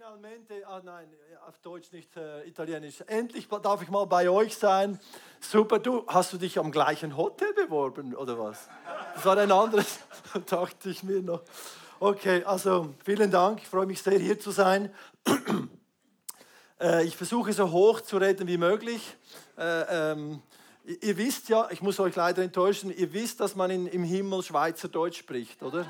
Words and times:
Finalmente, 0.00 0.66
ah 0.66 0.80
nein, 0.82 1.08
auf 1.46 1.58
Deutsch 1.58 1.92
nicht 1.92 2.16
äh, 2.16 2.48
Italienisch. 2.48 3.02
Endlich 3.06 3.46
darf 3.48 3.82
ich 3.82 3.90
mal 3.90 4.06
bei 4.06 4.30
euch 4.30 4.56
sein. 4.56 4.98
Super, 5.40 5.78
du 5.78 6.06
hast 6.06 6.32
du 6.32 6.38
dich 6.38 6.58
am 6.58 6.72
gleichen 6.72 7.18
Hotel 7.18 7.52
beworben 7.52 8.14
oder 8.14 8.38
was? 8.38 8.66
Das 9.14 9.26
war 9.26 9.36
ein 9.36 9.52
anderes, 9.52 9.98
dachte 10.46 10.88
ich 10.88 11.02
mir 11.02 11.20
noch. 11.20 11.42
Okay, 11.98 12.42
also 12.44 12.94
vielen 13.04 13.30
Dank, 13.30 13.60
ich 13.60 13.68
freue 13.68 13.84
mich 13.84 14.00
sehr 14.00 14.18
hier 14.18 14.40
zu 14.40 14.52
sein. 14.52 14.90
Äh, 16.80 17.04
ich 17.04 17.14
versuche 17.14 17.52
so 17.52 17.70
hoch 17.70 18.00
zu 18.00 18.16
reden 18.16 18.48
wie 18.48 18.56
möglich. 18.56 19.14
Äh, 19.58 20.12
ähm, 20.12 20.42
ihr 21.02 21.18
wisst 21.18 21.50
ja, 21.50 21.68
ich 21.70 21.82
muss 21.82 22.00
euch 22.00 22.16
leider 22.16 22.42
enttäuschen, 22.42 22.90
ihr 22.90 23.12
wisst, 23.12 23.40
dass 23.40 23.54
man 23.54 23.70
in, 23.70 23.86
im 23.86 24.02
Himmel 24.02 24.42
Schweizerdeutsch 24.42 25.18
spricht, 25.18 25.62
oder? 25.62 25.84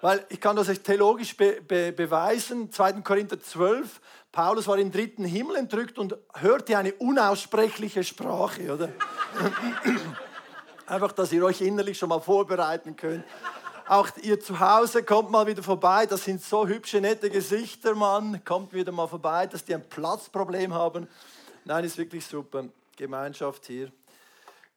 Weil 0.00 0.24
ich 0.28 0.40
kann 0.40 0.56
das 0.56 0.68
echt 0.68 0.84
theologisch 0.84 1.36
be 1.36 1.60
be 1.60 1.92
beweisen. 1.92 2.72
2. 2.72 2.92
Korinther 3.02 3.40
12, 3.40 4.00
Paulus 4.32 4.66
war 4.68 4.78
im 4.78 4.92
dritten 4.92 5.24
Himmel 5.24 5.56
entrückt 5.56 5.98
und 5.98 6.16
hörte 6.34 6.78
eine 6.78 6.92
unaussprechliche 6.94 8.04
Sprache, 8.04 8.72
oder? 8.72 8.90
Einfach, 10.86 11.12
dass 11.12 11.32
ihr 11.32 11.44
euch 11.44 11.60
innerlich 11.60 11.98
schon 11.98 12.08
mal 12.08 12.20
vorbereiten 12.20 12.96
könnt. 12.96 13.24
Auch 13.86 14.08
ihr 14.22 14.38
zu 14.38 14.60
Hause 14.60 15.02
kommt 15.02 15.30
mal 15.30 15.46
wieder 15.48 15.64
vorbei. 15.64 16.06
Das 16.06 16.24
sind 16.24 16.42
so 16.42 16.66
hübsche, 16.66 17.00
nette 17.00 17.28
Gesichter, 17.28 17.94
Mann. 17.96 18.44
Kommt 18.44 18.72
wieder 18.72 18.92
mal 18.92 19.08
vorbei, 19.08 19.48
dass 19.48 19.64
die 19.64 19.74
ein 19.74 19.88
Platzproblem 19.88 20.72
haben. 20.72 21.08
Nein, 21.64 21.84
ist 21.84 21.98
wirklich 21.98 22.24
super. 22.24 22.64
Gemeinschaft 22.96 23.66
hier. 23.66 23.90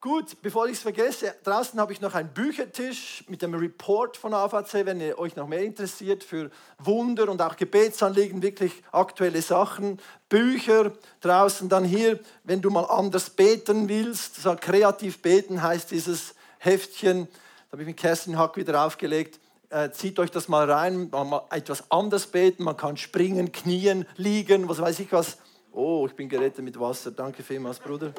Gut, 0.04 0.42
bevor 0.42 0.66
ich 0.66 0.74
es 0.74 0.82
vergesse, 0.82 1.34
draußen 1.46 1.80
habe 1.80 1.94
ich 1.94 2.02
noch 2.02 2.14
einen 2.14 2.28
Büchertisch 2.28 3.24
mit 3.30 3.42
dem 3.42 3.54
Report 3.54 4.18
von 4.18 4.34
AVC, 4.34 4.86
wenn 4.86 5.00
ihr 5.00 5.18
euch 5.18 5.38
noch 5.38 5.48
mehr 5.48 5.64
interessiert 5.64 6.26
für 6.26 6.52
Wunder 6.78 7.30
und 7.30 7.42
auch 7.42 7.56
Gebetsanliegen, 7.56 8.42
wirklich 8.42 8.84
aktuelle 8.92 9.42
Sachen. 9.42 10.02
Bücher 10.28 10.92
draußen 11.22 11.70
dann 11.70 11.86
hier, 11.86 12.20
wenn 12.44 12.62
du 12.62 12.70
mal 12.70 12.84
anders 12.84 13.30
beten 13.30 13.88
willst, 13.88 14.42
so 14.42 14.54
kreativ 14.60 15.22
beten 15.22 15.64
heißt 15.64 15.92
dieses 15.92 16.36
Heftchen, 16.58 17.30
da 17.30 17.72
habe 17.72 17.84
ich 17.84 17.88
mit 17.88 17.96
Kerstin 17.96 18.38
Hack 18.38 18.58
wieder 18.58 18.86
aufgelegt. 18.86 19.40
Äh, 19.70 19.92
zieht 19.92 20.20
euch 20.20 20.32
das 20.32 20.50
mal 20.50 20.70
rein, 20.70 21.12
mal 21.12 21.44
etwas 21.50 21.90
anders 21.90 22.28
beten, 22.28 22.66
man 22.66 22.76
kann 22.76 22.98
springen, 22.98 23.54
knien, 23.54 24.06
liegen, 24.18 24.68
was 24.68 24.82
weiß 24.82 25.00
ich 25.00 25.14
was. 25.14 25.38
Oh, 25.72 26.06
ich 26.06 26.14
bin 26.14 26.28
gerettet 26.28 26.66
mit 26.66 26.78
Wasser, 26.78 27.12
danke 27.12 27.42
vielmals, 27.42 27.80
Bruder. 27.80 28.14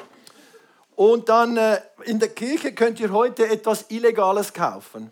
Und 0.96 1.28
dann 1.28 1.56
äh, 1.56 1.80
in 2.04 2.18
der 2.18 2.28
Kirche 2.28 2.72
könnt 2.72 3.00
ihr 3.00 3.12
heute 3.12 3.48
etwas 3.48 3.86
Illegales 3.90 4.52
kaufen. 4.52 5.10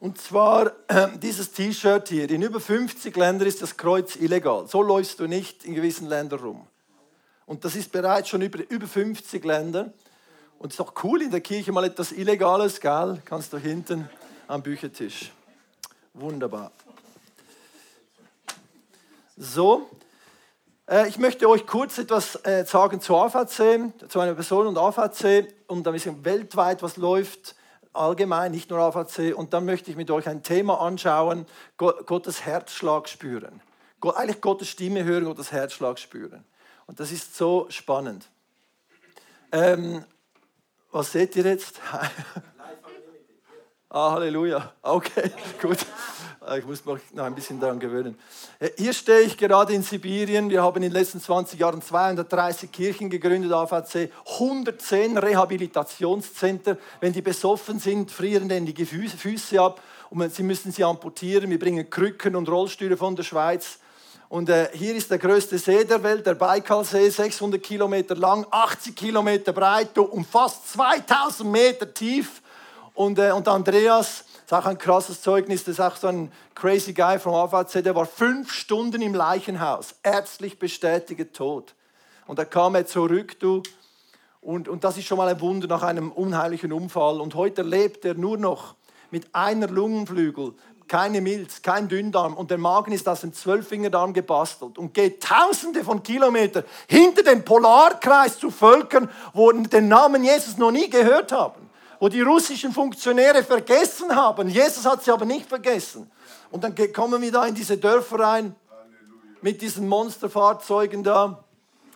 Und 0.00 0.20
zwar 0.20 0.72
äh, 0.88 1.08
dieses 1.20 1.52
T-Shirt 1.52 2.08
hier. 2.08 2.30
In 2.30 2.42
über 2.42 2.60
50 2.60 3.16
Ländern 3.16 3.48
ist 3.48 3.62
das 3.62 3.76
Kreuz 3.76 4.16
illegal. 4.16 4.66
So 4.68 4.82
läufst 4.82 5.20
du 5.20 5.26
nicht 5.26 5.64
in 5.64 5.74
gewissen 5.74 6.06
Ländern 6.08 6.40
rum. 6.40 6.66
Und 7.46 7.64
das 7.64 7.76
ist 7.76 7.92
bereits 7.92 8.28
schon 8.28 8.42
über, 8.42 8.58
über 8.70 8.86
50 8.86 9.44
Länder. 9.44 9.92
Und 10.58 10.72
es 10.72 10.78
ist 10.78 10.80
auch 10.80 10.92
cool, 11.04 11.22
in 11.22 11.30
der 11.30 11.40
Kirche 11.40 11.72
mal 11.72 11.84
etwas 11.84 12.12
Illegales, 12.12 12.80
gell? 12.80 13.20
Kannst 13.24 13.52
du 13.52 13.58
hinten 13.58 14.08
am 14.48 14.62
Büchertisch. 14.62 15.32
Wunderbar. 16.14 16.72
So, 19.36 19.90
ich 21.08 21.18
möchte 21.18 21.48
euch 21.48 21.66
kurz 21.66 21.98
etwas 21.98 22.36
äh, 22.44 22.64
sagen 22.64 23.00
zu 23.00 23.16
AVC, 23.16 23.92
zu 24.08 24.20
einer 24.20 24.34
Person 24.34 24.68
und 24.68 24.78
AVC 24.78 25.52
und 25.66 25.86
ein 25.86 25.92
bisschen 25.92 26.24
weltweit, 26.24 26.80
was 26.80 26.96
läuft, 26.96 27.56
allgemein, 27.92 28.52
nicht 28.52 28.70
nur 28.70 28.78
AVC. 28.78 29.34
Und 29.34 29.52
dann 29.52 29.64
möchte 29.64 29.90
ich 29.90 29.96
mit 29.96 30.10
euch 30.12 30.28
ein 30.28 30.44
Thema 30.44 30.80
anschauen, 30.80 31.46
Gottes 31.76 32.44
Herzschlag 32.46 33.08
spüren. 33.08 33.60
Eigentlich 34.00 34.40
Gottes 34.40 34.68
Stimme 34.68 35.02
hören, 35.02 35.24
Gottes 35.24 35.50
Herzschlag 35.50 35.98
spüren. 35.98 36.44
Und 36.86 37.00
das 37.00 37.10
ist 37.10 37.34
so 37.34 37.66
spannend. 37.68 38.28
Ähm, 39.50 40.04
was 40.92 41.10
seht 41.10 41.34
ihr 41.34 41.44
jetzt? 41.44 41.80
ah, 43.90 44.12
Halleluja. 44.12 44.72
Okay, 44.82 45.30
gut. 45.62 45.78
Ich 46.56 46.64
muss 46.64 46.84
mich 46.84 47.02
noch 47.12 47.24
ein 47.24 47.34
bisschen 47.34 47.58
daran 47.58 47.80
gewöhnen. 47.80 48.16
Äh, 48.60 48.70
hier 48.76 48.92
stehe 48.92 49.20
ich 49.20 49.36
gerade 49.36 49.72
in 49.72 49.82
Sibirien. 49.82 50.48
Wir 50.48 50.62
haben 50.62 50.76
in 50.76 50.82
den 50.82 50.92
letzten 50.92 51.20
20 51.20 51.58
Jahren 51.58 51.82
230 51.82 52.70
Kirchen 52.70 53.10
gegründet, 53.10 53.52
AVC, 53.52 54.10
110 54.34 55.18
Rehabilitationszentren. 55.18 56.78
Wenn 57.00 57.12
die 57.12 57.22
besoffen 57.22 57.80
sind, 57.80 58.10
frieren 58.12 58.48
denen 58.48 58.66
die 58.66 58.86
Füße 58.86 59.60
ab 59.60 59.80
und 60.10 60.32
sie 60.32 60.44
müssen 60.44 60.70
sie 60.70 60.84
amputieren. 60.84 61.50
Wir 61.50 61.58
bringen 61.58 61.90
Krücken 61.90 62.36
und 62.36 62.48
Rollstühle 62.48 62.96
von 62.96 63.16
der 63.16 63.24
Schweiz. 63.24 63.78
Und 64.28 64.48
äh, 64.48 64.68
hier 64.72 64.94
ist 64.94 65.10
der 65.10 65.18
größte 65.18 65.58
See 65.58 65.84
der 65.84 66.02
Welt, 66.02 66.26
der 66.26 66.34
Baikalsee, 66.34 67.08
600 67.08 67.62
Kilometer 67.62 68.16
lang, 68.16 68.44
80 68.50 68.94
Kilometer 68.96 69.52
breit 69.52 69.96
und 69.98 70.26
fast 70.26 70.72
2000 70.72 71.50
Meter 71.50 71.92
tief. 71.92 72.42
Und, 72.96 73.18
äh, 73.18 73.30
und 73.30 73.46
Andreas, 73.46 74.24
ist 74.46 74.54
auch 74.54 74.64
ein 74.64 74.78
krasses 74.78 75.20
Zeugnis, 75.20 75.64
das 75.64 75.74
ist 75.74 75.80
auch 75.80 75.96
so 75.96 76.06
ein 76.06 76.32
crazy 76.54 76.94
guy 76.94 77.18
vom 77.18 77.34
AVC, 77.34 77.82
der 77.82 77.94
war 77.94 78.06
fünf 78.06 78.50
Stunden 78.50 79.02
im 79.02 79.12
Leichenhaus, 79.12 79.96
ärztlich 80.02 80.58
bestätigt 80.58 81.34
tot. 81.34 81.74
Und 82.26 82.38
da 82.38 82.46
kam 82.46 82.74
er 82.74 82.86
zurück, 82.86 83.38
du, 83.38 83.62
und, 84.40 84.66
und 84.68 84.82
das 84.82 84.96
ist 84.96 85.04
schon 85.04 85.18
mal 85.18 85.28
ein 85.28 85.40
Wunder 85.42 85.66
nach 85.66 85.82
einem 85.82 86.10
unheimlichen 86.10 86.72
Unfall. 86.72 87.20
Und 87.20 87.34
heute 87.34 87.62
lebt 87.62 88.04
er 88.06 88.14
nur 88.14 88.38
noch 88.38 88.76
mit 89.10 89.34
einer 89.34 89.66
Lungenflügel, 89.66 90.54
keine 90.88 91.20
Milz, 91.20 91.60
kein 91.60 91.88
Dünndarm 91.88 92.32
und 92.34 92.50
der 92.50 92.58
Magen 92.58 92.92
ist 92.92 93.08
aus 93.08 93.22
dem 93.22 93.34
Zwölffingerdarm 93.34 94.14
gebastelt 94.14 94.78
und 94.78 94.94
geht 94.94 95.22
tausende 95.22 95.84
von 95.84 96.02
Kilometern 96.02 96.64
hinter 96.88 97.24
dem 97.24 97.44
Polarkreis 97.44 98.38
zu 98.38 98.50
Völkern, 98.50 99.10
wo 99.34 99.50
den 99.52 99.88
Namen 99.88 100.24
Jesus 100.24 100.56
noch 100.56 100.70
nie 100.70 100.88
gehört 100.88 101.32
haben 101.32 101.65
wo 101.98 102.08
die 102.08 102.20
russischen 102.20 102.72
Funktionäre 102.72 103.42
vergessen 103.42 104.14
haben. 104.14 104.48
Jesus 104.48 104.84
hat 104.84 105.04
sie 105.04 105.10
aber 105.10 105.24
nicht 105.24 105.48
vergessen. 105.48 106.10
Und 106.50 106.64
dann 106.64 106.74
kommen 106.92 107.20
wir 107.22 107.32
da 107.32 107.46
in 107.46 107.54
diese 107.54 107.76
Dörfer 107.76 108.20
rein 108.20 108.54
mit 109.42 109.62
diesen 109.62 109.88
Monsterfahrzeugen 109.88 111.02
da. 111.02 111.44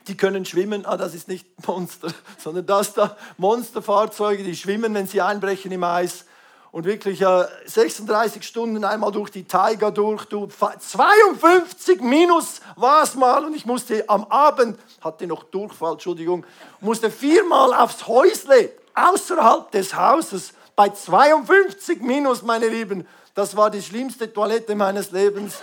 Die 0.06 0.16
können 0.16 0.44
schwimmen. 0.44 0.86
Ah, 0.86 0.96
das 0.96 1.14
ist 1.14 1.28
nicht 1.28 1.46
Monster, 1.66 2.08
sondern 2.38 2.66
das 2.66 2.94
da. 2.94 3.16
Monsterfahrzeuge, 3.38 4.42
die 4.42 4.56
schwimmen, 4.56 4.94
wenn 4.94 5.06
sie 5.06 5.20
einbrechen 5.20 5.72
im 5.72 5.84
Eis. 5.84 6.24
Und 6.72 6.84
wirklich 6.84 7.20
äh, 7.20 7.46
36 7.66 8.44
Stunden 8.44 8.84
einmal 8.84 9.10
durch 9.10 9.30
die 9.30 9.44
Taiga 9.44 9.90
durch. 9.90 10.26
Du, 10.26 10.46
52 10.46 12.00
minus 12.00 12.60
war 12.76 13.02
es 13.02 13.16
mal. 13.16 13.44
Und 13.44 13.54
ich 13.54 13.66
musste 13.66 14.08
am 14.08 14.24
Abend, 14.26 14.78
hatte 15.00 15.26
noch 15.26 15.42
Durchfall, 15.42 15.92
Entschuldigung, 15.92 16.46
musste 16.80 17.10
viermal 17.10 17.74
aufs 17.74 18.06
Häusle 18.06 18.70
außerhalb 19.08 19.70
des 19.70 19.94
Hauses 19.94 20.52
bei 20.76 20.88
52 20.88 22.00
minus, 22.00 22.42
meine 22.42 22.68
Lieben. 22.68 23.06
Das 23.34 23.56
war 23.56 23.70
die 23.70 23.82
schlimmste 23.82 24.32
Toilette 24.32 24.74
meines 24.74 25.10
Lebens. 25.10 25.58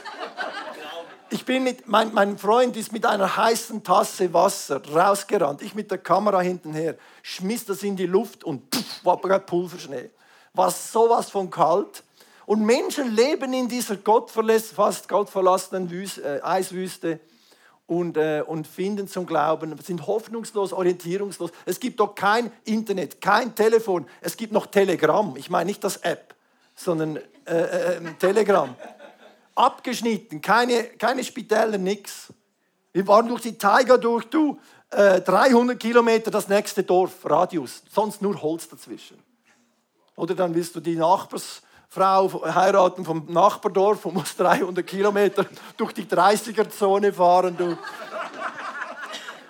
Ich 1.30 1.44
bin 1.44 1.64
mit, 1.64 1.88
mein, 1.88 2.14
mein 2.14 2.38
Freund 2.38 2.78
ist 2.78 2.94
mit 2.94 3.06
einer 3.06 3.36
heißen 3.36 3.84
Tasse 3.84 4.34
Wasser 4.34 4.82
rausgerannt. 4.86 5.62
Ich 5.62 5.76
mit 5.76 5.92
der 5.92 5.98
Kamera 5.98 6.40
hintenher, 6.40 6.96
schmiss 7.22 7.66
das 7.66 7.84
in 7.84 7.98
die 7.98 8.06
Luft 8.06 8.44
und 8.46 8.74
pff, 8.74 9.04
war 9.04 9.18
Pulverschnee. 9.18 10.10
War 10.54 10.72
sowas 10.72 11.30
von 11.30 11.50
kalt. 11.50 12.04
Und 12.46 12.62
Menschen 12.66 13.14
leben 13.14 13.52
in 13.52 13.68
dieser 13.68 13.98
Gottverlass, 13.98 14.72
fast 14.72 15.10
gottverlassenen 15.10 15.90
Wüste, 15.92 16.24
äh, 16.24 16.42
Eiswüste 16.42 17.20
und, 17.88 18.18
äh, 18.18 18.44
und 18.46 18.68
finden 18.68 19.08
zum 19.08 19.26
Glauben, 19.26 19.76
sind 19.82 20.06
hoffnungslos, 20.06 20.74
orientierungslos. 20.74 21.52
Es 21.66 21.80
gibt 21.80 22.00
doch 22.00 22.14
kein 22.14 22.52
Internet, 22.66 23.22
kein 23.22 23.56
Telefon, 23.56 24.06
es 24.22 24.38
gibt 24.38 24.54
noch 24.54 24.68
Telegram. 24.68 25.36
Ich 25.38 25.50
meine 25.50 25.68
nicht 25.68 25.84
das 25.84 25.98
App, 25.98 26.36
sondern 26.76 27.16
äh, 27.16 27.22
äh, 27.46 27.98
ähm, 27.98 28.20
Telegram. 28.20 28.76
Abgeschnitten, 29.56 30.42
keine, 30.42 30.84
keine 30.84 31.24
Spitäler, 31.24 31.78
nichts. 31.78 32.28
Wir 32.94 33.08
waren 33.08 33.28
durch 33.28 33.42
die 33.42 33.58
Tiger 33.58 33.98
durch, 33.98 34.26
du, 34.26 34.60
300 34.90 35.76
äh, 35.76 35.80
Kilometer 35.80 36.32
das 36.32 36.48
nächste 36.48 36.84
Dorf, 36.84 37.30
Radius, 37.30 37.84
sonst 37.92 38.22
nur 38.22 38.42
Holz 38.42 38.70
dazwischen. 38.70 39.18
Oder 40.16 40.36
dann 40.36 40.54
willst 40.56 40.76
du 40.76 40.80
die 40.80 40.96
Nachbars 40.96 41.62
Frau 41.90 42.44
heiraten 42.44 43.06
vom 43.06 43.26
Nachbardorf 43.30 44.06
und 44.06 44.16
muss 44.16 44.36
300 44.36 44.86
Kilometer 44.86 45.46
durch 45.78 45.94
die 45.94 46.04
30er-Zone 46.04 47.14
fahren. 47.14 47.56
Du. 47.58 47.78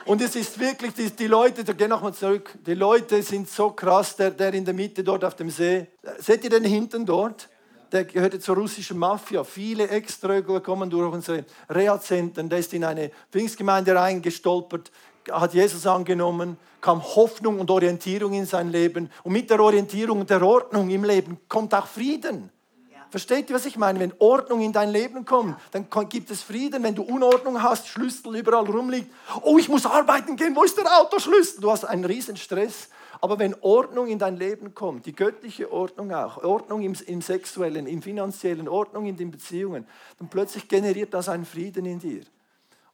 Und 0.06 0.22
es 0.22 0.36
ist 0.36 0.60
wirklich, 0.60 0.94
die, 0.94 1.10
die 1.10 1.28
Leute, 1.28 1.64
da 1.64 1.74
geh 1.74 1.88
nochmal 1.88 2.14
zurück, 2.14 2.54
die 2.66 2.76
Leute 2.76 3.22
sind 3.24 3.50
so 3.50 3.72
krass, 3.72 4.16
der, 4.16 4.32
der 4.32 4.54
in 4.54 4.64
der 4.64 4.74
Mitte 4.74 5.04
dort 5.04 5.26
auf 5.26 5.36
dem 5.36 5.50
See. 5.50 5.88
Seht 6.20 6.44
ihr 6.44 6.50
den 6.50 6.64
hinten 6.64 7.06
dort? 7.06 7.50
Der 7.92 8.06
gehörte 8.06 8.40
zur 8.40 8.56
russischen 8.56 8.98
Mafia. 8.98 9.44
Viele 9.44 9.90
Ex-Trögler 9.90 10.60
kommen 10.60 10.90
durch 10.90 11.12
unsere 11.12 11.46
Reha-Zentren. 11.70 12.50
Der 12.50 12.60
ist 12.60 12.74
in 12.74 12.84
eine 12.84 13.12
Pfingstgemeinde 13.32 13.96
reingestolpert, 13.96 14.92
hat 15.32 15.54
Jesus 15.54 15.86
angenommen, 15.86 16.58
kam 16.82 17.04
Hoffnung 17.04 17.60
und 17.60 17.70
Orientierung 17.70 18.34
in 18.34 18.46
sein 18.46 18.72
Leben. 18.72 19.10
Und 19.24 19.34
mit 19.34 19.50
der 19.50 19.60
Orientierung 19.60 20.22
und 20.22 20.30
der 20.30 20.42
Ordnung 20.42 20.90
im 20.90 21.04
Leben 21.04 21.38
kommt 21.48 21.74
auch 21.74 21.88
Frieden. 21.88 22.52
Ja. 22.92 23.00
Versteht 23.10 23.50
ihr, 23.50 23.56
was 23.56 23.66
ich 23.66 23.78
meine? 23.78 24.00
Wenn 24.00 24.14
Ordnung 24.20 24.62
in 24.62 24.72
dein 24.72 24.92
Leben 24.92 25.26
kommt, 25.26 25.58
dann 25.72 25.88
gibt 26.10 26.32
es 26.32 26.44
Frieden. 26.44 26.84
Wenn 26.84 26.96
du 26.96 27.04
Unordnung 27.04 27.62
hast, 27.62 27.88
Schlüssel 27.88 28.36
überall 28.36 28.66
rumliegt. 28.66 29.12
Oh, 29.42 29.58
ich 29.58 29.70
muss 29.70 29.86
arbeiten 29.86 30.36
gehen, 30.36 30.56
wo 30.56 30.64
ist 30.64 30.78
der 30.78 30.86
Autoschlüssel? 31.00 31.62
Du 31.62 31.72
hast 31.72 31.84
einen 31.84 32.06
riesen 32.06 32.38
Stress. 32.38 32.90
Aber 33.20 33.40
wenn 33.40 33.56
Ordnung 33.62 34.08
in 34.08 34.20
dein 34.20 34.38
Leben 34.38 34.76
kommt, 34.76 35.06
die 35.06 35.16
göttliche 35.16 35.72
Ordnung 35.72 36.14
auch, 36.14 36.44
Ordnung 36.44 36.84
im, 36.84 36.96
im 37.08 37.22
sexuellen, 37.22 37.88
im 37.88 38.02
finanziellen, 38.02 38.68
Ordnung 38.68 39.08
in 39.08 39.18
den 39.18 39.32
Beziehungen, 39.32 39.88
dann 40.20 40.28
plötzlich 40.28 40.68
generiert 40.68 41.14
das 41.14 41.30
einen 41.30 41.46
Frieden 41.46 41.86
in 41.86 42.00
dir. 42.00 42.22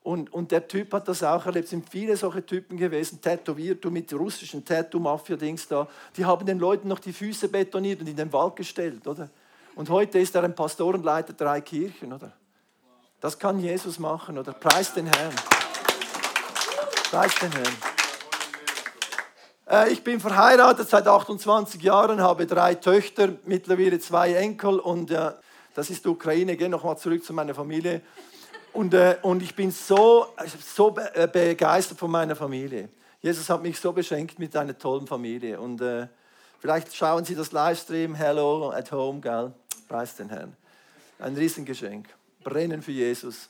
Und, 0.03 0.33
und 0.33 0.51
der 0.51 0.67
Typ 0.67 0.93
hat 0.93 1.07
das 1.07 1.23
auch 1.23 1.45
erlebt. 1.45 1.65
Es 1.65 1.69
sind 1.69 1.89
viele 1.89 2.17
solche 2.17 2.45
Typen 2.45 2.77
gewesen, 2.77 3.21
tätowiert, 3.21 3.83
du 3.85 3.89
mit 3.89 4.13
russischen 4.13 4.65
Tattoo-Mafia-Dings 4.65 5.69
da. 5.69 5.87
Die 6.17 6.25
haben 6.25 6.45
den 6.45 6.59
Leuten 6.59 6.89
noch 6.89 6.99
die 6.99 7.13
Füße 7.13 7.47
betoniert 7.47 8.01
und 8.01 8.07
in 8.07 8.15
den 8.17 8.31
Wald 8.33 8.57
gestellt, 8.57 9.07
oder? 9.07 9.29
Und 9.75 9.89
heute 9.89 10.19
ist 10.19 10.35
er 10.35 10.43
ein 10.43 10.53
Pastor 10.53 10.93
und 10.93 11.05
leitet 11.05 11.39
drei 11.39 11.61
Kirchen, 11.61 12.11
oder? 12.11 12.33
Das 13.21 13.39
kann 13.39 13.57
Jesus 13.59 13.97
machen, 13.97 14.37
oder? 14.37 14.51
Preis 14.51 14.93
den 14.93 15.07
Herrn. 15.07 15.33
Preis 17.09 17.33
den 17.35 17.51
Herrn. 17.53 17.77
Äh, 19.69 19.93
ich 19.93 20.03
bin 20.03 20.19
verheiratet 20.19 20.89
seit 20.89 21.07
28 21.07 21.81
Jahren, 21.81 22.19
habe 22.19 22.45
drei 22.45 22.75
Töchter, 22.75 23.29
mittlerweile 23.45 23.99
zwei 23.99 24.33
Enkel 24.33 24.79
und 24.79 25.11
äh, 25.11 25.31
das 25.73 25.89
ist 25.89 26.03
die 26.03 26.09
Ukraine. 26.09 26.51
Ich 26.51 26.59
gehe 26.59 26.69
nochmal 26.69 26.97
zurück 26.97 27.23
zu 27.23 27.33
meiner 27.33 27.55
Familie. 27.55 28.01
Und, 28.73 28.95
äh, 28.95 29.17
und 29.21 29.43
ich 29.43 29.55
bin 29.55 29.71
so, 29.71 30.27
so 30.75 30.95
äh, 31.13 31.27
begeistert 31.27 31.99
von 31.99 32.09
meiner 32.09 32.35
Familie. 32.35 32.89
Jesus 33.21 33.47
hat 33.49 33.61
mich 33.61 33.79
so 33.79 33.93
beschenkt 33.93 34.39
mit 34.39 34.55
einer 34.57 34.75
tollen 34.75 35.05
Familie. 35.05 35.59
Und 35.59 35.79
äh, 35.79 36.07
vielleicht 36.59 36.95
schauen 36.95 37.23
Sie 37.23 37.35
das 37.35 37.51
Livestream, 37.51 38.15
Hello 38.15 38.71
at 38.71 38.91
Home, 38.91 39.21
gell? 39.21 39.53
Preis 39.87 40.15
den 40.15 40.29
Herrn. 40.29 40.57
Ein 41.19 41.35
Riesengeschenk. 41.35 42.07
Brennen 42.43 42.81
für 42.81 42.91
Jesus. 42.91 43.47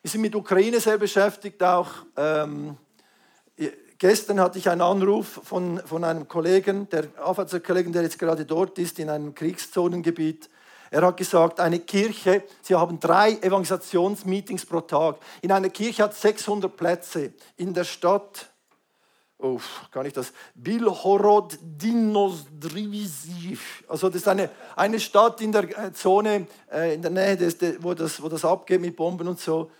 Wir 0.00 0.10
sind 0.10 0.20
mit 0.20 0.34
Ukraine 0.34 0.78
sehr 0.78 0.96
beschäftigt 0.96 1.60
auch. 1.62 1.90
Ähm, 2.16 2.76
gestern 3.98 4.40
hatte 4.40 4.58
ich 4.58 4.68
einen 4.68 4.80
Anruf 4.80 5.40
von, 5.44 5.80
von 5.84 6.04
einem 6.04 6.28
Kollegen, 6.28 6.88
der 6.88 7.08
Kollegen, 7.60 7.92
der 7.92 8.02
jetzt 8.02 8.18
gerade 8.18 8.44
dort 8.44 8.78
ist, 8.78 8.98
in 9.00 9.10
einem 9.10 9.34
Kriegszonengebiet. 9.34 10.48
Er 10.92 11.04
hat 11.06 11.16
gesagt, 11.16 11.58
eine 11.58 11.78
Kirche, 11.78 12.42
sie 12.60 12.74
haben 12.74 13.00
drei 13.00 13.38
Evangelisationsmeetings 13.40 14.66
pro 14.66 14.82
Tag. 14.82 15.16
In 15.40 15.50
einer 15.50 15.70
Kirche 15.70 16.02
hat 16.02 16.14
600 16.14 16.76
Plätze. 16.76 17.32
In 17.56 17.72
der 17.72 17.84
Stadt, 17.84 18.50
oh, 19.38 19.58
kann 19.90 20.04
ich 20.04 20.12
das? 20.12 20.34
Bilhorod 20.54 21.58
Dinosdrivisiv. 21.62 23.84
Also 23.88 24.08
das 24.08 24.16
ist 24.16 24.28
eine, 24.28 24.50
eine 24.76 25.00
Stadt 25.00 25.40
in 25.40 25.50
der 25.50 25.78
äh, 25.78 25.94
Zone, 25.94 26.46
äh, 26.70 26.94
in 26.94 27.00
der 27.00 27.10
Nähe, 27.10 27.38
des, 27.38 27.56
wo, 27.78 27.94
das, 27.94 28.22
wo 28.22 28.28
das 28.28 28.44
abgeht 28.44 28.82
mit 28.82 28.94
Bomben 28.94 29.26
und 29.26 29.40
so. 29.40 29.70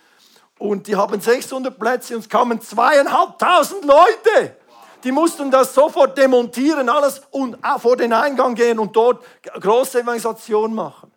Und 0.57 0.87
die 0.87 0.95
haben 0.95 1.21
600 1.21 1.77
Plätze 1.77 2.15
und 2.15 2.21
es 2.21 2.29
kamen 2.29 2.59
zweieinhalbtausend 2.59 3.85
Leute. 3.85 4.57
Die 5.03 5.11
mussten 5.11 5.51
das 5.51 5.73
sofort 5.73 6.17
demontieren, 6.17 6.87
alles 6.87 7.21
und 7.31 7.57
vor 7.79 7.97
den 7.97 8.13
Eingang 8.13 8.55
gehen 8.55 8.79
und 8.79 8.95
dort 8.95 9.23
große 9.59 10.01
Evangelisation 10.01 10.73
machen. 10.73 11.11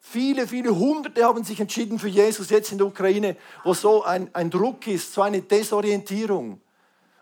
Viele, 0.00 0.46
viele 0.46 0.76
Hunderte 0.76 1.24
haben 1.24 1.42
sich 1.42 1.60
entschieden 1.60 1.98
für 1.98 2.08
Jesus 2.08 2.50
jetzt 2.50 2.72
in 2.72 2.78
der 2.78 2.86
Ukraine, 2.86 3.36
wo 3.64 3.72
so 3.72 4.02
ein, 4.04 4.28
ein 4.32 4.50
Druck 4.50 4.86
ist, 4.86 5.12
so 5.14 5.22
eine 5.22 5.42
Desorientierung. 5.42 6.60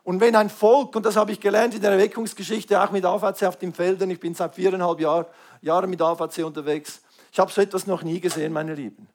Und 0.03 0.21
wenn 0.21 0.35
ein 0.35 0.51
Volk, 0.51 0.97
und 0.97 1.07
das 1.07 1.17
habe 1.17 1.31
ich 1.33 1.41
gelernt 1.41 1.75
in 1.75 1.83
der 1.83 1.93
Erweckungsgeschichte, 1.93 2.83
auch 2.83 2.91
mit 2.91 3.05
AVC 3.05 3.45
auf 3.45 3.57
den 3.57 3.73
Feldern, 3.73 4.11
ich 4.11 4.19
bin 4.19 4.35
seit 4.35 4.55
viereinhalb 4.55 4.99
Jahr, 4.99 5.27
Jahren 5.61 5.91
mit 5.91 6.01
AVC 6.01 6.45
unterwegs, 6.45 7.03
ich 7.33 7.39
habe 7.39 7.53
so 7.53 7.61
etwas 7.61 7.87
noch 7.87 8.03
nie 8.03 8.19
gesehen, 8.19 8.53
meine 8.53 8.75
Lieben. 8.75 9.09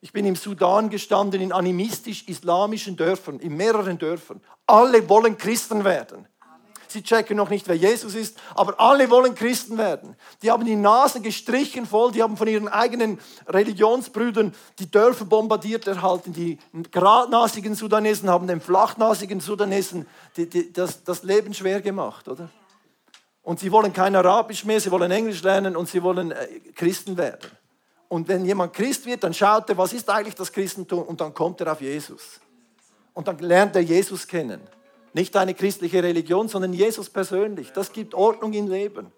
Ich 0.00 0.12
bin 0.12 0.26
im 0.26 0.36
Sudan 0.36 0.90
gestanden, 0.90 1.40
in 1.40 1.52
animistisch-islamischen 1.52 2.96
Dörfern, 2.96 3.40
in 3.40 3.56
mehreren 3.56 3.98
Dörfern. 3.98 4.40
Alle 4.66 5.08
wollen 5.08 5.38
Christen 5.38 5.84
werden. 5.84 6.28
Sie 6.88 7.02
checken 7.02 7.36
noch 7.36 7.50
nicht, 7.50 7.68
wer 7.68 7.74
Jesus 7.74 8.14
ist, 8.14 8.38
aber 8.54 8.78
alle 8.80 9.10
wollen 9.10 9.34
Christen 9.34 9.78
werden. 9.78 10.16
Die 10.42 10.50
haben 10.50 10.64
die 10.64 10.76
Nase 10.76 11.20
gestrichen 11.20 11.86
voll, 11.86 12.12
die 12.12 12.22
haben 12.22 12.36
von 12.36 12.48
ihren 12.48 12.68
eigenen 12.68 13.18
Religionsbrüdern 13.48 14.54
die 14.78 14.90
Dörfer 14.90 15.24
bombardiert 15.24 15.86
erhalten. 15.86 16.32
Die 16.32 16.58
geradnasigen 16.90 17.74
Sudanesen 17.74 18.30
haben 18.30 18.46
den 18.46 18.60
flachnasigen 18.60 19.40
Sudanesen 19.40 20.06
die, 20.36 20.48
die, 20.48 20.72
das, 20.72 21.04
das 21.04 21.22
Leben 21.22 21.54
schwer 21.54 21.80
gemacht, 21.80 22.28
oder? 22.28 22.48
Und 23.42 23.60
sie 23.60 23.70
wollen 23.70 23.92
kein 23.92 24.16
Arabisch 24.16 24.64
mehr, 24.64 24.80
sie 24.80 24.90
wollen 24.90 25.10
Englisch 25.10 25.42
lernen 25.42 25.76
und 25.76 25.88
sie 25.88 26.02
wollen 26.02 26.32
äh, 26.32 26.46
Christen 26.74 27.16
werden. 27.16 27.50
Und 28.08 28.28
wenn 28.28 28.44
jemand 28.44 28.72
Christ 28.72 29.06
wird, 29.06 29.24
dann 29.24 29.34
schaut 29.34 29.68
er, 29.68 29.78
was 29.78 29.92
ist 29.92 30.08
eigentlich 30.10 30.34
das 30.34 30.52
Christentum 30.52 31.02
und 31.02 31.20
dann 31.20 31.32
kommt 31.32 31.60
er 31.60 31.72
auf 31.72 31.80
Jesus. 31.80 32.40
Und 33.14 33.28
dann 33.28 33.38
lernt 33.38 33.74
er 33.76 33.82
Jesus 33.82 34.26
kennen. 34.26 34.60
Nicht 35.16 35.34
eine 35.34 35.54
christliche 35.54 36.02
Religion, 36.02 36.46
sondern 36.46 36.74
Jesus 36.74 37.08
persönlich. 37.08 37.72
Das 37.72 37.90
gibt 37.90 38.12
Ordnung 38.12 38.52
im 38.52 38.68
Leben. 38.68 39.10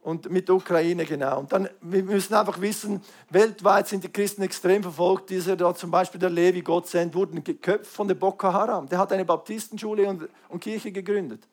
Und 0.00 0.32
mit 0.32 0.48
der 0.48 0.56
Ukraine 0.56 1.04
genau. 1.04 1.38
Und 1.38 1.52
dann, 1.52 1.68
wir 1.80 2.02
müssen 2.02 2.34
einfach 2.34 2.60
wissen, 2.60 3.00
weltweit 3.30 3.86
sind 3.86 4.02
die 4.02 4.08
Christen 4.08 4.42
extrem 4.42 4.82
verfolgt. 4.82 5.30
Dieser 5.30 5.54
da 5.54 5.72
zum 5.76 5.92
Beispiel 5.92 6.18
der 6.18 6.30
Levi 6.30 6.62
Gott 6.62 6.88
sendet, 6.88 7.14
wurden 7.14 7.44
geköpft 7.44 7.86
von 7.86 8.08
der 8.08 8.16
Boko 8.16 8.52
Haram. 8.52 8.88
Der 8.88 8.98
hat 8.98 9.12
eine 9.12 9.24
Baptistenschule 9.24 10.08
und, 10.08 10.28
und 10.48 10.58
Kirche 10.58 10.90
gegründet. 10.90 11.46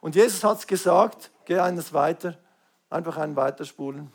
Und 0.00 0.14
Jesus 0.14 0.44
hat 0.44 0.58
es 0.58 0.66
gesagt, 0.68 1.32
geh 1.44 1.58
eines 1.58 1.92
weiter, 1.92 2.38
einfach 2.90 3.16
einen 3.16 3.34
weiterspulen. 3.34 4.12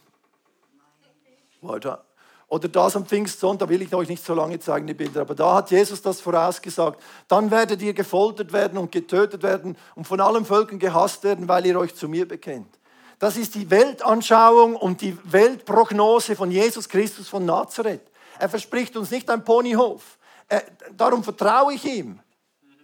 Weiter. 1.61 2.06
Oder 2.49 2.69
das 2.69 2.95
am 2.95 3.05
Pfingstsonntag, 3.05 3.67
will 3.67 3.81
ich 3.81 3.93
euch 3.93 4.07
nicht 4.07 4.23
so 4.23 4.33
lange 4.33 4.57
zeigen, 4.59 4.87
die 4.87 4.93
Bilder, 4.93 5.21
aber 5.21 5.35
da 5.35 5.55
hat 5.55 5.69
Jesus 5.69 6.01
das 6.01 6.21
vorausgesagt. 6.21 7.01
Dann 7.27 7.51
werdet 7.51 7.81
ihr 7.81 7.93
gefoltert 7.93 8.53
werden 8.53 8.77
und 8.77 8.91
getötet 8.91 9.43
werden 9.43 9.77
und 9.95 10.07
von 10.07 10.21
allen 10.21 10.45
Völkern 10.45 10.79
gehasst 10.79 11.23
werden, 11.25 11.49
weil 11.49 11.65
ihr 11.65 11.77
euch 11.77 11.93
zu 11.93 12.07
mir 12.07 12.25
bekennt. 12.25 12.77
Das 13.19 13.35
ist 13.35 13.55
die 13.55 13.69
Weltanschauung 13.69 14.75
und 14.75 15.01
die 15.01 15.17
Weltprognose 15.23 16.35
von 16.35 16.49
Jesus 16.49 16.87
Christus 16.87 17.27
von 17.27 17.45
Nazareth. 17.45 18.01
Er 18.39 18.47
verspricht 18.47 18.95
uns 18.95 19.11
nicht 19.11 19.29
ein 19.29 19.43
Ponyhof. 19.43 20.17
Er, 20.47 20.63
darum 20.95 21.23
vertraue 21.23 21.73
ich 21.73 21.83
ihm. 21.83 22.19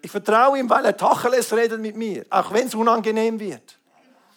Ich 0.02 0.12
vertraue 0.12 0.60
ihm, 0.60 0.70
weil 0.70 0.84
er 0.84 0.98
Tacheles 0.98 1.54
redet 1.54 1.80
mit 1.80 1.96
mir, 1.96 2.26
auch 2.30 2.52
wenn 2.52 2.68
es 2.68 2.76
unangenehm 2.76 3.40
wird. 3.40 3.80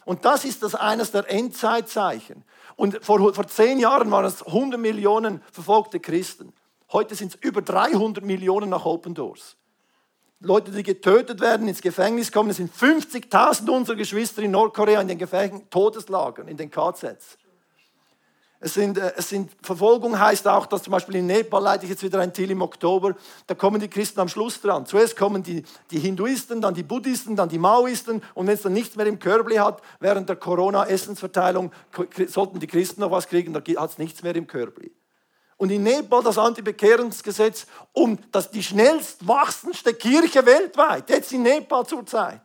Und 0.04 0.24
das 0.24 0.44
ist 0.44 0.62
das 0.62 0.76
eines 0.76 1.10
der 1.10 1.28
Endzeitzeichen. 1.28 2.44
Und 2.76 3.02
vor, 3.02 3.34
vor 3.34 3.46
zehn 3.48 3.78
Jahren 3.78 4.10
waren 4.10 4.26
es 4.26 4.46
100 4.46 4.78
Millionen 4.78 5.42
verfolgte 5.50 5.98
Christen. 5.98 6.52
Heute 6.92 7.14
sind 7.14 7.34
es 7.34 7.40
über 7.42 7.62
300 7.62 8.22
Millionen 8.24 8.70
nach 8.70 8.84
Open 8.84 9.14
Doors. 9.14 9.56
Leute, 10.40 10.70
die 10.70 10.82
getötet 10.82 11.40
werden, 11.40 11.66
ins 11.66 11.80
Gefängnis 11.80 12.30
kommen. 12.30 12.50
Es 12.50 12.58
sind 12.58 12.72
50.000 12.72 13.70
unserer 13.70 13.96
Geschwister 13.96 14.42
in 14.42 14.50
Nordkorea 14.50 15.00
in 15.00 15.08
den 15.08 15.18
Gefängnissen, 15.18 15.70
Todeslagern, 15.70 16.46
in 16.46 16.58
den 16.58 16.70
KZs. 16.70 17.38
Es 18.66 18.74
sind, 18.74 18.98
äh, 18.98 19.12
es 19.16 19.28
sind, 19.28 19.52
Verfolgung 19.62 20.18
heißt 20.18 20.48
auch, 20.48 20.66
dass 20.66 20.82
zum 20.82 20.90
Beispiel 20.90 21.14
in 21.14 21.26
Nepal 21.26 21.62
leite 21.62 21.84
ich 21.84 21.90
jetzt 21.90 22.02
wieder 22.02 22.18
ein 22.18 22.32
Till 22.32 22.50
im 22.50 22.62
Oktober, 22.62 23.14
da 23.46 23.54
kommen 23.54 23.80
die 23.80 23.86
Christen 23.86 24.18
am 24.18 24.26
Schluss 24.26 24.60
dran. 24.60 24.84
Zuerst 24.86 25.16
kommen 25.16 25.44
die, 25.44 25.62
die 25.92 26.00
Hinduisten, 26.00 26.60
dann 26.60 26.74
die 26.74 26.82
Buddhisten, 26.82 27.36
dann 27.36 27.48
die 27.48 27.60
Maoisten 27.60 28.20
und 28.34 28.48
wenn 28.48 28.54
es 28.54 28.62
dann 28.62 28.72
nichts 28.72 28.96
mehr 28.96 29.06
im 29.06 29.20
Körbli 29.20 29.54
hat, 29.54 29.82
während 30.00 30.28
der 30.28 30.34
Corona-Essensverteilung 30.34 31.70
sollten 32.26 32.58
die 32.58 32.66
Christen 32.66 33.02
noch 33.02 33.12
was 33.12 33.28
kriegen, 33.28 33.52
da 33.52 33.60
hat 33.60 33.90
es 33.90 33.98
nichts 33.98 34.24
mehr 34.24 34.34
im 34.34 34.48
Körbli. 34.48 34.90
Und 35.56 35.70
in 35.70 35.84
Nepal 35.84 36.24
das 36.24 36.36
Antibekehrungsgesetz 36.36 37.68
um 37.92 38.18
das 38.32 38.50
die 38.50 38.64
schnellst 38.64 39.28
wachsendste 39.28 39.94
Kirche 39.94 40.44
weltweit, 40.44 41.08
jetzt 41.08 41.32
in 41.32 41.42
Nepal 41.42 41.86
zurzeit. 41.86 42.40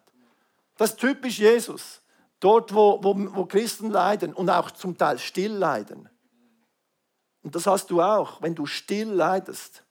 Das 0.77 0.91
ist 0.91 0.99
typisch 0.99 1.39
Jesus. 1.39 1.99
Dort, 2.39 2.73
wo, 2.75 2.99
wo, 3.01 3.15
wo 3.35 3.45
Christen 3.45 3.89
leiden 3.89 4.33
und 4.33 4.51
auch 4.51 4.69
zum 4.69 4.95
Teil 4.95 5.17
still 5.17 5.53
leiden. 5.53 6.09
Und 7.43 7.55
das 7.55 7.65
hast 7.67 7.89
du 7.89 8.01
auch, 8.01 8.41
wenn 8.41 8.55
du 8.55 8.65
still 8.65 9.09
leidest, 9.09 9.83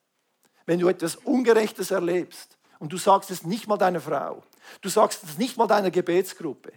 wenn 0.67 0.79
du 0.79 0.89
etwas 0.89 1.17
Ungerechtes 1.17 1.91
erlebst 1.91 2.59
und 2.79 2.93
du 2.93 2.97
sagst 2.97 3.31
es 3.31 3.45
nicht 3.45 3.67
mal 3.67 3.77
deiner 3.77 4.01
Frau, 4.01 4.43
du 4.81 4.89
sagst 4.89 5.25
es 5.25 5.39
nicht 5.39 5.57
mal 5.57 5.67
deiner 5.67 5.91
Gebetsgruppe, 5.91 6.73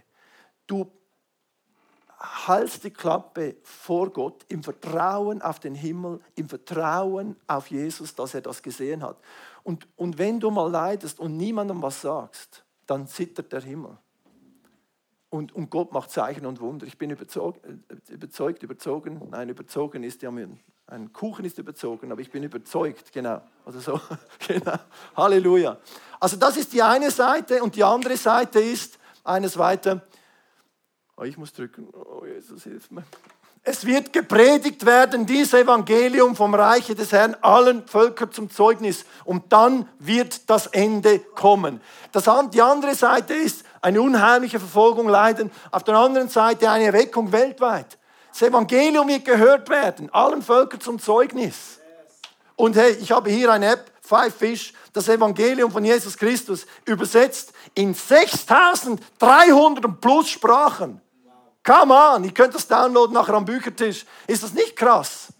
du 0.66 0.92
haltst 2.48 2.84
die 2.84 2.92
Klappe 2.92 3.58
vor 3.64 4.10
Gott 4.10 4.46
im 4.48 4.64
Vertrauen 4.64 5.42
auf 5.42 5.60
den 5.60 5.76
Himmel, 5.76 6.22
im 6.36 6.48
Vertrauen 6.48 7.36
auf 7.48 7.68
Jesus, 7.68 8.16
dass 8.16 8.34
er 8.34 8.42
das 8.42 8.64
gesehen 8.64 9.04
hat. 9.04 9.18
Und, 9.64 9.88
und 9.98 10.18
wenn 10.18 10.40
du 10.40 10.50
mal 10.50 10.72
leidest 10.72 11.20
und 11.20 11.36
niemandem 11.38 11.82
was 11.82 12.02
sagst, 12.02 12.64
dann 12.86 13.08
zittert 13.08 13.52
der 13.52 13.62
Himmel. 13.62 13.98
Und, 15.34 15.52
und 15.56 15.72
Gott 15.72 15.92
macht 15.94 16.12
Zeichen 16.12 16.46
und 16.46 16.62
Wunder. 16.62 16.86
Ich 16.86 17.00
bin 17.00 17.10
überzeugt, 17.10 17.60
überzeugt, 18.08 18.62
überzogen. 18.62 19.20
Nein, 19.32 19.50
überzogen 19.50 20.04
ist 20.04 20.22
ja, 20.22 20.30
ein 20.30 21.12
Kuchen 21.12 21.44
ist 21.44 21.58
überzogen, 21.58 22.12
aber 22.12 22.22
ich 22.22 22.30
bin 22.30 22.44
überzeugt, 22.44 23.12
genau. 23.12 23.42
Oder 23.66 23.80
so. 23.80 24.00
genau. 24.48 24.78
Halleluja. 25.18 25.80
Also 26.20 26.38
das 26.38 26.56
ist 26.58 26.72
die 26.72 26.84
eine 26.84 27.10
Seite 27.10 27.64
und 27.64 27.76
die 27.76 27.84
andere 27.84 28.16
Seite 28.16 28.60
ist 28.60 29.00
eines 29.24 29.58
weiter. 29.58 30.06
Oh, 31.18 31.24
ich 31.24 31.36
muss 31.36 31.52
drücken. 31.52 31.88
Oh, 31.92 32.24
Jesus, 32.28 32.66
hilf 32.66 32.92
mir. 32.92 33.04
Es 33.66 33.86
wird 33.86 34.12
gepredigt 34.12 34.86
werden, 34.86 35.26
dieses 35.26 35.54
Evangelium 35.54 36.36
vom 36.36 36.54
Reiche 36.54 36.96
des 36.96 37.14
Herrn 37.14 37.38
allen 37.40 37.88
Völkern 37.88 38.30
zum 38.30 38.50
Zeugnis. 38.50 39.06
Und 39.24 39.54
dann 39.54 39.88
wird 40.00 40.50
das 40.50 40.68
Ende 40.68 41.20
kommen. 41.20 41.80
Das, 42.12 42.30
die 42.52 42.62
andere 42.62 42.94
Seite 42.94 43.34
ist 43.34 43.64
eine 43.82 44.02
unheimliche 44.02 44.60
Verfolgung 44.60 45.08
leiden. 45.08 45.50
Auf 45.72 45.84
der 45.84 45.96
anderen 45.96 46.28
Seite 46.28 46.70
eine 46.70 46.88
Erweckung 46.88 47.32
weltweit. 47.32 47.98
Das 48.34 48.42
Evangelium 48.42 49.08
wird 49.08 49.24
gehört 49.24 49.70
werden, 49.70 50.10
allen 50.12 50.42
Völkern 50.42 50.82
zum 50.82 51.00
Zeugnis. 51.00 51.80
Und 52.58 52.76
hey, 52.76 52.98
ich 53.00 53.14
habe 53.14 53.30
hier 53.30 53.50
eine 53.50 53.68
App, 53.68 53.90
Five 54.02 54.36
Fish, 54.36 54.74
das 54.92 55.08
Evangelium 55.08 55.72
von 55.72 55.86
Jesus 55.86 56.18
Christus, 56.18 56.66
übersetzt 56.84 57.54
in 57.76 57.94
6300 57.94 60.02
plus 60.02 60.30
Sprachen. 60.30 61.00
Come 61.64 61.94
on, 61.94 62.24
ihr 62.26 62.34
könnt 62.34 62.54
das 62.54 62.68
downloaden 62.68 63.14
nachher 63.14 63.36
am 63.36 63.46
Büchertisch. 63.46 64.06
Ist 64.28 64.44
das 64.44 64.54
nicht 64.54 64.76
krass? 64.76 65.32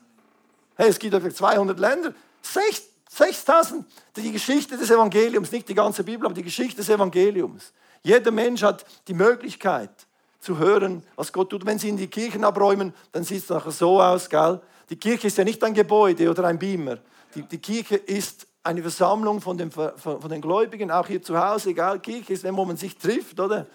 Hey, 0.76 0.90
es 0.90 0.98
gibt 0.98 1.14
ungefähr 1.14 1.36
200 1.36 1.78
Länder. 1.78 2.14
6000, 2.42 3.86
die 4.16 4.32
Geschichte 4.32 4.78
des 4.78 4.90
Evangeliums, 4.90 5.52
nicht 5.52 5.68
die 5.68 5.76
ganze 5.76 6.04
Bibel, 6.04 6.26
aber 6.26 6.34
die 6.34 6.44
Geschichte 6.44 6.78
des 6.78 6.90
Evangeliums. 6.90 7.74
Jeder 8.02 8.32
Mensch 8.32 8.64
hat 8.64 8.86
die 9.08 9.14
Möglichkeit 9.14 9.92
zu 10.40 10.58
hören, 10.58 11.04
was 11.16 11.32
Gott 11.32 11.50
tut. 11.50 11.66
Wenn 11.66 11.78
sie 11.78 11.90
in 11.90 11.98
die 11.98 12.08
Kirchen 12.08 12.44
abräumen, 12.44 12.94
dann 13.12 13.24
sieht 13.24 13.44
es 13.44 13.50
nachher 13.50 13.72
so 13.72 14.02
aus, 14.02 14.30
gell? 14.30 14.62
Die 14.90 14.98
Kirche 14.98 15.28
ist 15.28 15.38
ja 15.38 15.44
nicht 15.44 15.64
ein 15.64 15.74
Gebäude 15.74 16.30
oder 16.30 16.46
ein 16.46 16.60
Beamer. 16.60 16.98
Die, 17.36 17.44
die 17.44 17.60
Kirche 17.60 17.96
ist 17.96 18.48
eine 18.64 18.82
Versammlung 18.82 19.42
von 19.42 19.58
den, 19.58 19.72
von 19.72 20.30
den 20.30 20.42
Gläubigen, 20.42 20.90
auch 20.90 21.08
hier 21.08 21.22
zu 21.22 21.38
Hause, 21.38 21.72
egal, 21.72 22.00
Kirche 22.00 22.34
ist, 22.34 22.44
wenn 22.44 22.56
man 22.56 22.78
sich 22.78 22.98
trifft, 22.98 23.40
oder? 23.40 23.68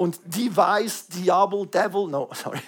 Und 0.00 0.18
die 0.24 0.56
weiß, 0.56 1.08
Diabel, 1.08 1.66
Devil, 1.66 2.06
no, 2.06 2.30
sorry. 2.32 2.58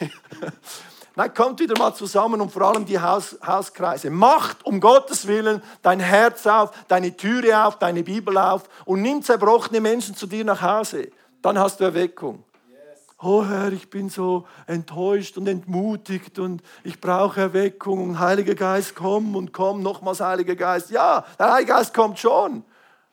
Nein, 1.17 1.33
kommt 1.33 1.61
wieder 1.61 1.79
mal 1.79 1.95
zusammen 1.95 2.43
und 2.43 2.53
vor 2.53 2.61
allem 2.61 2.85
die 2.85 3.01
Haus, 3.01 3.39
Hauskreise. 3.43 4.11
Macht 4.11 4.67
um 4.67 4.81
Gottes 4.81 5.27
Willen 5.27 5.63
dein 5.81 5.99
Herz 5.99 6.47
auf, 6.47 6.73
deine 6.89 7.17
Türe 7.17 7.65
auf, 7.65 7.79
deine 7.79 8.03
Bibel 8.03 8.37
auf 8.37 8.65
und 8.85 9.01
nimm 9.01 9.23
zerbrochene 9.23 9.81
Menschen 9.81 10.15
zu 10.15 10.27
dir 10.27 10.45
nach 10.45 10.61
Hause. 10.61 11.09
Dann 11.41 11.59
hast 11.59 11.81
du 11.81 11.85
Erweckung. 11.85 12.45
Oh 13.23 13.47
Herr, 13.47 13.73
ich 13.73 13.89
bin 13.89 14.11
so 14.11 14.47
enttäuscht 14.67 15.39
und 15.39 15.49
entmutigt 15.49 16.39
und 16.39 16.61
ich 16.85 17.01
brauche 17.01 17.41
Erweckung 17.41 18.11
und 18.11 18.19
Heiliger 18.19 18.55
Geist, 18.55 18.95
komm 18.95 19.37
und 19.37 19.55
komm, 19.55 19.83
nochmals 19.83 20.21
Heiliger 20.21 20.55
Geist. 20.55 20.91
Ja, 20.91 21.25
der 21.39 21.51
Heilige 21.51 21.73
Geist 21.73 21.95
kommt 21.95 22.19
schon. 22.19 22.63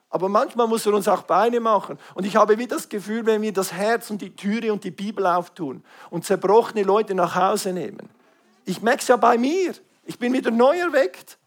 Aber 0.09 0.27
manchmal 0.27 0.67
muss 0.67 0.85
er 0.85 0.93
uns 0.93 1.07
auch 1.07 1.21
Beine 1.23 1.59
machen. 1.59 1.99
Und 2.15 2.25
ich 2.25 2.35
habe 2.35 2.57
wie 2.57 2.67
das 2.67 2.89
Gefühl, 2.89 3.25
wenn 3.25 3.41
wir 3.41 3.53
das 3.53 3.73
Herz 3.73 4.09
und 4.09 4.21
die 4.21 4.35
Türe 4.35 4.73
und 4.73 4.83
die 4.83 4.91
Bibel 4.91 5.25
auftun 5.25 5.83
und 6.09 6.25
zerbrochene 6.25 6.83
Leute 6.83 7.13
nach 7.13 7.35
Hause 7.35 7.73
nehmen. 7.73 8.09
Ich 8.65 8.81
merke 8.81 9.01
es 9.01 9.07
ja 9.07 9.17
bei 9.17 9.37
mir. 9.37 9.73
Ich 10.05 10.17
bin 10.17 10.33
wieder 10.33 10.49
neu 10.49 10.77
erweckt. 10.77 11.37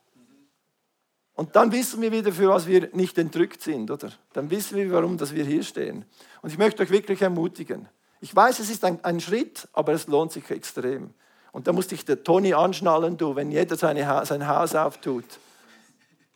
Und 1.34 1.56
dann 1.56 1.72
wissen 1.72 2.00
wir 2.00 2.12
wieder, 2.12 2.30
für 2.32 2.48
was 2.48 2.66
wir 2.66 2.90
nicht 2.92 3.18
entrückt 3.18 3.62
sind, 3.62 3.90
oder? 3.90 4.12
Dann 4.32 4.50
wissen 4.50 4.76
wir, 4.76 4.92
warum 4.92 5.16
dass 5.16 5.34
wir 5.34 5.44
hier 5.44 5.64
stehen. 5.64 6.04
Und 6.42 6.50
ich 6.50 6.58
möchte 6.58 6.82
euch 6.82 6.90
wirklich 6.90 7.22
ermutigen. 7.22 7.88
Ich 8.20 8.34
weiß, 8.36 8.60
es 8.60 8.70
ist 8.70 8.84
ein, 8.84 9.02
ein 9.02 9.18
Schritt, 9.18 9.66
aber 9.72 9.92
es 9.92 10.06
lohnt 10.06 10.30
sich 10.30 10.48
extrem. 10.50 11.10
Und 11.50 11.66
da 11.66 11.72
musste 11.72 11.94
ich 11.94 12.04
der 12.04 12.22
Toni 12.22 12.54
anschnallen, 12.54 13.16
du, 13.16 13.34
wenn 13.34 13.50
jeder 13.50 13.76
seine, 13.76 14.24
sein 14.24 14.46
Haus 14.46 14.74
auftut. 14.74 15.24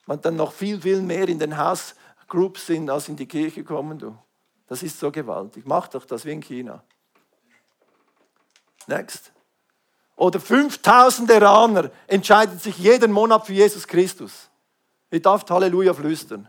Man 0.07 0.21
dann 0.21 0.37
noch 0.37 0.53
viel, 0.53 0.81
viel 0.81 1.03
mehr 1.03 1.29
in 1.29 1.39
den 1.39 1.57
Haus 1.57 1.95
Groups 2.29 2.67
sind, 2.67 2.91
als 2.91 3.09
in 3.09 3.17
die 3.17 3.27
Kirche 3.27 3.65
kommen. 3.65 3.99
Du. 3.99 4.17
Das 4.67 4.83
ist 4.83 4.99
so 4.99 5.11
gewaltig. 5.11 5.65
Mach 5.67 5.89
doch 5.89 6.05
das 6.05 6.25
wie 6.25 6.33
in 6.33 6.41
China. 6.41 6.83
Next. 8.87 9.33
Oder 10.17 10.41
5000 10.41 11.31
Iraner 11.31 11.91
entscheiden 12.07 12.59
sich 12.59 12.79
jeden 12.79 13.13
Monat 13.13 13.47
für 13.47 13.53
Jesus 13.53 13.87
Christus. 13.87 14.49
Ihr 15.11 15.21
darf 15.21 15.45
Halleluja 15.49 15.93
flüstern. 15.93 16.49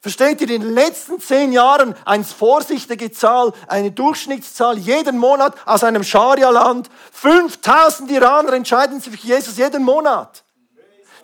Versteht 0.00 0.40
ihr, 0.40 0.50
in 0.50 0.60
den 0.60 0.72
letzten 0.72 1.18
zehn 1.18 1.50
Jahren 1.50 1.96
eine 2.04 2.22
vorsichtige 2.22 3.10
Zahl, 3.10 3.52
eine 3.66 3.90
Durchschnittszahl 3.90 4.78
jeden 4.78 5.18
Monat 5.18 5.56
aus 5.66 5.82
einem 5.82 6.04
Scharia-Land. 6.04 6.88
5000 7.10 8.08
Iraner 8.12 8.52
entscheiden 8.52 9.00
sich 9.00 9.18
für 9.18 9.26
Jesus 9.26 9.56
jeden 9.56 9.82
Monat. 9.82 10.44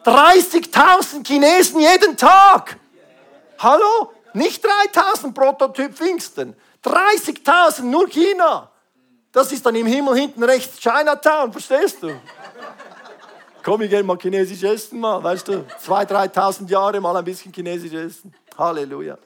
30.000 0.04 1.26
Chinesen 1.26 1.80
jeden 1.80 2.16
Tag. 2.16 2.78
Hallo? 3.58 4.12
Nicht 4.34 4.64
3.000 4.64 5.32
Prototyp 5.32 5.94
Pfingsten. 5.94 6.56
30.000 6.84 7.82
nur 7.82 8.08
China. 8.08 8.70
Das 9.30 9.52
ist 9.52 9.64
dann 9.64 9.74
im 9.76 9.86
Himmel 9.86 10.16
hinten 10.16 10.42
rechts 10.42 10.78
Chinatown, 10.78 11.52
verstehst 11.52 12.02
du? 12.02 12.20
Komm, 13.62 13.82
ich 13.82 13.90
gehe 13.90 14.02
mal 14.02 14.18
chinesisch 14.18 14.62
essen 14.64 14.98
mal, 14.98 15.22
weißt 15.22 15.48
du? 15.48 15.64
2.000, 15.86 16.34
3.000 16.34 16.68
Jahre 16.68 17.00
mal 17.00 17.16
ein 17.16 17.24
bisschen 17.24 17.52
chinesisch 17.52 17.92
essen. 17.92 18.34
Halleluja. 18.58 19.16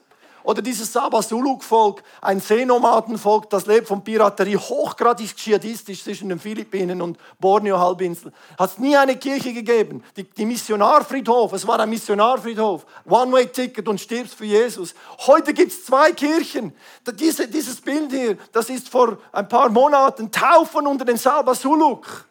Oder 0.47 0.61
dieses 0.61 0.93
Sabasuluk-Volk, 0.93 2.01
ein 2.21 2.39
Seenomadenvolk, 2.39 3.49
das 3.49 3.65
lebt 3.65 3.85
von 3.85 4.01
Piraterie, 4.01 4.55
hochgradig 4.55 5.35
dschihadistisch 5.35 6.05
zwischen 6.05 6.29
den 6.29 6.39
Philippinen 6.39 7.01
und 7.01 7.17
Borneo-Halbinsel. 7.41 8.31
Hat 8.57 8.71
es 8.71 8.77
nie 8.77 8.95
eine 8.95 9.17
Kirche 9.17 9.51
gegeben. 9.51 10.05
Die, 10.15 10.23
die 10.23 10.45
Missionarfriedhof, 10.45 11.51
es 11.51 11.67
war 11.67 11.81
ein 11.81 11.89
Missionarfriedhof, 11.89 12.85
One-Way-Ticket 13.09 13.89
und 13.89 13.99
stirbst 13.99 14.35
für 14.35 14.45
Jesus. 14.45 14.95
Heute 15.27 15.53
gibt 15.53 15.73
es 15.73 15.83
zwei 15.83 16.13
Kirchen. 16.13 16.73
Diese, 17.19 17.49
dieses 17.49 17.81
Bild 17.81 18.09
hier, 18.13 18.37
das 18.53 18.69
ist 18.69 18.87
vor 18.87 19.17
ein 19.33 19.49
paar 19.49 19.67
Monaten 19.67 20.31
Taufen 20.31 20.87
unter 20.87 21.03
den 21.03 21.17
Sabasuluk. 21.17 22.26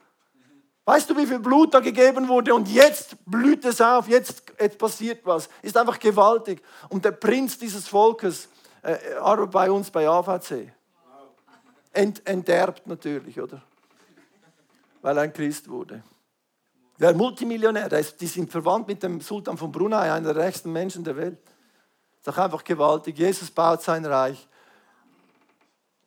Weißt 0.89 1.11
du, 1.11 1.17
wie 1.17 1.27
viel 1.27 1.41
Blut 1.41 1.75
da 1.75 1.81
gegeben 1.81 2.29
wurde? 2.29 2.55
Und 2.55 2.69
jetzt 2.69 3.17
blüht 3.27 3.65
es 3.65 3.81
auf, 3.81 4.07
jetzt, 4.07 4.45
passiert 4.79 5.27
was. 5.27 5.49
Ist 5.61 5.77
einfach 5.77 5.99
gewaltig. 5.99 6.63
Und 6.89 7.05
der 7.05 7.11
Prinz 7.11 7.59
dieses 7.59 7.89
Volkes 7.89 8.49
äh, 8.83 8.97
arbeitet 9.21 9.51
bei 9.51 9.69
uns 9.69 9.91
bei 9.91 10.09
AVC. 10.09 10.73
Ent, 11.93 12.25
enterbt 12.25 12.87
natürlich, 12.87 13.41
oder? 13.41 13.61
Weil 15.03 15.17
er 15.17 15.23
ein 15.25 15.33
Christ 15.33 15.69
wurde. 15.69 16.05
Der 17.01 17.15
Multimillionär, 17.15 17.89
der 17.89 17.99
ist, 17.99 18.21
die 18.21 18.29
sind 18.29 18.53
verwandt 18.53 18.87
mit 18.87 19.03
dem 19.03 19.21
Sultan 19.21 19.59
von 19.59 19.73
Brunei, 19.73 20.13
einer 20.13 20.33
der 20.33 20.45
reichsten 20.45 20.73
Menschen 20.73 21.03
der 21.03 21.17
Welt. 21.17 21.39
Ist 22.17 22.29
doch 22.29 22.39
einfach 22.39 22.63
gewaltig. 22.63 23.19
Jesus 23.19 23.51
baut 23.51 23.83
sein 23.83 24.05
Reich 24.05 24.47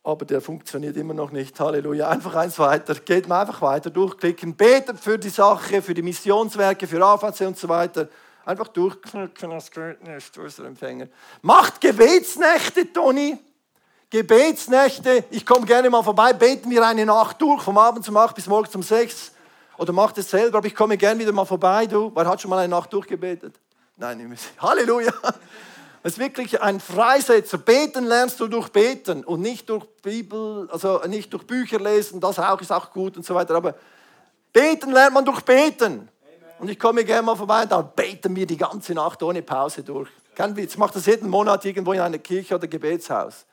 aber 0.02 0.24
der 0.24 0.40
funktioniert 0.40 0.96
immer 0.96 1.14
noch 1.14 1.30
nicht. 1.30 1.58
Halleluja. 1.60 2.08
Einfach 2.08 2.34
eins 2.34 2.58
weiter. 2.58 2.94
Geht 2.94 3.28
mal 3.28 3.42
einfach 3.42 3.60
weiter 3.60 3.90
durchklicken. 3.90 4.54
Betet 4.56 4.98
für 4.98 5.18
die 5.18 5.28
Sache, 5.28 5.82
für 5.82 5.94
die 5.94 6.02
Missionswerke, 6.02 6.86
für 6.86 7.04
AVC 7.04 7.42
und 7.42 7.58
so 7.58 7.68
weiter. 7.68 8.08
Einfach 8.44 8.68
durchklicken, 8.68 9.50
das 9.50 9.70
geht 9.70 10.02
nicht, 10.02 10.36
der 10.36 10.64
Empfänger. 10.64 11.08
Macht 11.42 11.80
Gebetsnächte, 11.80 12.90
Toni. 12.92 13.38
Gebetsnächte. 14.08 15.24
Ich 15.30 15.44
komme 15.44 15.66
gerne 15.66 15.88
mal 15.90 16.02
vorbei. 16.02 16.32
Beten 16.32 16.70
wir 16.70 16.84
eine 16.84 17.06
Nacht 17.06 17.40
durch, 17.40 17.62
vom 17.62 17.78
Abend 17.78 18.08
um 18.08 18.16
8 18.16 18.34
bis 18.34 18.46
morgens 18.46 18.74
um 18.74 18.82
6. 18.82 19.32
Oder 19.76 19.92
macht 19.92 20.18
es 20.18 20.30
selber, 20.30 20.58
aber 20.58 20.66
ich 20.66 20.74
komme 20.74 20.96
gerne 20.96 21.20
wieder 21.20 21.32
mal 21.32 21.44
vorbei. 21.44 21.86
Du, 21.86 22.10
wer 22.14 22.26
hat 22.26 22.40
schon 22.40 22.50
mal 22.50 22.58
eine 22.58 22.68
Nacht 22.68 22.92
durchgebetet? 22.92 23.54
Nein, 23.96 24.36
Halleluja. 24.58 25.12
Es 26.02 26.12
ist 26.12 26.18
wirklich 26.18 26.62
ein 26.62 26.80
Freisetzer. 26.80 27.58
Beten 27.58 28.06
lernst 28.06 28.40
du 28.40 28.48
durch 28.48 28.70
Beten 28.70 29.22
und 29.22 29.42
nicht 29.42 29.68
durch 29.68 29.84
Bibel, 30.02 30.68
also 30.70 31.00
nicht 31.06 31.30
durch 31.32 31.46
Bücher 31.46 31.78
lesen, 31.78 32.20
das 32.20 32.38
auch 32.38 32.60
ist 32.60 32.72
auch 32.72 32.90
gut 32.90 33.18
und 33.18 33.26
so 33.26 33.34
weiter. 33.34 33.54
Aber 33.54 33.74
beten 34.52 34.92
lernt 34.92 35.12
man 35.12 35.26
durch 35.26 35.42
Beten. 35.42 36.08
Und 36.58 36.70
ich 36.70 36.78
komme 36.78 37.04
gerne 37.04 37.22
mal 37.22 37.36
vorbei, 37.36 37.66
da 37.66 37.82
beten 37.82 38.34
wir 38.34 38.46
die 38.46 38.56
ganze 38.56 38.94
Nacht 38.94 39.22
ohne 39.22 39.42
Pause 39.42 39.82
durch. 39.82 40.08
Kein 40.34 40.56
Witz, 40.56 40.72
ich 40.72 40.78
mache 40.78 40.94
das 40.94 41.04
jeden 41.04 41.28
Monat 41.28 41.64
irgendwo 41.66 41.92
in 41.92 42.00
einer 42.00 42.18
Kirche 42.18 42.54
oder 42.54 42.66
Gebetshaus. 42.66 43.44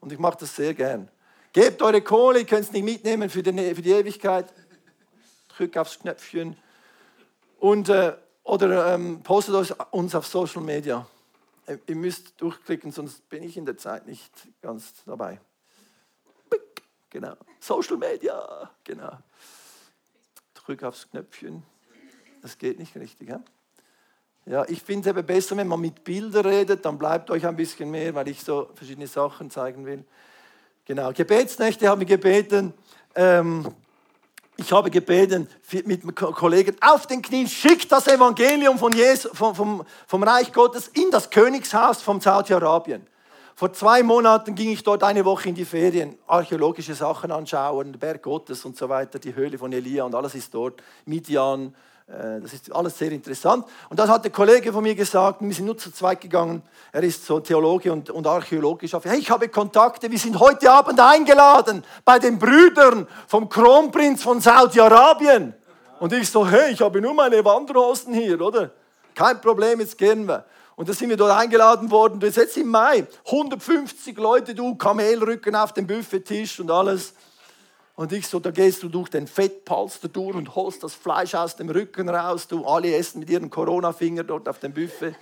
Und 0.00 0.12
ich 0.12 0.18
mache 0.18 0.38
das 0.40 0.54
sehr 0.54 0.74
gern. 0.74 1.08
Gebt 1.52 1.80
eure 1.80 2.02
Kohle, 2.02 2.40
ihr 2.40 2.46
könnt 2.46 2.64
es 2.64 2.72
nicht 2.72 2.84
mitnehmen 2.84 3.30
für 3.30 3.42
die, 3.42 3.74
für 3.74 3.82
die 3.82 3.92
Ewigkeit. 3.92 4.46
Drückt 5.56 5.78
aufs 5.78 6.00
Knöpfchen. 6.00 6.56
Und, 7.60 7.88
äh, 7.88 8.14
oder 8.42 8.94
ähm, 8.94 9.22
postet 9.22 9.76
uns 9.92 10.14
auf 10.14 10.26
Social 10.26 10.62
Media. 10.62 11.06
Äh, 11.66 11.78
ihr 11.86 11.96
müsst 11.96 12.40
durchklicken, 12.40 12.92
sonst 12.92 13.28
bin 13.28 13.42
ich 13.42 13.56
in 13.56 13.66
der 13.66 13.76
Zeit 13.76 14.06
nicht 14.06 14.32
ganz 14.60 15.04
dabei. 15.04 15.40
Genau. 17.10 17.36
Social 17.60 17.96
Media, 17.96 18.70
genau. 18.82 19.16
Drück 20.54 20.82
aufs 20.82 21.08
Knöpfchen. 21.08 21.62
Das 22.42 22.58
geht 22.58 22.78
nicht 22.80 22.96
richtig. 22.96 23.28
Ja, 23.28 23.40
ja 24.46 24.64
ich 24.68 24.82
finde 24.82 25.08
es 25.08 25.16
eben 25.16 25.24
besser, 25.24 25.56
wenn 25.56 25.68
man 25.68 25.80
mit 25.80 26.02
Bildern 26.02 26.44
redet, 26.44 26.84
dann 26.84 26.98
bleibt 26.98 27.30
euch 27.30 27.46
ein 27.46 27.54
bisschen 27.54 27.90
mehr, 27.90 28.14
weil 28.16 28.26
ich 28.26 28.42
so 28.42 28.68
verschiedene 28.74 29.06
Sachen 29.06 29.48
zeigen 29.48 29.86
will. 29.86 30.04
Genau. 30.86 31.12
Gebetsnächte 31.12 31.88
haben 31.88 32.00
wir 32.00 32.06
gebeten. 32.06 32.74
Ähm, 33.14 33.72
ich 34.56 34.72
habe 34.72 34.90
gebeten 34.90 35.48
mit 35.84 36.14
Kollegen 36.14 36.76
auf 36.80 37.06
den 37.06 37.22
Knien, 37.22 37.48
schickt 37.48 37.90
das 37.90 38.06
Evangelium 38.06 38.78
von 38.78 38.92
Jesus, 38.92 39.30
vom, 39.36 39.54
vom, 39.54 39.84
vom 40.06 40.22
Reich 40.22 40.52
Gottes 40.52 40.88
in 40.88 41.10
das 41.10 41.30
Königshaus 41.30 42.02
von 42.02 42.20
Saudi-Arabien. 42.20 43.06
Vor 43.56 43.72
zwei 43.72 44.02
Monaten 44.02 44.54
ging 44.54 44.70
ich 44.70 44.82
dort 44.82 45.02
eine 45.04 45.24
Woche 45.24 45.48
in 45.48 45.54
die 45.54 45.64
Ferien, 45.64 46.18
archäologische 46.26 46.94
Sachen 46.94 47.30
anschauen, 47.30 47.92
Berg 47.92 48.22
Gottes 48.22 48.64
und 48.64 48.76
so 48.76 48.88
weiter, 48.88 49.18
die 49.18 49.34
Höhle 49.34 49.58
von 49.58 49.72
Elia 49.72 50.04
und 50.04 50.14
alles 50.14 50.34
ist 50.34 50.52
dort, 50.52 50.82
Midian, 51.04 51.74
das 52.06 52.52
ist 52.52 52.70
alles 52.70 52.98
sehr 52.98 53.12
interessant. 53.12 53.64
Und 53.88 53.98
das 53.98 54.10
hat 54.10 54.24
der 54.24 54.30
Kollege 54.30 54.72
von 54.72 54.82
mir 54.82 54.94
gesagt, 54.94 55.40
wir 55.40 55.54
sind 55.54 55.64
nur 55.64 55.78
zu 55.78 55.90
zweit 55.90 56.20
gegangen, 56.20 56.62
er 56.92 57.02
ist 57.02 57.24
so 57.24 57.40
Theologe 57.40 57.92
und, 57.92 58.10
und 58.10 58.26
Archäologisch. 58.26 58.92
Hey, 59.02 59.18
ich 59.18 59.30
habe 59.30 59.48
Kontakte, 59.48 60.10
wir 60.10 60.18
sind 60.18 60.38
heute 60.38 60.70
Abend 60.70 61.00
eingeladen 61.00 61.82
bei 62.04 62.18
den 62.18 62.38
Brüdern 62.38 63.06
vom 63.26 63.48
Kronprinz 63.48 64.22
von 64.22 64.40
Saudi-Arabien. 64.40 65.54
Und 65.98 66.12
ich 66.12 66.30
so, 66.30 66.46
hey, 66.46 66.72
ich 66.72 66.80
habe 66.82 67.00
nur 67.00 67.14
meine 67.14 67.42
Wanderhosen 67.44 68.12
hier, 68.12 68.40
oder? 68.40 68.70
Kein 69.14 69.40
Problem, 69.40 69.80
jetzt 69.80 69.96
gehen 69.96 70.26
wir. 70.28 70.44
Und 70.76 70.88
da 70.88 70.92
sind 70.92 71.08
wir 71.08 71.16
dort 71.16 71.32
eingeladen 71.32 71.90
worden. 71.90 72.20
Das 72.20 72.30
ist 72.30 72.36
jetzt 72.36 72.56
im 72.56 72.68
Mai. 72.68 73.06
150 73.26 74.18
Leute, 74.18 74.54
du, 74.54 74.74
Kamelrücken 74.74 75.54
auf 75.54 75.72
dem 75.72 75.86
Buffettisch 75.86 76.60
und 76.60 76.70
alles. 76.70 77.14
Und 77.96 78.12
ich 78.12 78.26
so, 78.26 78.40
da 78.40 78.50
gehst 78.50 78.82
du 78.82 78.88
durch 78.88 79.08
den 79.08 79.28
Fettpalster 79.28 80.08
durch 80.08 80.34
und 80.34 80.54
holst 80.56 80.82
das 80.82 80.94
Fleisch 80.94 81.34
aus 81.34 81.56
dem 81.56 81.70
Rücken 81.70 82.08
raus. 82.08 82.48
Du, 82.48 82.64
alle 82.64 82.94
essen 82.94 83.20
mit 83.20 83.30
ihren 83.30 83.50
Corona-Finger 83.50 84.24
dort 84.24 84.48
auf 84.48 84.58
dem 84.58 84.72
Buffet. 84.72 85.14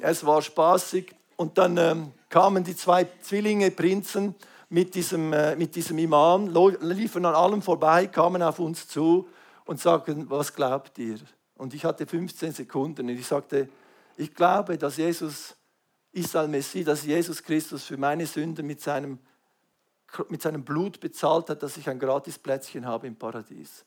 Es 0.00 0.24
war 0.24 0.40
spaßig. 0.40 1.14
Und 1.36 1.58
dann 1.58 1.76
ähm, 1.76 2.12
kamen 2.30 2.64
die 2.64 2.74
zwei 2.74 3.06
Zwillinge, 3.20 3.70
Prinzen, 3.70 4.34
mit 4.70 4.94
diesem, 4.94 5.32
äh, 5.32 5.56
mit 5.56 5.74
diesem 5.74 5.98
Imam, 5.98 6.48
liefen 6.80 7.24
an 7.24 7.34
allem 7.34 7.62
vorbei, 7.62 8.06
kamen 8.06 8.42
auf 8.42 8.58
uns 8.58 8.88
zu 8.88 9.28
und 9.64 9.80
sagten, 9.80 10.28
was 10.30 10.54
glaubt 10.54 10.98
ihr? 10.98 11.18
Und 11.56 11.74
ich 11.74 11.84
hatte 11.84 12.06
15 12.06 12.52
Sekunden 12.52 13.08
und 13.08 13.16
ich 13.16 13.26
sagte, 13.26 13.68
ich 14.16 14.34
glaube, 14.34 14.78
dass 14.78 14.96
Jesus 14.96 15.54
Israel 16.12 16.48
Messi, 16.48 16.84
dass 16.84 17.04
Jesus 17.04 17.42
Christus 17.42 17.84
für 17.84 17.96
meine 17.96 18.26
Sünde 18.26 18.62
mit 18.62 18.80
seinem 18.80 19.18
mit 20.28 20.42
seinem 20.42 20.64
Blut 20.64 21.00
bezahlt 21.00 21.50
hat, 21.50 21.62
dass 21.62 21.76
ich 21.76 21.88
ein 21.88 21.98
gratis 21.98 22.38
Plätzchen 22.38 22.86
habe 22.86 23.06
im 23.06 23.16
Paradies. 23.16 23.84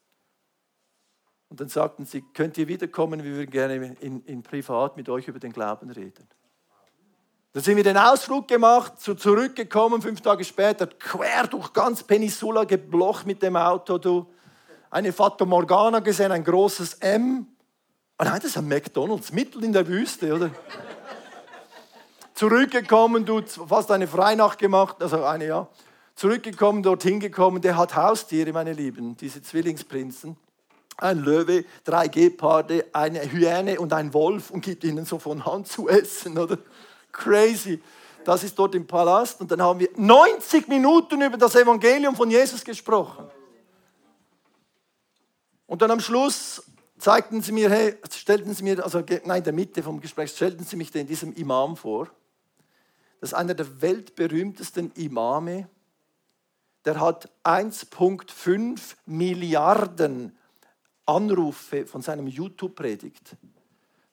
Und 1.49 1.59
dann 1.59 1.67
sagten 1.67 2.05
sie, 2.05 2.21
könnt 2.33 2.57
ihr 2.57 2.67
wiederkommen, 2.67 3.23
wir 3.23 3.33
würden 3.33 3.49
gerne 3.49 3.97
in, 3.99 4.23
in 4.23 4.41
Privat 4.41 4.95
mit 4.95 5.09
euch 5.09 5.27
über 5.27 5.39
den 5.39 5.51
Glauben 5.51 5.89
reden. 5.89 6.27
Dann 7.51 7.63
sind 7.63 7.75
wir 7.75 7.83
den 7.83 7.97
Ausflug 7.97 8.47
gemacht, 8.47 8.93
so 9.01 9.13
zurückgekommen, 9.13 10.01
fünf 10.01 10.21
Tage 10.21 10.45
später, 10.45 10.87
quer 10.87 11.47
durch 11.47 11.73
ganz 11.73 12.03
Peninsula 12.03 12.63
geblocht 12.63 13.25
mit 13.25 13.41
dem 13.41 13.57
Auto, 13.57 13.97
du. 13.97 14.25
Eine 14.89 15.11
Fata 15.11 15.45
Morgana 15.45 15.99
gesehen, 15.99 16.31
ein 16.31 16.43
großes 16.43 16.95
M. 16.95 17.47
Oh 18.17 18.23
nein, 18.23 18.35
das 18.35 18.45
ist 18.45 18.57
ein 18.57 18.67
McDonalds, 18.67 19.33
mitten 19.33 19.63
in 19.63 19.73
der 19.73 19.87
Wüste, 19.87 20.33
oder? 20.33 20.51
Zurückgekommen, 22.33 23.25
du, 23.25 23.41
fast 23.41 23.91
eine 23.91 24.07
Freinacht 24.07 24.59
gemacht, 24.59 25.01
also 25.01 25.23
eine, 25.25 25.47
ja 25.47 25.67
zurückgekommen, 26.15 26.83
dorthin 26.83 27.19
gekommen, 27.19 27.61
der 27.61 27.77
hat 27.77 27.95
Haustiere, 27.95 28.51
meine 28.53 28.73
Lieben, 28.73 29.17
diese 29.17 29.41
Zwillingsprinzen. 29.41 30.37
Ein 30.97 31.19
Löwe, 31.19 31.65
drei 31.83 32.07
Geparde, 32.07 32.85
eine 32.93 33.21
Hyäne 33.21 33.79
und 33.79 33.91
ein 33.93 34.13
Wolf 34.13 34.51
und 34.51 34.61
gibt 34.61 34.83
ihnen 34.83 35.05
so 35.05 35.17
von 35.17 35.45
Hand 35.45 35.67
zu 35.67 35.89
essen, 35.89 36.37
oder? 36.37 36.57
Crazy. 37.11 37.81
Das 38.23 38.43
ist 38.43 38.57
dort 38.57 38.75
im 38.75 38.85
Palast 38.85 39.41
und 39.41 39.49
dann 39.51 39.61
haben 39.61 39.79
wir 39.79 39.89
90 39.95 40.67
Minuten 40.67 41.21
über 41.21 41.37
das 41.37 41.55
Evangelium 41.55 42.15
von 42.15 42.29
Jesus 42.29 42.63
gesprochen. 42.63 43.25
Und 45.65 45.81
dann 45.81 45.89
am 45.89 45.99
Schluss 45.99 46.61
zeigten 46.99 47.41
sie 47.41 47.51
mir, 47.51 47.69
hey, 47.69 47.97
stellten 48.13 48.53
sie 48.53 48.63
mir, 48.63 48.83
also 48.83 49.03
nein, 49.25 49.39
in 49.39 49.43
der 49.43 49.53
Mitte 49.53 49.81
vom 49.81 49.99
Gespräch, 49.99 50.31
stellten 50.31 50.63
sie 50.63 50.75
mich 50.75 50.93
in 50.93 51.07
diesem 51.07 51.33
Imam 51.33 51.75
vor. 51.75 52.09
Das 53.19 53.31
ist 53.31 53.33
einer 53.33 53.53
der 53.53 53.81
weltberühmtesten 53.81 54.91
Imame 54.95 55.67
der 56.85 56.99
hat 56.99 57.29
1,5 57.43 58.95
Milliarden 59.05 60.35
Anrufe 61.05 61.85
von 61.85 62.01
seinem 62.01 62.25
YouTube-Predigt. 62.27 63.35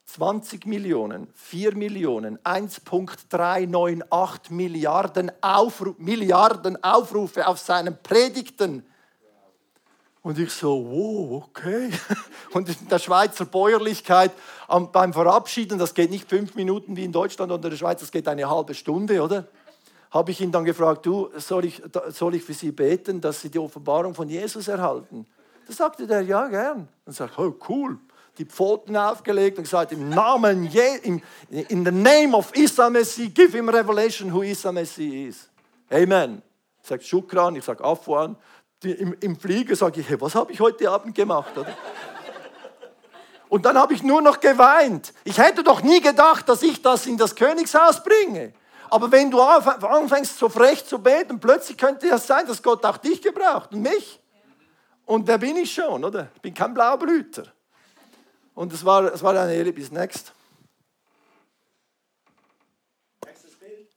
20 0.07 0.66
Millionen, 0.66 1.28
4 1.35 1.76
Millionen, 1.76 2.44
1,398 2.44 4.50
Milliarden, 4.50 5.31
Aufru 5.42 5.94
Milliarden 5.98 6.83
Aufrufe 6.83 7.46
auf 7.46 7.59
seinen 7.59 8.02
Predigten. 8.02 8.85
Und 10.22 10.38
ich 10.38 10.50
so, 10.50 10.85
wow, 10.85 11.44
okay. 11.44 11.90
Und 12.52 12.68
in 12.68 12.88
der 12.88 12.98
Schweizer 12.98 13.44
Bäuerlichkeit 13.44 14.33
beim 14.92 15.12
Verabschieden, 15.12 15.78
das 15.78 15.94
geht 15.94 16.11
nicht 16.11 16.28
fünf 16.28 16.54
Minuten 16.54 16.96
wie 16.96 17.04
in 17.04 17.12
Deutschland 17.12 17.52
oder 17.52 17.66
in 17.66 17.70
der 17.70 17.76
Schweiz, 17.76 18.00
das 18.00 18.11
geht 18.11 18.26
eine 18.28 18.48
halbe 18.48 18.74
Stunde, 18.74 19.22
oder? 19.22 19.46
Habe 20.10 20.30
ich 20.30 20.40
ihn 20.40 20.50
dann 20.50 20.64
gefragt, 20.64 21.04
du, 21.04 21.28
soll 21.36 21.66
ich, 21.66 21.82
soll 22.08 22.34
ich 22.34 22.42
für 22.42 22.54
Sie 22.54 22.72
beten, 22.72 23.20
dass 23.20 23.40
Sie 23.40 23.50
die 23.50 23.58
Offenbarung 23.58 24.14
von 24.14 24.28
Jesus 24.28 24.68
erhalten? 24.68 25.26
Da 25.66 25.72
sagte 25.72 26.06
der, 26.06 26.22
ja, 26.22 26.48
gern. 26.48 26.88
Und 27.04 27.12
sagt, 27.12 27.38
oh, 27.38 27.54
cool. 27.68 27.98
Die 28.38 28.46
Pfoten 28.46 28.96
aufgelegt 28.96 29.58
und 29.58 29.64
gesagt, 29.64 29.92
im 29.92 30.08
Namen, 30.08 30.64
Je 30.64 30.96
in, 31.02 31.22
in 31.50 31.84
the 31.84 31.90
name 31.90 32.34
of 32.34 32.54
Isa 32.56 32.88
Messi, 32.88 33.28
give 33.28 33.54
him 33.56 33.68
revelation 33.68 34.32
who 34.32 34.42
Isa 34.42 34.70
Messi 34.70 35.26
is. 35.26 35.48
Amen. 35.90 36.40
Ich 36.80 36.88
sage 36.88 37.02
Shukran, 37.02 37.56
ich 37.56 37.64
sage 37.64 37.84
Afwan. 37.84 38.36
Im, 38.82 39.14
Im 39.20 39.36
Flieger 39.36 39.74
sage 39.74 40.00
ich, 40.00 40.08
hey, 40.08 40.20
was 40.20 40.34
habe 40.34 40.52
ich 40.52 40.60
heute 40.60 40.88
Abend 40.88 41.14
gemacht? 41.14 41.56
Oder? 41.58 41.76
Und 43.48 43.64
dann 43.64 43.76
habe 43.76 43.92
ich 43.94 44.02
nur 44.02 44.22
noch 44.22 44.40
geweint. 44.40 45.12
Ich 45.24 45.38
hätte 45.38 45.64
doch 45.64 45.82
nie 45.82 46.00
gedacht, 46.00 46.48
dass 46.48 46.62
ich 46.62 46.80
das 46.80 47.06
in 47.06 47.16
das 47.16 47.34
Königshaus 47.34 48.02
bringe. 48.02 48.52
Aber 48.90 49.11
wenn 49.11 49.31
du 49.31 49.40
anfängst, 49.40 50.38
so 50.38 50.48
frech 50.48 50.85
zu 50.85 50.98
beten, 50.98 51.40
plötzlich 51.40 51.77
könnte 51.77 52.09
es 52.09 52.27
sein, 52.27 52.46
dass 52.46 52.62
Gott 52.62 52.85
auch 52.85 52.96
dich 52.96 53.20
gebraucht 53.20 53.72
und 53.72 53.83
mich. 53.83 54.20
Und 55.05 55.27
wer 55.27 55.38
bin 55.38 55.57
ich 55.57 55.72
schon, 55.72 56.05
oder? 56.05 56.29
Ich 56.35 56.40
bin 56.40 56.55
kein 56.55 56.74
Blaublüter. 56.74 57.44
Und 58.55 58.72
es 58.72 58.85
war, 58.85 59.12
es 59.12 59.22
war 59.22 59.38
eine 59.38 59.55
Ehre. 59.55 59.72
Bis 59.72 59.90
next. 59.90 60.33
Nächstes 63.24 63.55
Bild. 63.57 63.88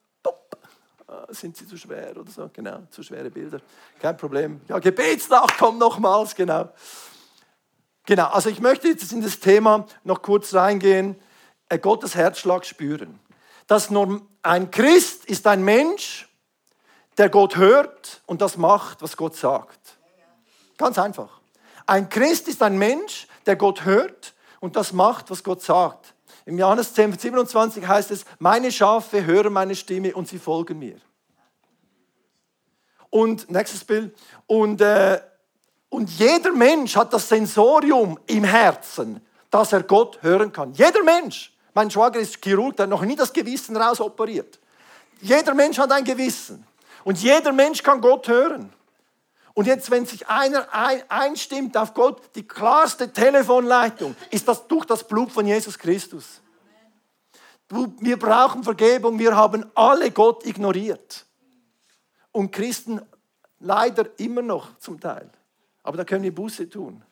Ah, 1.08 1.26
sind 1.30 1.58
sie 1.58 1.68
zu 1.68 1.78
schwer 1.78 2.16
oder 2.18 2.30
so? 2.30 2.50
Genau, 2.54 2.84
zu 2.90 3.04
schwere 3.04 3.30
Bilder. 3.30 3.60
Kein 4.00 4.16
Problem. 4.18 4.62
Ja, 4.68 4.80
Gebetsnacht 4.80 5.58
kommt 5.58 5.80
nochmals, 5.80 6.36
genau. 6.36 6.70
Genau, 8.06 8.28
also 8.28 8.50
ich 8.50 8.60
möchte 8.60 8.88
jetzt 8.88 9.12
in 9.12 9.22
das 9.22 9.40
Thema 9.40 9.86
noch 10.04 10.22
kurz 10.22 10.54
reingehen. 10.54 11.16
Äh, 11.70 11.80
Gottes 11.80 12.16
Herzschlag 12.16 12.66
spüren 12.66 13.21
dass 13.72 13.90
ein 14.42 14.70
Christ 14.70 15.24
ist 15.24 15.48
ein 15.48 15.64
Mensch, 15.64 16.28
der 17.18 17.30
Gott 17.30 17.56
hört 17.56 18.22
und 18.26 18.42
das 18.42 18.58
macht, 18.58 19.02
was 19.02 19.16
Gott 19.16 19.38
sagt. 19.38 19.98
Ganz 20.78 21.00
einfach. 21.00 21.40
Ein 21.86 22.10
Christ 22.10 22.50
ist 22.50 22.62
ein 22.62 22.78
Mensch, 22.78 23.30
der 23.46 23.56
Gott 23.56 23.86
hört 23.86 24.34
und 24.60 24.76
das 24.76 24.92
macht, 24.92 25.32
was 25.32 25.42
Gott 25.42 25.62
sagt. 25.62 26.14
Im 26.46 26.60
Johannes 26.60 26.94
10, 26.94 27.18
27 27.18 27.88
heißt 27.88 28.12
es, 28.12 28.26
meine 28.40 28.74
Schafe 28.74 29.24
hören 29.24 29.54
meine 29.54 29.74
Stimme 29.74 30.14
und 30.16 30.28
sie 30.28 30.40
folgen 30.40 30.78
mir. 30.78 31.00
Und 33.10 33.50
nächstes 33.50 33.86
Bild. 33.86 34.14
Und, 34.48 34.82
äh, 34.82 35.22
und 35.88 36.10
jeder 36.10 36.52
Mensch 36.52 36.98
hat 36.98 37.14
das 37.14 37.30
Sensorium 37.30 38.20
im 38.28 38.44
Herzen, 38.44 39.26
dass 39.50 39.72
er 39.72 39.84
Gott 39.84 40.22
hören 40.22 40.52
kann. 40.52 40.74
Jeder 40.74 41.04
Mensch. 41.04 41.54
Mein 41.74 41.90
Schwager 41.90 42.20
ist 42.20 42.44
Chirurg, 42.44 42.76
der 42.76 42.84
hat 42.84 42.90
noch 42.90 43.04
nie 43.04 43.16
das 43.16 43.32
Gewissen 43.32 43.78
rausoperiert. 43.78 44.60
Jeder 45.22 45.54
Mensch 45.54 45.78
hat 45.78 45.92
ein 45.92 46.04
Gewissen. 46.04 46.66
Und 47.04 47.22
jeder 47.22 47.52
Mensch 47.52 47.82
kann 47.82 48.02
Gott 48.02 48.28
hören. 48.28 48.74
Und 49.54 49.68
jetzt, 49.68 49.92
wenn 49.92 50.06
sich 50.06 50.28
einer 50.28 50.68
einstimmt 51.10 51.76
auf 51.76 51.94
Gott, 51.94 52.22
die 52.36 52.48
klarste 52.48 53.12
Telefonleitung 53.12 54.16
ist 54.30 54.48
das 54.48 54.68
durch 54.68 54.86
das 54.86 55.06
Blut 55.06 55.32
von 55.32 55.46
Jesus 55.46 55.78
Christus. 55.78 56.42
Wir 58.00 58.18
brauchen 58.18 58.64
Vergebung, 58.64 59.20
wir 59.20 59.36
haben 59.36 59.66
alle 59.76 60.12
Gott 60.12 60.46
ignoriert. 60.46 61.26
Und 62.32 62.52
Christen 62.52 63.02
leider 63.60 64.08
immer 64.20 64.42
noch 64.42 64.78
zum 64.78 65.00
Teil. 65.00 65.30
Aber 65.84 65.98
da 65.98 66.06
können 66.06 66.24
wir 66.24 66.34
Buße 66.34 66.70
tun. 66.70 67.04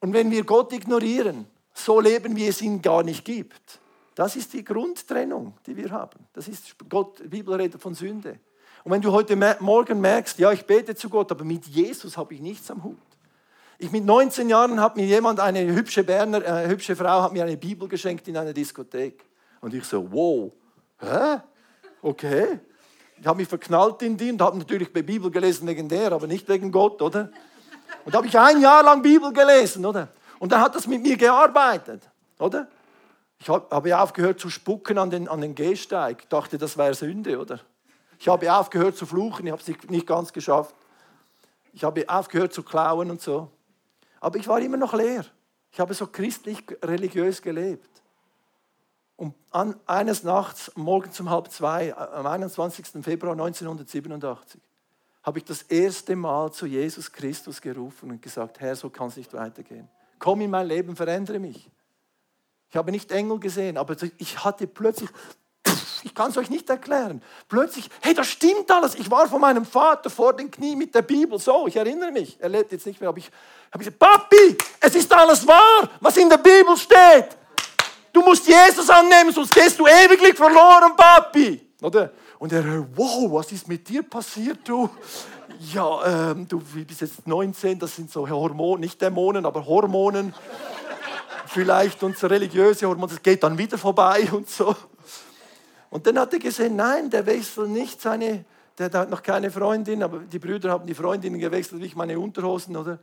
Und 0.00 0.12
wenn 0.12 0.30
wir 0.30 0.44
Gott 0.44 0.72
ignorieren, 0.72 1.46
so 1.84 2.00
leben, 2.00 2.36
wie 2.36 2.46
es 2.46 2.62
ihn 2.62 2.82
gar 2.82 3.02
nicht 3.02 3.24
gibt. 3.24 3.80
Das 4.14 4.36
ist 4.36 4.52
die 4.52 4.64
Grundtrennung, 4.64 5.54
die 5.66 5.76
wir 5.76 5.90
haben. 5.90 6.26
Das 6.32 6.48
ist 6.48 6.76
Gott, 6.88 7.20
die 7.20 7.28
Bibel 7.28 7.54
redet 7.54 7.80
von 7.80 7.94
Sünde. 7.94 8.38
Und 8.84 8.92
wenn 8.92 9.02
du 9.02 9.12
heute 9.12 9.36
Morgen 9.60 10.00
merkst, 10.00 10.38
ja, 10.38 10.52
ich 10.52 10.64
bete 10.64 10.94
zu 10.94 11.08
Gott, 11.08 11.30
aber 11.30 11.44
mit 11.44 11.66
Jesus 11.66 12.16
habe 12.16 12.34
ich 12.34 12.40
nichts 12.40 12.70
am 12.70 12.82
Hut. 12.82 12.96
Ich 13.78 13.90
mit 13.90 14.04
19 14.04 14.48
Jahren 14.48 14.80
hat 14.80 14.96
mir 14.96 15.06
jemand, 15.06 15.40
eine 15.40 15.60
hübsche 15.74 16.04
Berner, 16.04 16.44
äh, 16.44 16.68
hübsche 16.68 16.94
Frau, 16.94 17.22
hat 17.22 17.32
mir 17.32 17.44
eine 17.44 17.56
Bibel 17.56 17.88
geschenkt 17.88 18.28
in 18.28 18.36
einer 18.36 18.52
Diskothek. 18.52 19.24
Und 19.60 19.72
ich 19.74 19.84
so, 19.84 20.10
wow, 20.12 20.52
hä? 20.98 21.40
Okay. 22.02 22.60
Ich 23.18 23.26
habe 23.26 23.38
mich 23.38 23.48
verknallt 23.48 24.02
in 24.02 24.16
die 24.16 24.32
und 24.32 24.40
habe 24.40 24.58
natürlich 24.58 24.92
bei 24.92 25.02
Bibel 25.02 25.30
gelesen 25.30 25.66
wegen 25.66 25.88
der, 25.88 26.12
aber 26.12 26.26
nicht 26.26 26.48
wegen 26.48 26.70
Gott, 26.70 27.00
oder? 27.00 27.30
Und 28.04 28.14
da 28.14 28.18
habe 28.18 28.26
ich 28.26 28.38
ein 28.38 28.60
Jahr 28.60 28.82
lang 28.82 29.02
Bibel 29.02 29.32
gelesen, 29.32 29.84
oder? 29.84 30.08
Und 30.40 30.52
dann 30.52 30.62
hat 30.62 30.74
das 30.74 30.86
mit 30.86 31.02
mir 31.02 31.18
gearbeitet, 31.18 32.08
oder? 32.38 32.66
Ich 33.38 33.48
habe 33.48 34.00
aufgehört 34.00 34.40
zu 34.40 34.48
spucken 34.48 34.96
an 34.96 35.10
den, 35.10 35.28
an 35.28 35.42
den 35.42 35.54
Gehsteig. 35.54 36.22
Ich 36.22 36.28
dachte, 36.28 36.56
das 36.56 36.78
wäre 36.78 36.94
Sünde, 36.94 37.38
oder? 37.38 37.60
Ich 38.18 38.26
habe 38.26 38.52
aufgehört 38.52 38.96
zu 38.96 39.04
fluchen, 39.04 39.46
ich 39.46 39.52
habe 39.52 39.62
es 39.62 39.90
nicht 39.90 40.06
ganz 40.06 40.32
geschafft. 40.32 40.74
Ich 41.74 41.84
habe 41.84 42.08
aufgehört 42.08 42.54
zu 42.54 42.62
klauen 42.62 43.10
und 43.10 43.20
so. 43.20 43.50
Aber 44.18 44.38
ich 44.38 44.48
war 44.48 44.60
immer 44.60 44.78
noch 44.78 44.94
leer. 44.94 45.26
Ich 45.72 45.78
habe 45.78 45.92
so 45.92 46.06
christlich-religiös 46.06 47.42
gelebt. 47.42 48.02
Und 49.16 49.34
an, 49.50 49.78
eines 49.84 50.22
Nachts, 50.22 50.72
morgens 50.74 51.20
um 51.20 51.28
halb 51.28 51.50
zwei, 51.50 51.94
am 51.94 52.26
21. 52.26 53.04
Februar 53.04 53.32
1987, 53.32 54.58
habe 55.22 55.38
ich 55.38 55.44
das 55.44 55.62
erste 55.62 56.16
Mal 56.16 56.50
zu 56.50 56.64
Jesus 56.64 57.12
Christus 57.12 57.60
gerufen 57.60 58.10
und 58.10 58.22
gesagt, 58.22 58.58
Herr, 58.60 58.74
so 58.74 58.88
kann 58.88 59.08
es 59.08 59.16
nicht 59.18 59.34
weitergehen. 59.34 59.86
Komm 60.20 60.42
in 60.42 60.50
mein 60.50 60.68
Leben, 60.68 60.94
verändere 60.94 61.40
mich. 61.40 61.68
Ich 62.70 62.76
habe 62.76 62.92
nicht 62.92 63.10
Engel 63.10 63.40
gesehen, 63.40 63.76
aber 63.76 63.96
ich 64.18 64.44
hatte 64.44 64.68
plötzlich, 64.68 65.10
ich 66.04 66.14
kann 66.14 66.30
es 66.30 66.36
euch 66.36 66.50
nicht 66.50 66.70
erklären, 66.70 67.20
plötzlich, 67.48 67.90
hey, 68.00 68.14
das 68.14 68.28
stimmt 68.28 68.70
alles. 68.70 68.94
Ich 68.94 69.10
war 69.10 69.26
von 69.28 69.40
meinem 69.40 69.64
Vater 69.64 70.08
vor 70.08 70.34
den 70.34 70.50
Knie 70.50 70.76
mit 70.76 70.94
der 70.94 71.02
Bibel, 71.02 71.38
so, 71.40 71.66
ich 71.66 71.74
erinnere 71.74 72.12
mich. 72.12 72.36
Er 72.38 72.48
lebt 72.48 72.70
jetzt 72.70 72.86
nicht 72.86 73.00
mehr, 73.00 73.08
aber 73.08 73.18
ich 73.18 73.28
habe 73.72 73.78
gesagt, 73.78 73.98
Papi, 73.98 74.56
es 74.78 74.94
ist 74.94 75.12
alles 75.12 75.44
wahr, 75.46 75.90
was 75.98 76.16
in 76.16 76.28
der 76.28 76.38
Bibel 76.38 76.76
steht. 76.76 77.36
Du 78.12 78.20
musst 78.20 78.46
Jesus 78.46 78.88
annehmen, 78.88 79.32
sonst 79.32 79.52
gehst 79.52 79.78
du 79.78 79.86
ewiglich 79.86 80.36
verloren, 80.36 80.94
Papi. 80.96 81.66
Oder? 81.82 82.12
Und 82.40 82.54
er, 82.54 82.64
wow, 82.96 83.30
was 83.30 83.52
ist 83.52 83.68
mit 83.68 83.86
dir 83.86 84.02
passiert, 84.02 84.60
du? 84.66 84.88
Ja, 85.74 86.30
ähm, 86.30 86.48
du 86.48 86.58
bist 86.58 87.02
jetzt 87.02 87.28
19, 87.28 87.78
das 87.78 87.94
sind 87.94 88.10
so 88.10 88.26
Hormone, 88.26 88.80
nicht 88.80 88.98
Dämonen, 89.02 89.44
aber 89.44 89.66
Hormonen 89.66 90.32
vielleicht 91.48 92.02
unsere 92.02 92.32
religiöse 92.32 92.88
Hormon, 92.88 93.10
das 93.10 93.22
geht 93.22 93.42
dann 93.42 93.58
wieder 93.58 93.76
vorbei 93.76 94.26
und 94.32 94.48
so. 94.48 94.74
Und 95.90 96.06
dann 96.06 96.18
hat 96.18 96.32
er 96.32 96.38
gesehen, 96.38 96.76
nein, 96.76 97.10
der 97.10 97.26
wechselt 97.26 97.68
nicht 97.68 98.00
seine, 98.00 98.46
der 98.78 98.90
hat 98.90 99.10
noch 99.10 99.22
keine 99.22 99.50
Freundin, 99.50 100.02
aber 100.02 100.20
die 100.20 100.38
Brüder 100.38 100.70
haben 100.70 100.86
die 100.86 100.94
Freundinnen 100.94 101.38
gewechselt, 101.38 101.82
wie 101.82 101.86
ich 101.86 101.94
meine 101.94 102.18
Unterhosen, 102.18 102.74
oder? 102.74 103.00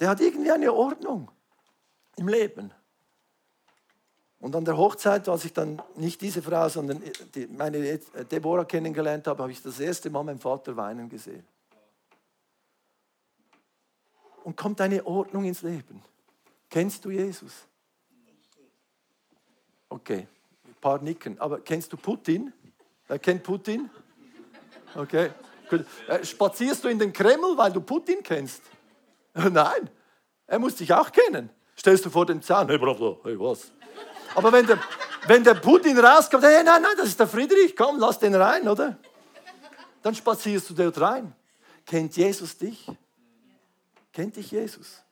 Der 0.00 0.08
hat 0.08 0.20
irgendwie 0.20 0.50
eine 0.50 0.72
Ordnung 0.72 1.30
im 2.16 2.26
Leben. 2.26 2.72
Und 4.46 4.54
an 4.54 4.64
der 4.64 4.76
Hochzeit, 4.76 5.28
als 5.28 5.44
ich 5.44 5.52
dann 5.52 5.82
nicht 5.96 6.20
diese 6.20 6.40
Frau, 6.40 6.68
sondern 6.68 7.02
die, 7.34 7.48
meine 7.48 7.98
Deborah 8.30 8.64
kennengelernt 8.64 9.26
habe, 9.26 9.42
habe 9.42 9.50
ich 9.50 9.60
das 9.60 9.80
erste 9.80 10.08
Mal 10.08 10.22
meinen 10.22 10.38
Vater 10.38 10.76
weinen 10.76 11.08
gesehen. 11.08 11.44
Und 14.44 14.56
kommt 14.56 14.80
eine 14.80 15.04
Ordnung 15.04 15.46
ins 15.46 15.62
Leben. 15.62 16.00
Kennst 16.70 17.04
du 17.04 17.10
Jesus? 17.10 17.66
Okay, 19.88 20.28
ein 20.64 20.74
paar 20.80 21.02
nicken. 21.02 21.40
Aber 21.40 21.58
kennst 21.58 21.92
du 21.92 21.96
Putin? 21.96 22.52
Wer 23.08 23.18
kennt 23.18 23.42
Putin? 23.42 23.90
Okay. 24.94 25.32
Äh, 26.06 26.24
spazierst 26.24 26.84
du 26.84 26.88
in 26.88 27.00
den 27.00 27.12
Kreml, 27.12 27.58
weil 27.58 27.72
du 27.72 27.80
Putin 27.80 28.22
kennst? 28.22 28.62
Nein, 29.34 29.90
er 30.46 30.60
muss 30.60 30.76
dich 30.76 30.94
auch 30.94 31.10
kennen. 31.10 31.50
Stellst 31.76 32.04
du 32.04 32.10
vor 32.10 32.26
den 32.26 32.40
Zahn, 32.40 32.68
hey 32.68 32.78
Bravo, 32.78 33.18
hey 33.24 33.36
was? 33.40 33.72
Aber 34.36 34.52
wenn 34.52 34.66
der, 34.66 34.78
wenn 35.26 35.42
der 35.42 35.54
Putin 35.54 35.98
rauskommt, 35.98 36.44
hey, 36.44 36.62
nein, 36.62 36.82
nein, 36.82 36.92
das 36.98 37.08
ist 37.08 37.18
der 37.18 37.26
Friedrich, 37.26 37.74
komm, 37.74 37.98
lass 37.98 38.18
den 38.18 38.34
rein, 38.34 38.68
oder? 38.68 38.98
Dann 40.02 40.14
spazierst 40.14 40.68
du 40.70 40.74
dort 40.74 41.00
rein. 41.00 41.34
Kennt 41.86 42.16
Jesus 42.16 42.56
dich? 42.56 42.86
Kennt 44.12 44.36
dich 44.36 44.50
Jesus? 44.50 45.02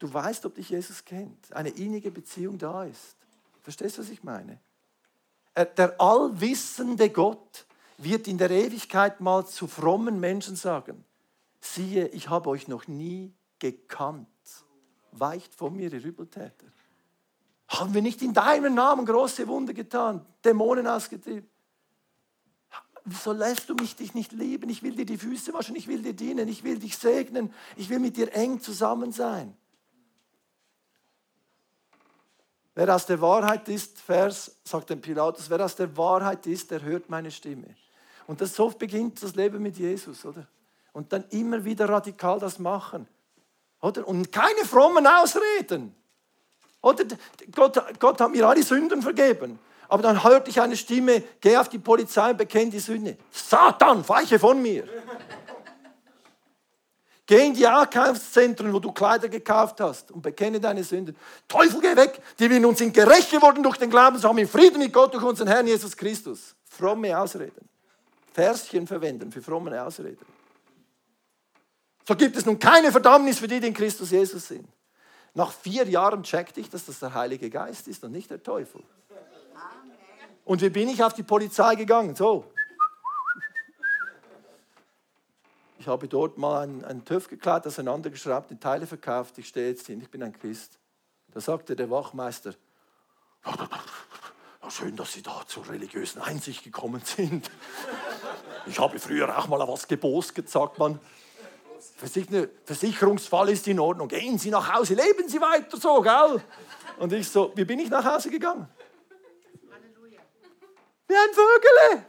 Du 0.00 0.12
weißt, 0.12 0.44
ob 0.44 0.56
dich 0.56 0.70
Jesus 0.70 1.04
kennt. 1.04 1.52
Eine 1.52 1.70
innige 1.70 2.10
Beziehung 2.10 2.58
da 2.58 2.84
ist. 2.84 3.16
Verstehst 3.62 3.96
du, 3.96 4.02
was 4.02 4.10
ich 4.10 4.24
meine? 4.24 4.58
Der 5.54 6.00
allwissende 6.00 7.10
Gott 7.10 7.64
wird 7.96 8.26
in 8.26 8.38
der 8.38 8.50
Ewigkeit 8.50 9.20
mal 9.20 9.46
zu 9.46 9.68
frommen 9.68 10.18
Menschen 10.18 10.56
sagen, 10.56 11.04
siehe, 11.60 12.08
ich 12.08 12.28
habe 12.28 12.50
euch 12.50 12.66
noch 12.66 12.88
nie 12.88 13.32
gekannt. 13.60 14.26
Weicht 15.12 15.54
von 15.54 15.76
mir, 15.76 15.92
ihr 15.92 16.04
Übeltäter. 16.04 16.66
Haben 17.68 17.94
wir 17.94 18.02
nicht 18.02 18.22
in 18.22 18.34
deinem 18.34 18.74
Namen 18.74 19.06
große 19.06 19.48
Wunder 19.48 19.72
getan, 19.72 20.24
Dämonen 20.44 20.86
ausgetrieben? 20.86 21.48
Wieso 23.06 23.32
lässt 23.32 23.68
du 23.68 23.74
mich 23.74 23.96
dich 23.96 24.14
nicht 24.14 24.32
lieben? 24.32 24.70
Ich 24.70 24.82
will 24.82 24.94
dir 24.94 25.04
die 25.04 25.18
Füße 25.18 25.52
waschen, 25.52 25.76
ich 25.76 25.88
will 25.88 26.00
dir 26.00 26.14
dienen, 26.14 26.48
ich 26.48 26.64
will 26.64 26.78
dich 26.78 26.96
segnen, 26.96 27.52
ich 27.76 27.90
will 27.90 27.98
mit 27.98 28.16
dir 28.16 28.32
eng 28.34 28.60
zusammen 28.60 29.12
sein. 29.12 29.54
Wer 32.74 32.94
aus 32.94 33.06
der 33.06 33.20
Wahrheit 33.20 33.68
ist, 33.68 34.00
Vers, 34.00 34.56
sagt 34.64 34.90
dem 34.90 35.00
Pilatus, 35.00 35.48
wer 35.48 35.64
aus 35.64 35.76
der 35.76 35.94
Wahrheit 35.96 36.46
ist, 36.46 36.70
der 36.70 36.82
hört 36.82 37.08
meine 37.08 37.30
Stimme. 37.30 37.76
Und 38.26 38.40
das 38.40 38.56
so 38.56 38.70
beginnt 38.70 39.22
das 39.22 39.36
Leben 39.36 39.62
mit 39.62 39.76
Jesus, 39.76 40.24
oder? 40.24 40.46
Und 40.92 41.12
dann 41.12 41.24
immer 41.30 41.64
wieder 41.64 41.88
radikal 41.88 42.38
das 42.40 42.58
machen, 42.58 43.06
oder? 43.80 44.08
Und 44.08 44.32
keine 44.32 44.64
frommen 44.64 45.06
Ausreden. 45.06 45.94
Oder 46.84 47.04
Gott, 47.54 47.82
Gott 47.98 48.20
hat 48.20 48.30
mir 48.30 48.46
alle 48.46 48.62
Sünden 48.62 49.00
vergeben. 49.00 49.58
Aber 49.88 50.02
dann 50.02 50.22
hörte 50.22 50.50
ich 50.50 50.60
eine 50.60 50.76
Stimme, 50.76 51.22
geh 51.40 51.56
auf 51.56 51.70
die 51.70 51.78
Polizei 51.78 52.30
und 52.30 52.36
bekenn 52.36 52.70
die 52.70 52.78
Sünde. 52.78 53.16
Satan, 53.30 54.06
weiche 54.06 54.38
von 54.38 54.60
mir. 54.60 54.84
Geh 57.26 57.46
in 57.46 57.54
die 57.54 57.66
Einkaufszentren, 57.66 58.70
wo 58.70 58.78
du 58.80 58.92
Kleider 58.92 59.30
gekauft 59.30 59.80
hast 59.80 60.10
und 60.10 60.20
bekenne 60.20 60.60
deine 60.60 60.84
Sünden. 60.84 61.16
Teufel, 61.48 61.80
geh 61.80 61.96
weg, 61.96 62.20
die 62.38 62.50
wir 62.50 62.60
nun 62.60 62.76
sind 62.76 62.92
gerecht 62.92 63.30
geworden 63.30 63.62
durch 63.62 63.78
den 63.78 63.88
Glauben, 63.88 64.18
so 64.18 64.28
haben 64.28 64.36
wir 64.36 64.46
Frieden 64.46 64.78
mit 64.78 64.92
Gott 64.92 65.14
durch 65.14 65.24
unseren 65.24 65.48
Herrn 65.48 65.66
Jesus 65.66 65.96
Christus. 65.96 66.54
Fromme 66.68 67.18
Ausreden. 67.18 67.66
Verschen 68.30 68.86
verwenden 68.86 69.32
für 69.32 69.40
fromme 69.40 69.82
Ausreden. 69.82 70.26
So 72.06 72.14
gibt 72.14 72.36
es 72.36 72.44
nun 72.44 72.58
keine 72.58 72.92
Verdammnis 72.92 73.38
für 73.38 73.48
die, 73.48 73.58
die 73.58 73.68
in 73.68 73.74
Christus 73.74 74.10
Jesus 74.10 74.48
sind. 74.48 74.68
Nach 75.34 75.52
vier 75.52 75.88
Jahren 75.88 76.22
checkte 76.22 76.60
ich, 76.60 76.70
dass 76.70 76.86
das 76.86 77.00
der 77.00 77.12
Heilige 77.12 77.50
Geist 77.50 77.88
ist 77.88 78.04
und 78.04 78.12
nicht 78.12 78.30
der 78.30 78.42
Teufel. 78.42 78.82
Und 80.44 80.62
wie 80.62 80.70
bin 80.70 80.88
ich 80.88 81.02
auf 81.02 81.14
die 81.14 81.22
Polizei 81.22 81.74
gegangen? 81.74 82.14
So, 82.14 82.44
Ich 85.84 85.88
habe 85.88 86.08
dort 86.08 86.38
mal 86.38 86.62
einen, 86.62 86.82
einen 86.82 87.04
TÜV 87.04 87.28
gekleidet, 87.28 87.66
auseinandergeschraubt, 87.66 88.50
in 88.50 88.58
Teile 88.58 88.86
verkauft. 88.86 89.36
Ich 89.36 89.48
stehe 89.48 89.68
jetzt 89.68 89.86
hin, 89.86 90.00
ich 90.00 90.10
bin 90.10 90.22
ein 90.22 90.32
Christ. 90.32 90.78
Da 91.30 91.42
sagte 91.42 91.76
der 91.76 91.90
Wachmeister, 91.90 92.54
schön, 94.70 94.96
dass 94.96 95.12
Sie 95.12 95.20
da 95.20 95.42
zur 95.46 95.68
religiösen 95.68 96.22
Einsicht 96.22 96.64
gekommen 96.64 97.02
sind. 97.04 97.50
Ich 98.64 98.78
habe 98.78 98.98
früher 98.98 99.36
auch 99.36 99.46
mal 99.48 99.58
was 99.68 99.86
gebost, 99.86 100.32
sagt 100.46 100.78
man. 100.78 100.98
Versicherungsfall 102.64 103.50
ist 103.50 103.66
in 103.68 103.80
Ordnung. 103.80 104.08
Gehen 104.08 104.38
Sie 104.38 104.50
nach 104.50 104.74
Hause, 104.74 104.94
leben 104.94 105.28
Sie 105.28 105.40
weiter 105.40 105.76
so, 105.76 106.00
gell? 106.00 106.42
Und 106.98 107.12
ich 107.12 107.28
so, 107.28 107.52
wie 107.54 107.64
bin 107.64 107.78
ich 107.78 107.90
nach 107.90 108.04
Hause 108.04 108.30
gegangen? 108.30 108.68
Halleluja. 109.70 110.20
Wie 111.08 111.14
ein 111.14 111.32
Vögele. 111.32 112.06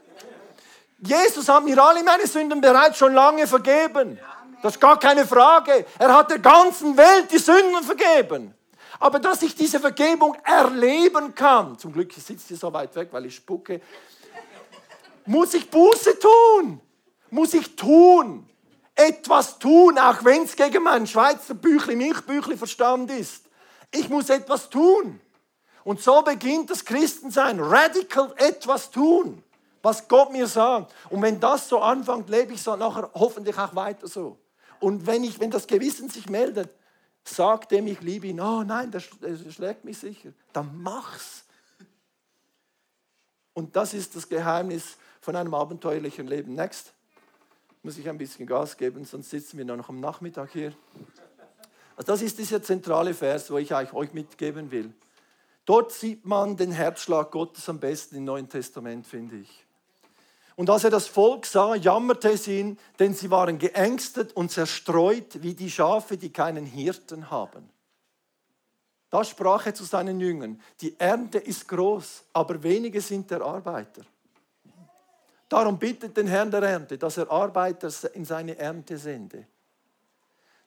Jesus 0.99 1.47
hat 1.49 1.63
mir 1.63 1.81
alle 1.81 2.03
meine 2.03 2.27
Sünden 2.27 2.61
bereits 2.61 2.97
schon 2.97 3.13
lange 3.13 3.47
vergeben. 3.47 4.19
Das 4.61 4.75
ist 4.75 4.79
gar 4.79 4.99
keine 4.99 5.25
Frage. 5.25 5.85
Er 5.99 6.13
hat 6.13 6.31
der 6.31 6.39
ganzen 6.39 6.97
Welt 6.97 7.31
die 7.31 7.38
Sünden 7.38 7.83
vergeben. 7.83 8.53
Aber 8.99 9.19
dass 9.19 9.43
ich 9.43 9.53
diese 9.55 9.79
Vergebung 9.79 10.35
erleben 10.43 11.35
kann, 11.35 11.77
zum 11.77 11.91
Glück 11.91 12.13
sitzt 12.13 12.49
ihr 12.49 12.57
so 12.57 12.71
weit 12.71 12.95
weg, 12.95 13.09
weil 13.11 13.25
ich 13.25 13.35
spucke, 13.35 13.81
muss 15.25 15.53
ich 15.53 15.69
Buße 15.69 16.17
tun. 16.17 16.81
Muss 17.29 17.53
ich 17.53 17.75
tun. 17.75 18.49
Etwas 18.95 19.60
tun, 19.60 19.97
auch 19.99 20.23
wenn 20.23 20.43
es 20.43 20.55
gegen 20.55 20.84
mein 20.84 21.05
Schweizer 21.05 21.53
Büchli, 21.53 21.95
Milchbüchli 21.95 22.58
Verstand 22.58 23.12
ist. 23.12 23.43
Ich 23.91 24.10
muss 24.10 24.29
etwas 24.29 24.69
tun. 24.69 25.19
Und 25.84 26.01
so 26.01 26.21
beginnt 26.21 26.69
das 26.69 26.84
Christensein. 26.84 27.60
Radical 27.60 28.34
etwas 28.38 28.89
tun 28.89 29.43
was 29.86 30.08
Gott 30.08 30.31
mir 30.31 30.47
sagt. 30.47 30.93
Und 31.12 31.21
wenn 31.21 31.39
das 31.39 31.69
so 31.69 31.79
anfängt, 31.79 32.27
lebe 32.27 32.53
ich 32.53 32.62
so 32.62 32.75
nachher 32.75 33.08
hoffentlich 33.13 33.55
auch 33.58 33.75
weiter 33.75 34.08
so. 34.08 34.38
Und 34.79 35.05
wenn, 35.05 35.23
ich, 35.23 35.39
wenn 35.39 35.51
das 35.51 35.67
Gewissen 35.67 36.10
sich 36.10 36.27
meldet, 36.27 36.71
sagt 37.23 37.71
dem, 37.71 37.86
ich 37.86 38.01
liebe 38.01 38.25
ihn, 38.25 38.41
oh 38.41 38.63
nein, 38.63 38.89
der, 38.89 38.99
schlägt 38.99 39.86
mich 39.86 39.99
sicher, 39.99 40.31
dann 40.53 40.81
mach's. 40.81 41.45
Und 43.53 43.75
das 43.75 43.93
ist 43.93 44.15
das 44.15 44.27
Geheimnis 44.27 44.97
von 45.21 45.36
einem 45.36 45.53
abenteuerlichen 45.53 46.25
Leben. 46.25 46.55
Next. 46.55 46.91
Muss 47.86 48.00
ich 48.00 48.10
ein 48.10 48.17
bisschen 48.17 48.48
Gas 48.48 48.78
geben, 48.78 49.06
sonst 49.06 49.30
sitzen 49.30 49.60
wir 49.60 49.65
noch 49.65 49.89
am 49.89 50.00
Nachmittag 50.00 50.50
hier. 50.52 50.74
Also 51.95 52.13
das 52.13 52.24
ist 52.24 52.39
dieser 52.39 52.63
zentrale 52.63 53.13
Vers, 53.13 53.52
wo 53.52 53.60
ich 53.60 53.71
euch 53.76 54.12
mitgeben 54.12 54.71
will. 54.71 54.91
Dort 55.65 55.91
sieht 55.91 56.26
man 56.26 56.58
den 56.58 56.71
Herzschlag 56.71 57.30
Gottes 57.30 57.69
am 57.69 57.80
besten 57.80 58.15
im 58.15 58.24
Neuen 58.24 58.50
Testament, 58.50 59.06
finde 59.06 59.36
ich. 59.36 59.67
Und 60.56 60.67
als 60.71 60.84
er 60.84 60.89
das 60.89 61.06
Volk 61.06 61.45
sah, 61.45 61.76
jammerte 61.76 62.32
es 62.32 62.48
ihn, 62.48 62.80
denn 62.98 63.13
sie 63.13 63.30
waren 63.30 63.60
geängstet 63.60 64.36
und 64.36 64.50
zerstreut 64.50 65.43
wie 65.43 65.54
die 65.54 65.69
Schafe, 65.69 66.17
die 66.17 66.32
keinen 66.34 66.65
Hirten 66.65 67.30
haben. 67.30 67.69
Da 69.12 69.24
sprach 69.24 69.67
er 69.67 69.76
zu 69.76 69.84
seinen 69.84 70.19
Jüngern, 70.19 70.60
die 70.82 71.00
Ernte 71.00 71.38
ist 71.38 71.67
groß, 71.67 72.24
aber 72.34 72.63
wenige 72.63 73.00
sind 73.00 73.30
der 73.30 73.43
Arbeiter. 73.43 74.02
Darum 75.49 75.77
bittet 75.77 76.17
den 76.17 76.27
Herrn 76.27 76.51
der 76.51 76.63
Ernte, 76.63 76.97
dass 76.97 77.17
er 77.17 77.29
Arbeiter 77.29 77.91
in 78.13 78.25
seine 78.25 78.58
Ernte 78.58 78.97
sende. 78.97 79.47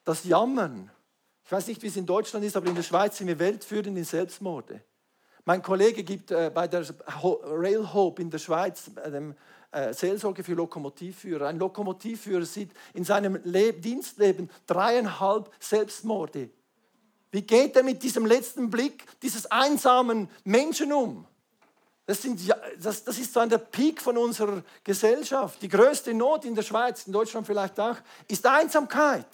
Das 0.05 0.23
Jammern, 0.23 0.89
ich 1.43 1.51
weiß 1.51 1.67
nicht, 1.67 1.81
wie 1.81 1.87
es 1.87 1.97
in 1.97 2.05
Deutschland 2.05 2.45
ist, 2.45 2.55
aber 2.55 2.67
in 2.67 2.75
der 2.75 2.83
Schweiz 2.83 3.17
sind 3.17 3.27
wir 3.27 3.39
weltführend 3.39 3.97
in 3.97 4.05
Selbstmorde. 4.05 4.81
Mein 5.45 5.61
Kollege 5.61 6.03
gibt 6.03 6.31
äh, 6.31 6.51
bei 6.53 6.67
der 6.67 6.85
Rail 7.23 7.93
Hope 7.93 8.21
in 8.21 8.29
der 8.29 8.37
Schweiz, 8.37 8.91
dem 9.05 9.35
äh, 9.71 9.93
Seelsorge 9.93 10.43
für 10.43 10.53
Lokomotivführer, 10.53 11.47
ein 11.47 11.59
Lokomotivführer 11.59 12.45
sieht 12.45 12.71
in 12.93 13.03
seinem 13.03 13.39
Leb 13.43 13.81
Dienstleben 13.81 14.49
dreieinhalb 14.67 15.51
Selbstmorde. 15.59 16.49
Wie 17.31 17.41
geht 17.41 17.75
er 17.75 17.83
mit 17.83 18.01
diesem 18.01 18.25
letzten 18.25 18.69
Blick 18.69 19.05
dieses 19.21 19.45
einsamen 19.51 20.29
Menschen 20.43 20.91
um? 20.91 21.27
Das, 22.09 22.23
sind, 22.23 22.41
das, 22.79 23.03
das 23.03 23.19
ist 23.19 23.31
so 23.31 23.39
an 23.39 23.49
der 23.49 23.59
Peak 23.59 24.01
von 24.01 24.17
unserer 24.17 24.63
Gesellschaft. 24.83 25.61
Die 25.61 25.67
größte 25.67 26.11
Not 26.11 26.43
in 26.43 26.55
der 26.55 26.63
Schweiz, 26.63 27.05
in 27.05 27.13
Deutschland 27.13 27.45
vielleicht 27.45 27.79
auch, 27.79 27.97
ist 28.27 28.47
Einsamkeit. 28.47 29.27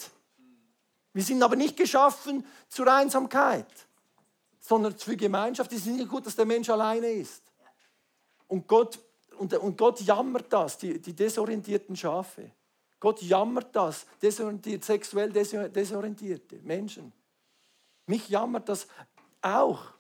Wir 1.14 1.24
sind 1.24 1.42
aber 1.42 1.56
nicht 1.56 1.78
geschaffen 1.78 2.46
zur 2.68 2.94
Einsamkeit, 2.94 3.66
sondern 4.60 4.94
für 4.94 5.16
Gemeinschaft. 5.16 5.72
Es 5.72 5.86
ist 5.86 5.86
nicht 5.86 6.10
gut, 6.10 6.26
dass 6.26 6.36
der 6.36 6.44
Mensch 6.44 6.70
alleine 6.70 7.08
ist. 7.12 7.44
Und 8.50 8.68
Gott, 8.68 9.00
und, 9.38 9.54
und 9.54 9.78
Gott 9.78 10.02
jammert 10.02 10.52
das, 10.52 10.78
die, 10.78 11.00
die 11.00 11.14
desorientierten 11.14 11.96
Schafe. 11.96 12.52
Gott 13.00 13.22
jammert 13.22 13.74
das, 13.74 14.06
desorientiert, 14.22 14.84
sexuell 14.84 15.32
desorientierte 15.32 16.58
Menschen. 16.58 17.14
Mich 18.06 18.28
jammert 18.28 18.68
das 18.68 18.86
auch. 19.42 19.95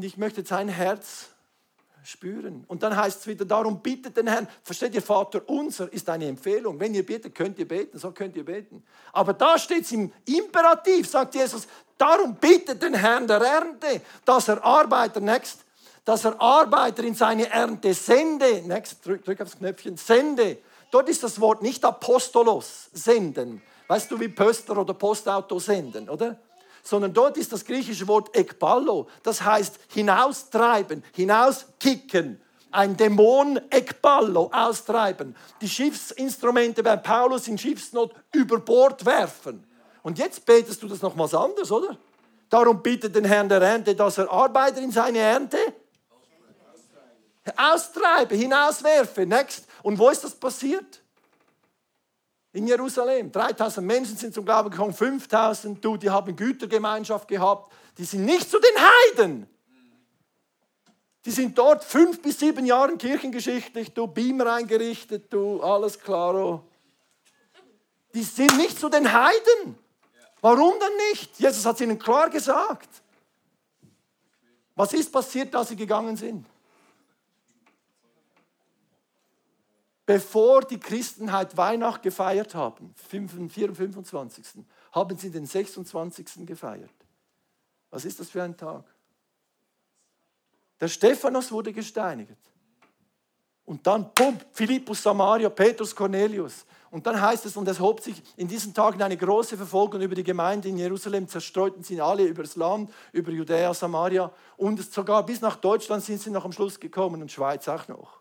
Und 0.00 0.06
ich 0.06 0.16
möchte 0.16 0.42
sein 0.46 0.68
Herz 0.68 1.26
spüren. 2.02 2.64
Und 2.68 2.82
dann 2.82 2.96
heißt 2.96 3.20
es 3.20 3.26
wieder, 3.26 3.44
darum 3.44 3.82
bittet 3.82 4.16
den 4.16 4.28
Herrn. 4.28 4.48
Versteht 4.62 4.94
ihr, 4.94 5.02
Vater 5.02 5.42
unser 5.46 5.92
ist 5.92 6.08
eine 6.08 6.26
Empfehlung. 6.26 6.80
Wenn 6.80 6.94
ihr 6.94 7.04
betet, 7.04 7.34
könnt 7.34 7.58
ihr 7.58 7.68
beten, 7.68 7.98
so 7.98 8.10
könnt 8.10 8.34
ihr 8.34 8.46
beten. 8.46 8.82
Aber 9.12 9.34
da 9.34 9.58
steht 9.58 9.82
es 9.82 9.92
im 9.92 10.10
Imperativ, 10.24 11.06
sagt 11.06 11.34
Jesus, 11.34 11.68
darum 11.98 12.34
bittet 12.36 12.82
den 12.82 12.94
Herrn 12.94 13.26
der 13.26 13.42
Ernte, 13.42 14.00
dass 14.24 14.48
er 14.48 14.64
Arbeiter, 14.64 15.20
next, 15.20 15.66
dass 16.06 16.24
er 16.24 16.40
Arbeiter 16.40 17.04
in 17.04 17.14
seine 17.14 17.50
Ernte 17.50 17.92
sende. 17.92 18.62
Next, 18.62 19.04
drück, 19.04 19.22
drück 19.22 19.42
aufs 19.42 19.58
Knöpfchen, 19.58 19.98
sende. 19.98 20.56
Dort 20.90 21.10
ist 21.10 21.22
das 21.22 21.38
Wort 21.42 21.60
nicht 21.60 21.84
Apostolos, 21.84 22.88
senden. 22.94 23.60
Weißt 23.86 24.10
du, 24.10 24.18
wie 24.18 24.28
Pöster 24.28 24.78
oder 24.78 24.94
Postauto 24.94 25.58
senden, 25.58 26.08
oder? 26.08 26.38
Sondern 26.82 27.12
dort 27.12 27.36
ist 27.36 27.52
das 27.52 27.64
griechische 27.64 28.06
Wort 28.08 28.36
ekballo, 28.36 29.08
das 29.22 29.42
heißt 29.42 29.78
hinaustreiben, 29.92 31.04
hinauskicken. 31.12 32.40
Ein 32.72 32.96
Dämon 32.96 33.60
ekballo, 33.68 34.48
austreiben. 34.52 35.34
Die 35.60 35.68
Schiffsinstrumente 35.68 36.82
bei 36.82 36.96
Paulus 36.96 37.48
in 37.48 37.58
Schiffsnot 37.58 38.14
über 38.32 38.58
Bord 38.58 39.04
werfen. 39.04 39.66
Und 40.02 40.18
jetzt 40.18 40.46
betest 40.46 40.82
du 40.82 40.86
das 40.86 41.02
nochmals 41.02 41.34
anders, 41.34 41.72
oder? 41.72 41.98
Darum 42.48 42.80
bittet 42.82 43.14
den 43.14 43.24
Herrn 43.24 43.48
der 43.48 43.60
Ernte, 43.60 43.94
dass 43.94 44.18
er 44.18 44.30
Arbeiter 44.30 44.80
in 44.80 44.92
seine 44.92 45.18
Ernte 45.18 45.58
austreibe, 47.56 48.34
hinauswerfe. 48.34 49.26
Next. 49.26 49.66
Und 49.82 49.98
wo 49.98 50.10
ist 50.10 50.24
das 50.24 50.34
passiert? 50.34 50.99
In 52.52 52.66
Jerusalem. 52.66 53.30
3000 53.30 53.86
Menschen 53.86 54.16
sind 54.16 54.34
zum 54.34 54.44
Glauben 54.44 54.70
gekommen, 54.70 54.92
5000, 54.92 55.84
du, 55.84 55.96
die 55.96 56.10
haben 56.10 56.34
Gütergemeinschaft 56.34 57.28
gehabt. 57.28 57.72
Die 57.98 58.04
sind 58.04 58.24
nicht 58.24 58.50
zu 58.50 58.58
den 58.58 58.82
Heiden. 58.82 59.46
Die 61.24 61.30
sind 61.30 61.56
dort 61.56 61.84
fünf 61.84 62.22
bis 62.22 62.38
sieben 62.38 62.64
Jahre 62.64 62.96
kirchengeschichtlich, 62.96 63.92
du 63.92 64.06
Beamer 64.06 64.54
eingerichtet, 64.54 65.32
du 65.32 65.62
alles 65.62 65.98
klaro. 65.98 66.64
Die 68.14 68.22
sind 68.22 68.56
nicht 68.56 68.78
zu 68.78 68.88
den 68.88 69.12
Heiden. 69.12 69.78
Warum 70.40 70.72
dann 70.80 70.92
nicht? 71.10 71.38
Jesus 71.38 71.66
hat 71.66 71.74
es 71.74 71.82
ihnen 71.82 71.98
klar 71.98 72.30
gesagt. 72.30 72.88
Was 74.74 74.94
ist 74.94 75.12
passiert, 75.12 75.54
als 75.54 75.68
sie 75.68 75.76
gegangen 75.76 76.16
sind? 76.16 76.46
Bevor 80.12 80.62
die 80.62 80.80
Christenheit 80.80 81.56
Weihnacht 81.56 82.02
gefeiert 82.02 82.56
haben, 82.56 82.92
4. 82.96 83.20
und 83.38 83.52
25. 83.52 84.44
haben 84.90 85.16
sie 85.16 85.30
den 85.30 85.46
26. 85.46 86.44
gefeiert. 86.44 86.90
Was 87.90 88.04
ist 88.04 88.18
das 88.18 88.28
für 88.28 88.42
ein 88.42 88.56
Tag? 88.56 88.82
Der 90.80 90.88
Stephanus 90.88 91.52
wurde 91.52 91.72
gesteinigt. 91.72 92.40
Und 93.64 93.86
dann, 93.86 94.10
bumm, 94.12 94.36
Philippus 94.52 95.00
Samaria, 95.00 95.48
Petrus 95.48 95.94
Cornelius. 95.94 96.66
Und 96.90 97.06
dann 97.06 97.20
heißt 97.20 97.46
es, 97.46 97.56
und 97.56 97.68
es 97.68 97.78
hob 97.78 98.00
sich 98.00 98.20
in 98.36 98.48
diesen 98.48 98.74
Tagen 98.74 99.00
eine 99.00 99.16
große 99.16 99.56
Verfolgung 99.56 100.00
über 100.00 100.16
die 100.16 100.24
Gemeinde 100.24 100.70
in 100.70 100.76
Jerusalem, 100.76 101.28
zerstreuten 101.28 101.84
sie 101.84 102.00
alle 102.00 102.24
über 102.24 102.42
das 102.42 102.56
Land, 102.56 102.92
über 103.12 103.30
Judäa, 103.30 103.72
Samaria 103.72 104.32
und 104.56 104.92
sogar 104.92 105.24
bis 105.24 105.40
nach 105.40 105.54
Deutschland 105.54 106.02
sind 106.02 106.20
sie 106.20 106.30
noch 106.30 106.44
am 106.44 106.50
Schluss 106.50 106.80
gekommen 106.80 107.22
und 107.22 107.30
Schweiz 107.30 107.68
auch 107.68 107.86
noch. 107.86 108.19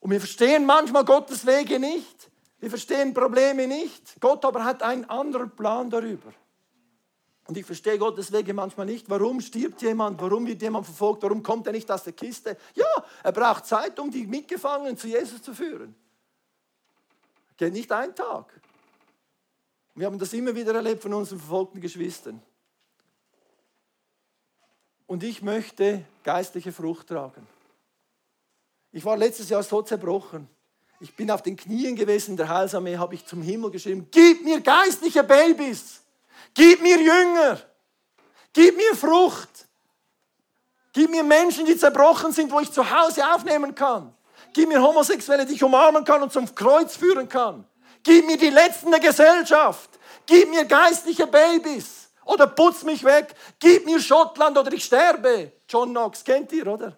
Und 0.00 0.10
wir 0.10 0.18
verstehen 0.18 0.66
manchmal 0.66 1.04
Gottes 1.04 1.46
Wege 1.46 1.78
nicht. 1.78 2.30
Wir 2.58 2.70
verstehen 2.70 3.14
Probleme 3.14 3.66
nicht. 3.66 4.20
Gott 4.20 4.44
aber 4.44 4.64
hat 4.64 4.82
einen 4.82 5.04
anderen 5.04 5.50
Plan 5.50 5.88
darüber. 5.88 6.32
Und 7.46 7.56
ich 7.56 7.66
verstehe 7.66 7.98
Gottes 7.98 8.32
Wege 8.32 8.54
manchmal 8.54 8.86
nicht. 8.86 9.10
Warum 9.10 9.40
stirbt 9.40 9.82
jemand? 9.82 10.20
Warum 10.20 10.46
wird 10.46 10.62
jemand 10.62 10.86
verfolgt? 10.86 11.22
Warum 11.22 11.42
kommt 11.42 11.66
er 11.66 11.72
nicht 11.72 11.90
aus 11.90 12.04
der 12.04 12.12
Kiste? 12.12 12.56
Ja, 12.74 12.86
er 13.22 13.32
braucht 13.32 13.66
Zeit, 13.66 13.98
um 13.98 14.10
die 14.10 14.26
Mitgefangenen 14.26 14.96
zu 14.96 15.08
Jesus 15.08 15.42
zu 15.42 15.54
führen. 15.54 15.94
Geht 17.56 17.72
nicht 17.72 17.90
ein 17.92 18.14
Tag. 18.14 18.60
Wir 19.94 20.06
haben 20.06 20.18
das 20.18 20.32
immer 20.32 20.54
wieder 20.54 20.74
erlebt 20.74 21.02
von 21.02 21.12
unseren 21.12 21.38
verfolgten 21.38 21.80
Geschwistern. 21.80 22.40
Und 25.06 25.24
ich 25.24 25.42
möchte 25.42 26.04
geistliche 26.22 26.72
Frucht 26.72 27.08
tragen. 27.08 27.46
Ich 28.92 29.04
war 29.04 29.16
letztes 29.16 29.48
Jahr 29.48 29.62
so 29.62 29.82
zerbrochen. 29.82 30.48
Ich 30.98 31.14
bin 31.14 31.30
auf 31.30 31.42
den 31.42 31.56
Knien 31.56 31.96
gewesen 31.96 32.32
in 32.32 32.36
der 32.36 32.48
Heilsarmee, 32.48 32.96
habe 32.96 33.14
ich 33.14 33.24
zum 33.24 33.40
Himmel 33.40 33.70
geschrieben, 33.70 34.08
gib 34.10 34.44
mir 34.44 34.60
geistliche 34.60 35.24
Babys, 35.24 36.02
gib 36.52 36.82
mir 36.82 37.00
Jünger, 37.00 37.58
gib 38.52 38.76
mir 38.76 38.94
Frucht, 38.94 39.48
gib 40.92 41.10
mir 41.10 41.22
Menschen, 41.22 41.64
die 41.64 41.76
zerbrochen 41.76 42.32
sind, 42.32 42.52
wo 42.52 42.60
ich 42.60 42.70
zu 42.70 42.88
Hause 42.90 43.26
aufnehmen 43.34 43.74
kann. 43.74 44.14
Gib 44.52 44.68
mir 44.68 44.82
Homosexuelle, 44.82 45.46
die 45.46 45.54
ich 45.54 45.62
umarmen 45.62 46.04
kann 46.04 46.22
und 46.22 46.32
zum 46.32 46.52
Kreuz 46.54 46.96
führen 46.96 47.28
kann. 47.28 47.64
Gib 48.02 48.26
mir 48.26 48.36
die 48.36 48.50
Letzten 48.50 48.90
der 48.90 49.00
Gesellschaft. 49.00 49.90
Gib 50.26 50.50
mir 50.50 50.64
geistliche 50.64 51.26
Babys. 51.26 52.10
Oder 52.24 52.46
putz 52.46 52.82
mich 52.82 53.04
weg. 53.04 53.34
Gib 53.58 53.86
mir 53.86 54.00
Schottland 54.00 54.58
oder 54.58 54.72
ich 54.72 54.84
sterbe. 54.84 55.52
John 55.68 55.90
Knox, 55.90 56.24
kennt 56.24 56.52
ihr, 56.52 56.66
oder? 56.66 56.96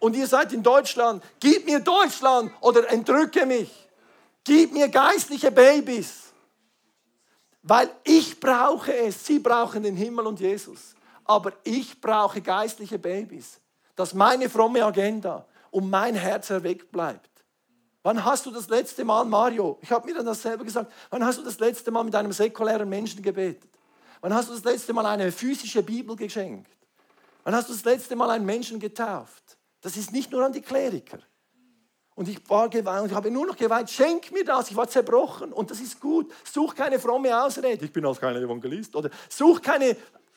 Und 0.00 0.16
ihr 0.16 0.26
seid 0.26 0.52
in 0.52 0.62
Deutschland, 0.62 1.22
gib 1.38 1.66
mir 1.66 1.78
Deutschland 1.78 2.50
oder 2.60 2.90
entrücke 2.90 3.46
mich. 3.46 3.70
Gib 4.42 4.72
mir 4.72 4.88
geistliche 4.88 5.50
Babys. 5.50 6.32
Weil 7.62 7.90
ich 8.04 8.40
brauche 8.40 8.92
es. 8.92 9.24
Sie 9.24 9.38
brauchen 9.38 9.82
den 9.82 9.96
Himmel 9.96 10.26
und 10.26 10.40
Jesus. 10.40 10.94
Aber 11.24 11.52
ich 11.62 12.00
brauche 12.00 12.40
geistliche 12.40 12.98
Babys. 12.98 13.60
Das 13.94 14.08
ist 14.08 14.14
meine 14.14 14.48
fromme 14.48 14.84
Agenda. 14.84 15.46
Und 15.70 15.88
mein 15.88 16.14
Herz 16.14 16.50
erweckt 16.50 16.90
bleibt. 16.90 17.28
Wann 18.02 18.24
hast 18.24 18.46
du 18.46 18.50
das 18.50 18.68
letzte 18.70 19.04
Mal, 19.04 19.26
Mario, 19.26 19.78
ich 19.82 19.90
habe 19.92 20.06
mir 20.06 20.14
dann 20.14 20.24
das 20.24 20.40
selber 20.40 20.64
gesagt, 20.64 20.90
wann 21.10 21.22
hast 21.22 21.38
du 21.38 21.42
das 21.42 21.60
letzte 21.60 21.90
Mal 21.90 22.02
mit 22.02 22.14
einem 22.14 22.32
säkulären 22.32 22.88
Menschen 22.88 23.22
gebetet? 23.22 23.70
Wann 24.22 24.32
hast 24.32 24.48
du 24.48 24.54
das 24.54 24.64
letzte 24.64 24.94
Mal 24.94 25.04
eine 25.04 25.30
physische 25.30 25.82
Bibel 25.82 26.16
geschenkt? 26.16 26.70
Wann 27.44 27.54
hast 27.54 27.68
du 27.68 27.74
das 27.74 27.84
letzte 27.84 28.16
Mal 28.16 28.30
einen 28.30 28.46
Menschen 28.46 28.80
getauft? 28.80 29.58
Das 29.80 29.96
ist 29.96 30.12
nicht 30.12 30.30
nur 30.30 30.44
an 30.44 30.52
die 30.52 30.60
Kleriker. 30.60 31.18
Und 32.14 32.28
ich 32.28 32.38
war 32.50 32.68
geweint 32.68 33.04
und 33.04 33.10
ich 33.10 33.14
habe 33.14 33.30
nur 33.30 33.46
noch 33.46 33.56
geweint, 33.56 33.88
schenk 33.88 34.30
mir 34.32 34.44
das, 34.44 34.70
ich 34.70 34.76
war 34.76 34.88
zerbrochen 34.88 35.52
und 35.52 35.70
das 35.70 35.80
ist 35.80 35.98
gut. 36.00 36.30
Such 36.44 36.74
keine 36.74 36.98
fromme 36.98 37.42
Ausrede, 37.42 37.84
ich 37.84 37.92
bin 37.92 38.04
auch 38.04 38.20
kein 38.20 38.36
Evangelist. 38.36 38.94
Oder 38.94 39.08
such 39.28 39.62
keine 39.62 39.96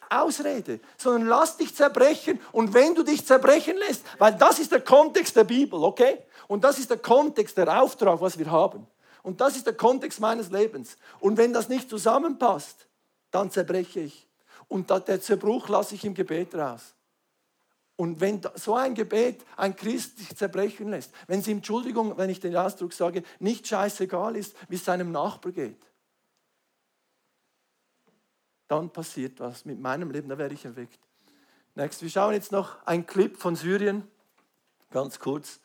Ausrede, 0.10 0.80
sondern 0.98 1.28
lass 1.28 1.58
dich 1.58 1.76
zerbrechen 1.76 2.40
und 2.52 2.74
wenn 2.74 2.96
du 2.96 3.04
dich 3.04 3.26
zerbrechen 3.26 3.76
lässt, 3.78 4.04
weil 4.18 4.36
das 4.36 4.60
ist 4.60 4.72
der 4.72 4.82
Kontext 4.82 5.36
der 5.36 5.44
Bibel, 5.44 5.84
okay? 5.84 6.20
Und 6.48 6.64
das 6.64 6.78
ist 6.78 6.90
der 6.90 6.98
Kontext, 6.98 7.58
der 7.58 7.82
Auftrag, 7.82 8.22
was 8.22 8.38
wir 8.38 8.50
haben. 8.50 8.88
Und 9.24 9.42
das 9.42 9.56
ist 9.56 9.66
der 9.66 9.74
Kontext 9.74 10.20
meines 10.20 10.52
Lebens. 10.52 10.98
Und 11.20 11.38
wenn 11.38 11.54
das 11.54 11.70
nicht 11.70 11.90
zusammenpasst, 11.90 12.88
dann 13.32 13.50
zerbreche 13.50 14.02
ich. 14.02 14.28
Und 14.68 14.90
der 14.90 15.22
Zerbruch 15.22 15.70
lasse 15.70 15.96
ich 15.96 16.06
im 16.06 16.14
Gebet 16.14 16.54
raus. 16.56 16.94
Und 18.04 18.20
wenn 18.20 18.42
so 18.56 18.76
ein 18.76 18.96
Gebet 18.96 19.46
ein 19.56 19.78
Christ 19.78 20.18
sich 20.18 20.36
zerbrechen 20.36 20.90
lässt, 20.90 21.14
wenn 21.28 21.40
es 21.40 21.48
ihm, 21.48 21.58
Entschuldigung, 21.58 22.18
wenn 22.18 22.30
ich 22.30 22.42
den 22.42 22.54
Ausdruck 22.54 22.92
sage, 22.92 23.24
nicht 23.40 23.66
scheißegal 23.66 24.36
ist, 24.36 24.58
wie 24.68 24.76
es 24.76 24.84
seinem 24.84 25.14
Nachbar 25.14 25.54
geht. 25.54 25.78
dann 28.68 28.90
passiert 28.90 29.40
was 29.40 29.64
mit 29.64 29.80
meinem 29.80 30.12
Leben, 30.12 30.28
da 30.28 30.38
werde 30.38 30.54
ich 30.54 30.66
erweckt. 30.66 31.00
Next, 31.76 32.02
wir 32.02 32.10
schauen 32.10 32.34
jetzt 32.34 32.52
noch 32.52 32.86
einen 32.86 33.06
Clip 33.06 33.38
von 33.38 33.56
Syrien, 33.56 34.06
ganz 34.92 35.18
kurz, 35.18 35.62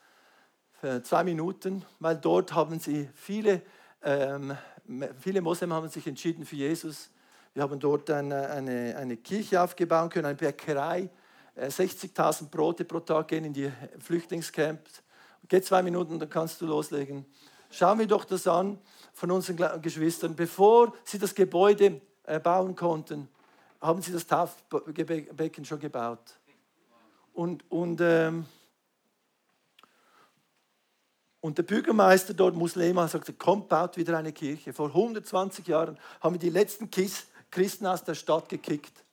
für 0.75 1.03
zwei 1.03 1.25
Minuten, 1.25 1.85
weil 1.99 2.19
dort 2.19 2.55
haben 2.55 2.79
sie 2.79 3.09
viele, 3.15 3.63
ähm, 4.03 4.57
viele 5.19 5.41
Moslem 5.41 5.73
haben 5.73 5.89
sich 5.89 6.07
entschieden 6.07 6.47
für 6.47 6.55
Jesus. 6.55 7.11
Wir 7.53 7.65
haben 7.65 7.81
dort 7.81 8.09
eine, 8.11 8.49
eine, 8.51 8.97
eine 8.97 9.17
Kirche 9.17 9.61
aufgebaut 9.61 10.13
können, 10.13 10.27
eine 10.27 10.37
Bäckerei. 10.37 11.11
60.000 11.59 12.43
äh, 12.43 12.47
Brote 12.51 12.85
pro 12.85 13.01
Tag 13.01 13.29
gehen 13.29 13.45
in 13.45 13.53
die 13.53 13.73
Flüchtlingscamps. 13.99 15.03
Geht 15.49 15.65
zwei 15.65 15.83
Minuten, 15.83 16.19
dann 16.19 16.31
kannst 16.31 16.61
du 16.61 16.67
loslegen. 16.67 17.25
Schauen 17.71 17.99
wir 17.99 18.07
doch 18.07 18.25
das 18.25 18.47
an 18.47 18.79
von 19.13 19.31
unseren 19.31 19.83
Geschwistern. 19.83 20.35
Bevor 20.35 20.95
sie 21.05 21.19
das 21.19 21.35
Gebäude 21.35 22.01
äh, 22.25 22.41
bauen 22.41 22.75
konnten, 22.75 23.29
haben 23.81 24.03
sie 24.03 24.13
das 24.13 24.27
Taufbecken 24.27 25.65
schon 25.65 25.79
gebaut. 25.79 26.39
Und, 27.33 27.71
und, 27.71 28.01
ähm, 28.01 28.47
und 31.41 31.59
der 31.59 31.63
Bürgermeister 31.63 32.35
dort, 32.35 32.57
Muslima, 32.57 33.07
sagte, 33.07 33.33
kommt, 33.33 33.69
baut 33.69 33.97
wieder 33.97 34.17
eine 34.19 34.33
Kirche. 34.33 34.73
Vor 34.73 34.89
120 34.89 35.67
Jahren 35.67 35.99
haben 36.21 36.35
wir 36.35 36.41
die 36.41 36.51
letzten 36.51 36.91
Christen 36.91 37.87
aus 37.87 38.03
der 38.03 38.15
Stadt 38.15 38.49
gekickt. 38.49 39.05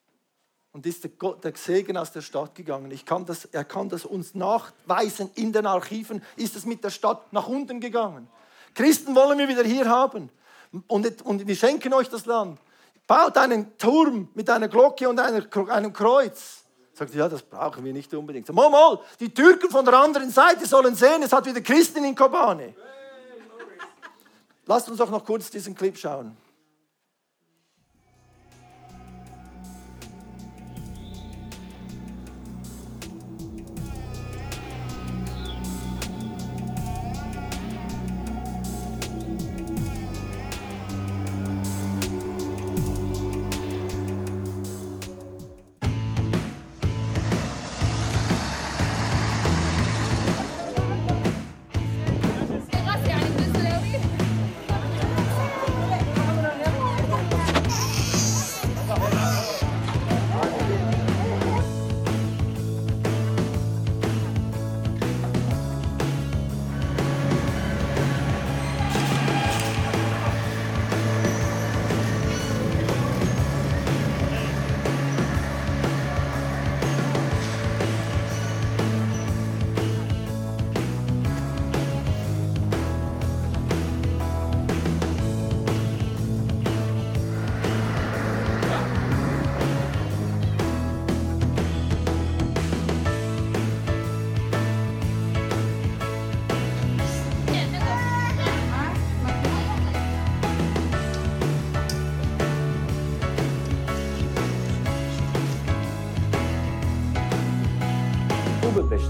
Und 0.75 0.85
ist 0.85 1.05
der, 1.05 1.11
Gott, 1.11 1.41
der 1.41 1.53
Segen 1.55 1.95
aus 1.95 2.11
der 2.11 2.19
Stadt 2.19 2.53
gegangen. 2.53 2.91
Ich 2.91 3.05
kann 3.05 3.25
das, 3.25 3.45
er 3.45 3.63
kann 3.63 3.87
das 3.87 4.03
uns 4.03 4.35
nachweisen. 4.35 5.29
In 5.35 5.53
den 5.53 5.65
Archiven 5.65 6.21
ist 6.35 6.53
es 6.57 6.65
mit 6.65 6.83
der 6.83 6.89
Stadt 6.89 7.31
nach 7.31 7.47
unten 7.47 7.79
gegangen. 7.79 8.27
Christen 8.73 9.15
wollen 9.15 9.39
wir 9.39 9.47
wieder 9.47 9.63
hier 9.63 9.87
haben. 9.89 10.29
Und, 10.87 11.21
und 11.21 11.47
wir 11.47 11.55
schenken 11.55 11.93
euch 11.93 12.09
das 12.09 12.25
Land. 12.25 12.59
Baut 13.07 13.37
einen 13.37 13.77
Turm 13.77 14.27
mit 14.33 14.49
einer 14.49 14.67
Glocke 14.67 15.07
und 15.07 15.17
einer, 15.17 15.45
einem 15.69 15.93
Kreuz. 15.93 16.65
Sagt, 16.91 17.15
ja, 17.15 17.29
das 17.29 17.41
brauchen 17.41 17.85
wir 17.85 17.93
nicht 17.93 18.13
unbedingt. 18.13 18.51
Mal, 18.51 18.69
mal, 18.69 18.99
die 19.21 19.33
Türken 19.33 19.69
von 19.69 19.85
der 19.85 19.93
anderen 19.93 20.29
Seite 20.29 20.65
sollen 20.65 20.93
sehen, 20.93 21.23
es 21.23 21.31
hat 21.31 21.45
wieder 21.45 21.61
Christen 21.61 22.03
in 22.03 22.13
Kobane. 22.13 22.75
Lasst 24.65 24.89
uns 24.89 24.97
doch 24.97 25.09
noch 25.09 25.23
kurz 25.23 25.49
diesen 25.49 25.73
Clip 25.73 25.97
schauen. 25.97 26.35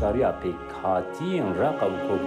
ساری 0.06 0.22
aplikasi 0.22 1.42
yang 1.42 1.58
raka 1.58 1.90
ukur. 1.90 2.22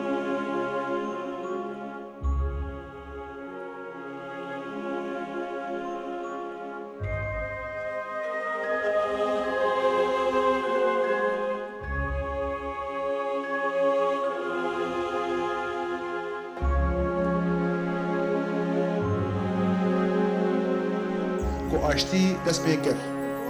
کو 21.71 21.77
آشتی 21.87 22.37
دست 22.47 22.67
بیکر 22.67 22.97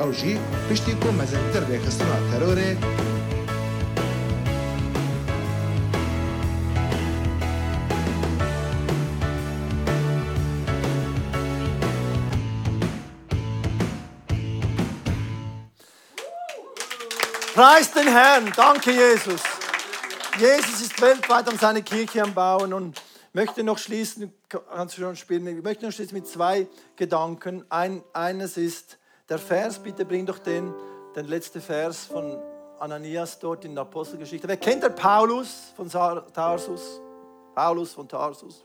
او 0.01 0.13
جی 0.13 0.39
پشتی 0.71 0.93
کو 0.93 1.13
مزنتر 1.13 1.61
به 1.61 1.79
خستنا 1.79 2.17
تروره 2.31 2.77
Preis 17.59 17.91
den 17.91 18.07
Herrn. 18.07 18.53
Danke, 18.55 18.93
Jesus. 18.93 19.43
Jesus 20.39 20.81
ist 20.81 21.03
weltweit 21.03 21.49
an 21.49 21.59
seine 21.59 21.83
Kirche 21.83 22.23
am 22.23 22.33
Bauen 22.33 22.73
und 22.73 23.03
möchte 23.33 23.65
noch 23.65 23.79
schließen, 23.79 24.33
kannst 24.49 24.97
du 24.97 25.01
schon 25.01 25.17
spielen, 25.17 25.45
ich 25.45 25.65
möchte 25.65 25.85
noch 25.85 25.91
schließen 25.91 26.17
mit 26.17 26.29
zwei 26.29 26.69
Gedanken. 26.95 27.65
Ein, 27.69 28.05
eines 28.13 28.57
ist 28.57 28.97
der 29.29 29.41
Vers, 29.41 29.81
bitte 29.81 30.05
bring 30.05 30.25
doch 30.25 30.39
den, 30.39 30.73
den 31.17 31.27
letzten 31.27 31.61
Vers 31.61 32.05
von 32.05 32.39
Ananias 32.79 33.41
dort 33.41 33.65
in 33.65 33.75
der 33.75 33.83
Apostelgeschichte. 33.83 34.47
Wer 34.47 34.57
kennt 34.57 34.85
der 34.85 34.91
Paulus 34.91 35.73
von 35.75 35.91
Tarsus? 35.91 37.01
Paulus 37.57 37.93
von 37.93 38.09
Tarsus. 38.09 38.65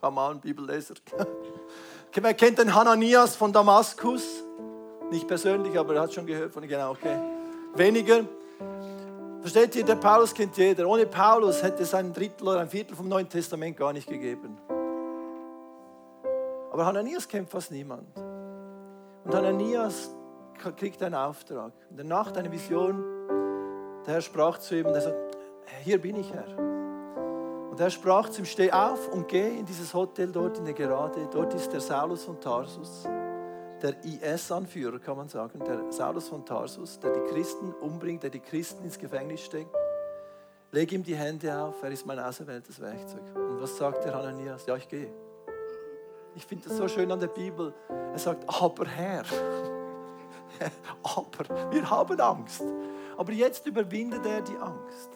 Come 0.00 0.20
on, 0.20 0.40
Bibelleser. 0.40 0.94
Wer 2.12 2.34
kennt 2.34 2.58
den 2.58 2.74
Hananias 2.74 3.36
von 3.36 3.52
Damaskus? 3.52 4.24
Nicht 5.12 5.28
persönlich, 5.28 5.78
aber 5.78 5.94
er 5.94 6.00
hat 6.00 6.12
schon 6.12 6.26
gehört 6.26 6.52
von, 6.52 6.66
genau, 6.66 6.90
okay 6.90 7.35
weniger. 7.78 8.24
Versteht 9.40 9.76
ihr, 9.76 9.84
der 9.84 9.96
Paulus 9.96 10.34
kennt 10.34 10.56
jeder. 10.56 10.88
Ohne 10.88 11.06
Paulus 11.06 11.62
hätte 11.62 11.82
es 11.82 11.94
ein 11.94 12.12
Drittel 12.12 12.48
oder 12.48 12.60
ein 12.60 12.68
Viertel 12.68 12.96
vom 12.96 13.08
Neuen 13.08 13.28
Testament 13.28 13.76
gar 13.76 13.92
nicht 13.92 14.08
gegeben. 14.08 14.58
Aber 16.72 16.84
Hananias 16.84 17.28
kennt 17.28 17.48
fast 17.48 17.70
niemand. 17.70 18.08
Und 19.24 19.34
Hananias 19.34 20.10
kriegt 20.76 21.02
einen 21.02 21.14
Auftrag. 21.14 21.72
In 21.90 21.96
der 21.96 22.06
Nacht 22.06 22.36
eine 22.36 22.50
Vision. 22.50 23.04
Der 24.06 24.14
Herr 24.14 24.20
sprach 24.20 24.58
zu 24.58 24.76
ihm 24.76 24.86
und 24.86 24.94
er 24.94 25.00
sagt, 25.00 25.36
hier 25.82 26.00
bin 26.00 26.16
ich 26.16 26.32
Herr. 26.32 26.58
Und 27.70 27.80
er 27.80 27.90
sprach 27.90 28.28
zu 28.30 28.42
ihm, 28.42 28.46
steh 28.46 28.72
auf 28.72 29.08
und 29.12 29.28
geh 29.28 29.58
in 29.58 29.64
dieses 29.64 29.92
Hotel 29.94 30.28
dort 30.32 30.58
in 30.58 30.64
der 30.64 30.74
Gerade. 30.74 31.28
Dort 31.30 31.54
ist 31.54 31.72
der 31.72 31.80
Saulus 31.80 32.24
von 32.24 32.40
Tarsus 32.40 33.06
der 33.86 34.04
IS-Anführer, 34.04 34.98
kann 34.98 35.16
man 35.16 35.28
sagen, 35.28 35.60
der 35.64 35.92
Saulus 35.92 36.28
von 36.28 36.44
Tarsus, 36.44 36.98
der 36.98 37.12
die 37.12 37.32
Christen 37.32 37.72
umbringt, 37.74 38.22
der 38.22 38.30
die 38.30 38.40
Christen 38.40 38.84
ins 38.84 38.98
Gefängnis 38.98 39.42
steckt. 39.42 39.74
Leg 40.72 40.90
ihm 40.92 41.04
die 41.04 41.14
Hände 41.14 41.56
auf, 41.56 41.80
er 41.82 41.90
ist 41.90 42.04
mein 42.04 42.18
auserwähltes 42.18 42.80
Werkzeug. 42.80 43.22
Und 43.34 43.60
was 43.60 43.76
sagt 43.76 44.04
der 44.04 44.14
Hananias? 44.14 44.66
Ja, 44.66 44.76
ich 44.76 44.88
gehe. 44.88 45.12
Ich 46.34 46.44
finde 46.44 46.68
das 46.68 46.76
so 46.76 46.88
schön 46.88 47.10
an 47.12 47.20
der 47.20 47.28
Bibel. 47.28 47.72
Er 47.88 48.18
sagt, 48.18 48.44
aber 48.48 48.86
Herr, 48.86 49.24
aber 51.02 51.72
wir 51.72 51.88
haben 51.88 52.20
Angst. 52.20 52.64
Aber 53.16 53.32
jetzt 53.32 53.66
überwindet 53.66 54.26
er 54.26 54.42
die 54.42 54.56
Angst. 54.56 55.10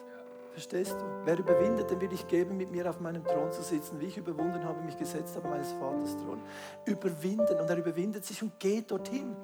Verstehst 0.51 0.91
du? 0.91 1.05
Wer 1.23 1.39
überwindet, 1.39 1.89
den 1.89 2.01
will 2.01 2.11
ich 2.11 2.27
geben, 2.27 2.57
mit 2.57 2.71
mir 2.71 2.89
auf 2.89 2.99
meinem 2.99 3.23
Thron 3.23 3.51
zu 3.51 3.61
sitzen, 3.61 3.99
wie 3.99 4.07
ich 4.07 4.17
überwunden 4.17 4.63
habe, 4.65 4.81
mich 4.81 4.97
gesetzt 4.97 5.35
habe, 5.35 5.47
meines 5.47 5.71
Vaters 5.73 6.17
Thron. 6.17 6.41
Überwinden. 6.85 7.57
Und 7.57 7.69
er 7.69 7.77
überwindet 7.77 8.25
sich 8.25 8.43
und 8.43 8.59
geht 8.59 8.91
dorthin. 8.91 9.35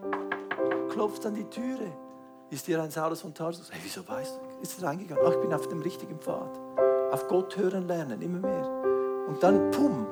Klopft 0.90 1.26
an 1.26 1.36
die 1.36 1.46
Türe. 1.46 1.92
Ist 2.50 2.66
hier 2.66 2.82
ein 2.82 2.92
Saulus 2.92 3.22
von 3.22 3.34
Tarsus? 3.34 3.72
Hey, 3.72 3.80
wieso 3.84 4.06
weißt 4.08 4.38
du? 4.38 4.62
Ist 4.62 4.82
er 4.82 4.90
reingegangen? 4.90 5.24
Ach, 5.26 5.32
ich 5.32 5.40
bin 5.40 5.54
auf 5.54 5.68
dem 5.68 5.82
richtigen 5.82 6.20
Pfad. 6.20 6.60
Auf 7.12 7.28
Gott 7.28 7.56
hören 7.56 7.88
lernen, 7.88 8.22
immer 8.22 8.40
mehr. 8.40 9.26
Und 9.28 9.42
dann, 9.42 9.72
pum. 9.72 10.08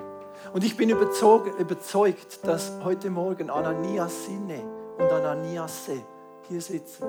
Und 0.54 0.64
ich 0.64 0.78
bin 0.78 0.90
überzeugt, 0.90 2.46
dass 2.46 2.72
heute 2.84 3.10
Morgen 3.10 3.50
Ananias 3.50 4.26
Sinne 4.26 4.64
und 4.98 5.12
Ananiasse 5.12 6.02
hier 6.48 6.62
sitzen. 6.62 7.06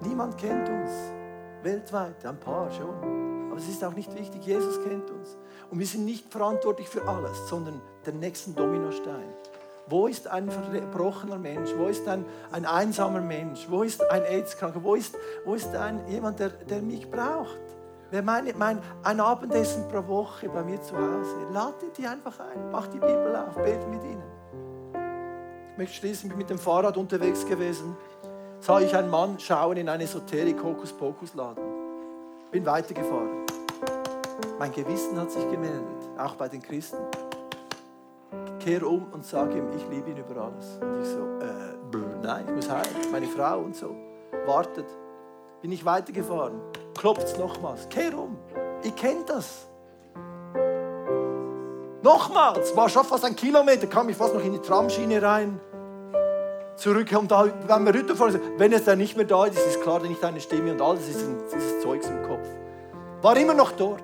Niemand 0.00 0.38
kennt 0.38 0.68
uns 0.68 1.19
weltweit, 1.62 2.24
ein 2.24 2.38
paar 2.38 2.70
schon. 2.70 3.50
Aber 3.50 3.58
es 3.58 3.68
ist 3.68 3.84
auch 3.84 3.94
nicht 3.94 4.14
wichtig, 4.16 4.44
Jesus 4.46 4.82
kennt 4.84 5.10
uns. 5.10 5.36
Und 5.70 5.78
wir 5.78 5.86
sind 5.86 6.04
nicht 6.04 6.30
verantwortlich 6.32 6.88
für 6.88 7.06
alles, 7.06 7.48
sondern 7.48 7.80
den 8.06 8.18
nächsten 8.18 8.54
Dominostein. 8.54 9.28
Wo 9.90 10.06
ist 10.06 10.28
ein 10.28 10.48
verbrochener 10.48 11.38
Mensch? 11.38 11.70
Wo 11.76 11.86
ist 11.86 12.06
ein, 12.06 12.24
ein 12.52 12.64
einsamer 12.64 13.20
Mensch? 13.20 13.66
Wo 13.68 13.82
ist 13.82 14.08
ein 14.08 14.22
AIDS-Kranker? 14.22 14.82
Wo 14.84 14.94
ist, 14.94 15.16
wo 15.44 15.54
ist 15.54 15.74
ein, 15.74 16.06
jemand, 16.06 16.38
der, 16.38 16.50
der 16.50 16.80
mich 16.80 17.10
braucht? 17.10 17.58
Wer 18.12 18.22
meine, 18.22 18.54
mein, 18.54 18.80
ein 19.02 19.20
Abendessen 19.20 19.88
pro 19.88 20.06
Woche 20.06 20.48
bei 20.48 20.62
mir 20.62 20.80
zu 20.80 20.96
Hause. 20.96 21.36
Lade 21.52 21.90
die 21.96 22.06
einfach 22.06 22.38
ein, 22.40 22.70
mach 22.70 22.86
die 22.86 22.98
Bibel 22.98 23.34
auf, 23.36 23.54
bete 23.56 23.86
mit 23.88 24.02
ihnen. 24.04 24.22
Ich 25.72 25.78
möchte 25.78 25.96
schließen, 25.96 26.28
bin 26.28 26.38
mit 26.38 26.50
dem 26.50 26.58
Fahrrad 26.58 26.96
unterwegs 26.96 27.44
gewesen. 27.46 27.96
Sah 28.60 28.80
ich 28.80 28.94
einen 28.94 29.10
Mann 29.10 29.38
schauen 29.38 29.76
in 29.76 29.88
einen 29.88 30.02
Esoterik-Hokus-Pokus-Laden. 30.02 31.64
Bin 32.50 32.66
weitergefahren. 32.66 33.46
Mein 34.58 34.72
Gewissen 34.72 35.18
hat 35.18 35.30
sich 35.30 35.48
gemeldet, 35.50 36.08
auch 36.18 36.34
bei 36.34 36.48
den 36.48 36.62
Christen. 36.62 36.98
Kehr 38.58 38.86
um 38.86 39.06
und 39.12 39.24
sage 39.24 39.58
ihm, 39.58 39.68
ich 39.74 39.88
liebe 39.88 40.10
ihn 40.10 40.18
über 40.18 40.42
alles. 40.42 40.78
Und 40.80 41.02
ich 41.02 41.08
so, 41.08 41.20
äh, 41.40 42.22
nein, 42.22 42.44
ich 42.46 42.54
muss 42.54 42.70
heim, 42.70 43.10
meine 43.10 43.26
Frau 43.26 43.60
und 43.60 43.74
so. 43.74 43.96
Wartet. 44.46 44.86
Bin 45.62 45.72
ich 45.72 45.84
weitergefahren 45.84 46.60
klopft 47.00 47.22
es 47.22 47.38
nochmals. 47.38 47.88
Kehr 47.88 48.16
um. 48.18 48.36
Ihr 48.84 48.90
kennt 48.92 49.30
das. 49.30 49.66
Nochmals, 52.02 52.76
war 52.76 52.88
schon 52.88 53.04
fast 53.04 53.24
ein 53.24 53.36
Kilometer, 53.36 53.86
kam 53.86 54.08
ich 54.08 54.16
fast 54.16 54.34
noch 54.34 54.44
in 54.44 54.52
die 54.52 54.58
Tramschiene 54.58 55.22
rein. 55.22 55.60
Zurück 56.80 57.12
und 57.12 57.30
da, 57.30 57.44
wenn 57.44 57.84
wir 57.84 57.94
runterfahren, 57.94 58.40
wenn 58.56 58.72
es 58.72 58.84
dann 58.84 58.96
nicht 58.96 59.14
mehr 59.14 59.26
da 59.26 59.44
ist, 59.44 59.58
ist 59.58 59.82
klar 59.82 60.00
nicht 60.00 60.24
eine 60.24 60.40
Stimme 60.40 60.72
und 60.72 60.80
alles 60.80 61.10
ist 61.10 61.22
dieses 61.54 61.80
Zeugs 61.82 62.08
im 62.08 62.22
Kopf. 62.22 62.48
War 63.20 63.36
immer 63.36 63.52
noch 63.52 63.72
dort. 63.72 64.02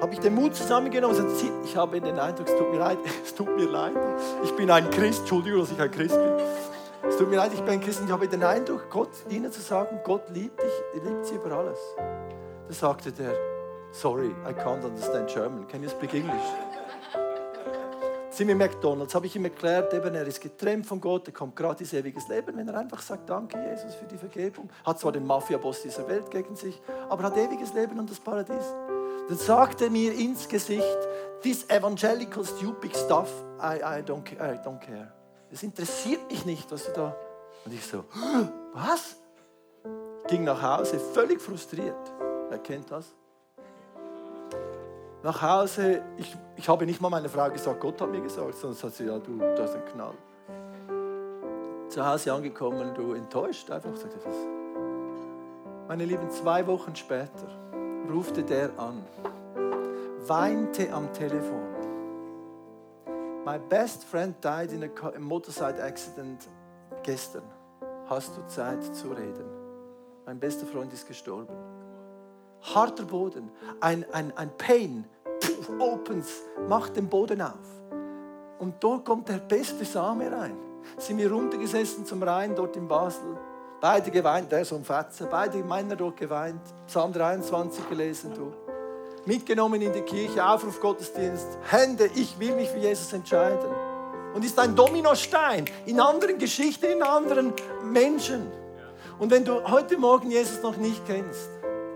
Habe 0.00 0.12
ich 0.12 0.20
den 0.20 0.36
Mut 0.36 0.54
zusammengenommen 0.54 1.16
und 1.16 1.26
gesagt, 1.26 1.52
ich 1.64 1.76
habe 1.76 2.00
den 2.00 2.16
Eindruck, 2.16 2.46
es 2.46 2.56
tut 2.56 2.70
mir 2.70 2.78
leid, 2.78 2.98
es 3.24 3.34
tut 3.34 3.56
mir 3.56 3.68
leid. 3.68 3.94
Ich 4.44 4.52
bin 4.52 4.70
ein 4.70 4.88
Christ, 4.90 5.20
Entschuldigung, 5.20 5.62
dass 5.62 5.72
ich 5.72 5.80
ein 5.80 5.90
Christ 5.90 6.14
bin. 6.14 6.32
Es 7.08 7.16
tut 7.16 7.28
mir 7.28 7.38
leid, 7.38 7.50
ich 7.52 7.60
bin 7.62 7.70
ein 7.70 7.80
Christ 7.80 7.98
und 8.00 8.06
ich 8.06 8.12
habe 8.12 8.28
den 8.28 8.44
Eindruck, 8.44 8.88
Gott, 8.88 9.10
ihnen 9.28 9.50
zu 9.50 9.60
sagen, 9.60 9.98
Gott 10.04 10.30
liebt 10.30 10.62
dich, 10.62 10.72
er 10.94 11.10
liebt 11.10 11.26
sie 11.26 11.34
über 11.34 11.50
alles. 11.56 11.78
Da 12.68 12.72
sagte 12.72 13.10
der, 13.10 13.32
sorry, 13.90 14.30
I 14.48 14.52
can't 14.52 14.84
understand 14.84 15.28
German. 15.28 15.66
Can 15.66 15.82
you 15.82 15.88
speak 15.88 16.14
English? 16.14 16.75
Sind 18.36 18.48
wir 18.48 18.54
McDonalds, 18.54 19.14
habe 19.14 19.24
ich 19.24 19.34
ihm 19.34 19.44
erklärt, 19.44 19.94
eben, 19.94 20.14
er 20.14 20.26
ist 20.26 20.42
getrennt 20.42 20.84
von 20.84 21.00
Gott, 21.00 21.26
er 21.26 21.32
kommt 21.32 21.56
gratis 21.56 21.94
ewiges 21.94 22.28
Leben, 22.28 22.54
wenn 22.58 22.68
er 22.68 22.76
einfach 22.76 23.00
sagt, 23.00 23.30
danke 23.30 23.56
Jesus 23.56 23.94
für 23.94 24.04
die 24.04 24.18
Vergebung. 24.18 24.68
Hat 24.84 25.00
zwar 25.00 25.12
den 25.12 25.26
Mafia-Boss 25.26 25.80
dieser 25.80 26.06
Welt 26.06 26.30
gegen 26.30 26.54
sich, 26.54 26.78
aber 27.08 27.22
hat 27.22 27.36
ewiges 27.38 27.72
Leben 27.72 27.98
und 27.98 28.10
das 28.10 28.20
Paradies. 28.20 28.74
Dann 29.26 29.38
sagte 29.38 29.84
er 29.84 29.90
mir 29.90 30.12
ins 30.12 30.46
Gesicht, 30.46 30.98
this 31.42 31.64
evangelical 31.70 32.44
stupid 32.44 32.94
stuff, 32.94 33.32
I, 33.58 33.76
I, 33.78 34.02
don't, 34.02 34.30
I 34.34 34.58
don't 34.58 34.80
care. 34.80 35.10
Es 35.50 35.62
interessiert 35.62 36.30
mich 36.30 36.44
nicht, 36.44 36.70
was 36.70 36.84
du 36.84 36.92
da... 36.92 37.16
Und 37.64 37.72
ich 37.72 37.86
so, 37.86 38.04
was? 38.74 39.16
Ging 40.28 40.44
nach 40.44 40.60
Hause, 40.60 40.98
völlig 40.98 41.40
frustriert. 41.40 42.12
Wer 42.50 42.58
kennt 42.58 42.90
das? 42.90 43.14
Nach 45.22 45.42
Hause, 45.42 46.02
ich, 46.16 46.36
ich 46.56 46.68
habe 46.68 46.86
nicht 46.86 47.00
mal 47.00 47.10
meiner 47.10 47.28
Frau 47.28 47.50
gesagt, 47.50 47.80
Gott 47.80 48.00
hat 48.00 48.10
mir 48.10 48.20
gesagt, 48.20 48.54
sondern 48.54 48.82
hat 48.82 48.94
sie, 48.94 49.06
ja, 49.06 49.18
du, 49.18 49.38
das 49.38 49.70
ist 49.70 49.76
ein 49.76 49.84
Knall. 49.86 50.14
Zu 51.88 52.06
Hause 52.06 52.32
angekommen, 52.32 52.94
du 52.94 53.12
enttäuscht, 53.14 53.70
einfach 53.70 53.96
sagte 53.96 54.18
was. 54.24 54.36
Meine 55.88 56.04
Lieben, 56.04 56.30
zwei 56.30 56.66
Wochen 56.66 56.94
später 56.94 57.48
rufte 58.12 58.42
der 58.42 58.70
an, 58.78 59.04
weinte 60.26 60.92
am 60.92 61.12
Telefon. 61.12 61.62
My 63.44 63.58
best 63.58 64.04
friend 64.04 64.34
died 64.42 64.72
in 64.72 64.82
a 64.82 65.18
motorcycle 65.20 65.80
accident 65.80 66.48
gestern. 67.04 67.44
Hast 68.08 68.36
du 68.36 68.44
Zeit 68.48 68.82
zu 68.94 69.08
reden? 69.08 69.46
Mein 70.26 70.40
bester 70.40 70.66
Freund 70.66 70.92
ist 70.92 71.06
gestorben 71.06 71.54
harter 72.62 73.04
Boden, 73.04 73.50
ein, 73.80 74.04
ein, 74.12 74.32
ein 74.36 74.50
Pain, 74.56 75.06
Puh, 75.40 75.78
opens, 75.78 76.28
macht 76.68 76.96
den 76.96 77.08
Boden 77.08 77.40
auf. 77.42 77.52
Und 78.58 78.82
dort 78.82 79.04
kommt 79.04 79.28
der 79.28 79.38
beste 79.38 79.84
Same 79.84 80.30
rein. 80.30 80.56
Sind 80.98 81.18
wir 81.18 81.30
runtergesessen 81.30 82.06
zum 82.06 82.22
Rhein 82.22 82.54
dort 82.54 82.76
in 82.76 82.88
Basel. 82.88 83.36
Beide 83.80 84.10
geweint, 84.10 84.50
der 84.50 84.64
so 84.64 84.76
ein 84.76 84.84
Fetzer, 84.84 85.26
beide 85.26 85.58
Männer 85.58 85.96
dort 85.96 86.16
geweint. 86.16 86.62
Psalm 86.86 87.12
23 87.12 87.88
gelesen, 87.88 88.32
du. 88.34 88.52
Mitgenommen 89.26 89.82
in 89.82 89.92
die 89.92 90.02
Kirche, 90.02 90.44
Aufruf 90.44 90.80
Gottesdienst. 90.80 91.58
Hände, 91.70 92.08
ich 92.14 92.38
will 92.38 92.54
mich 92.54 92.70
für 92.70 92.78
Jesus 92.78 93.12
entscheiden. 93.12 93.68
Und 94.34 94.44
ist 94.44 94.58
ein 94.58 94.74
Dominostein 94.74 95.64
in 95.84 96.00
anderen 96.00 96.38
Geschichten, 96.38 96.86
in 96.86 97.02
anderen 97.02 97.52
Menschen. 97.84 98.46
Und 99.18 99.30
wenn 99.30 99.44
du 99.44 99.62
heute 99.64 99.98
Morgen 99.98 100.30
Jesus 100.30 100.62
noch 100.62 100.76
nicht 100.76 101.04
kennst, 101.06 101.48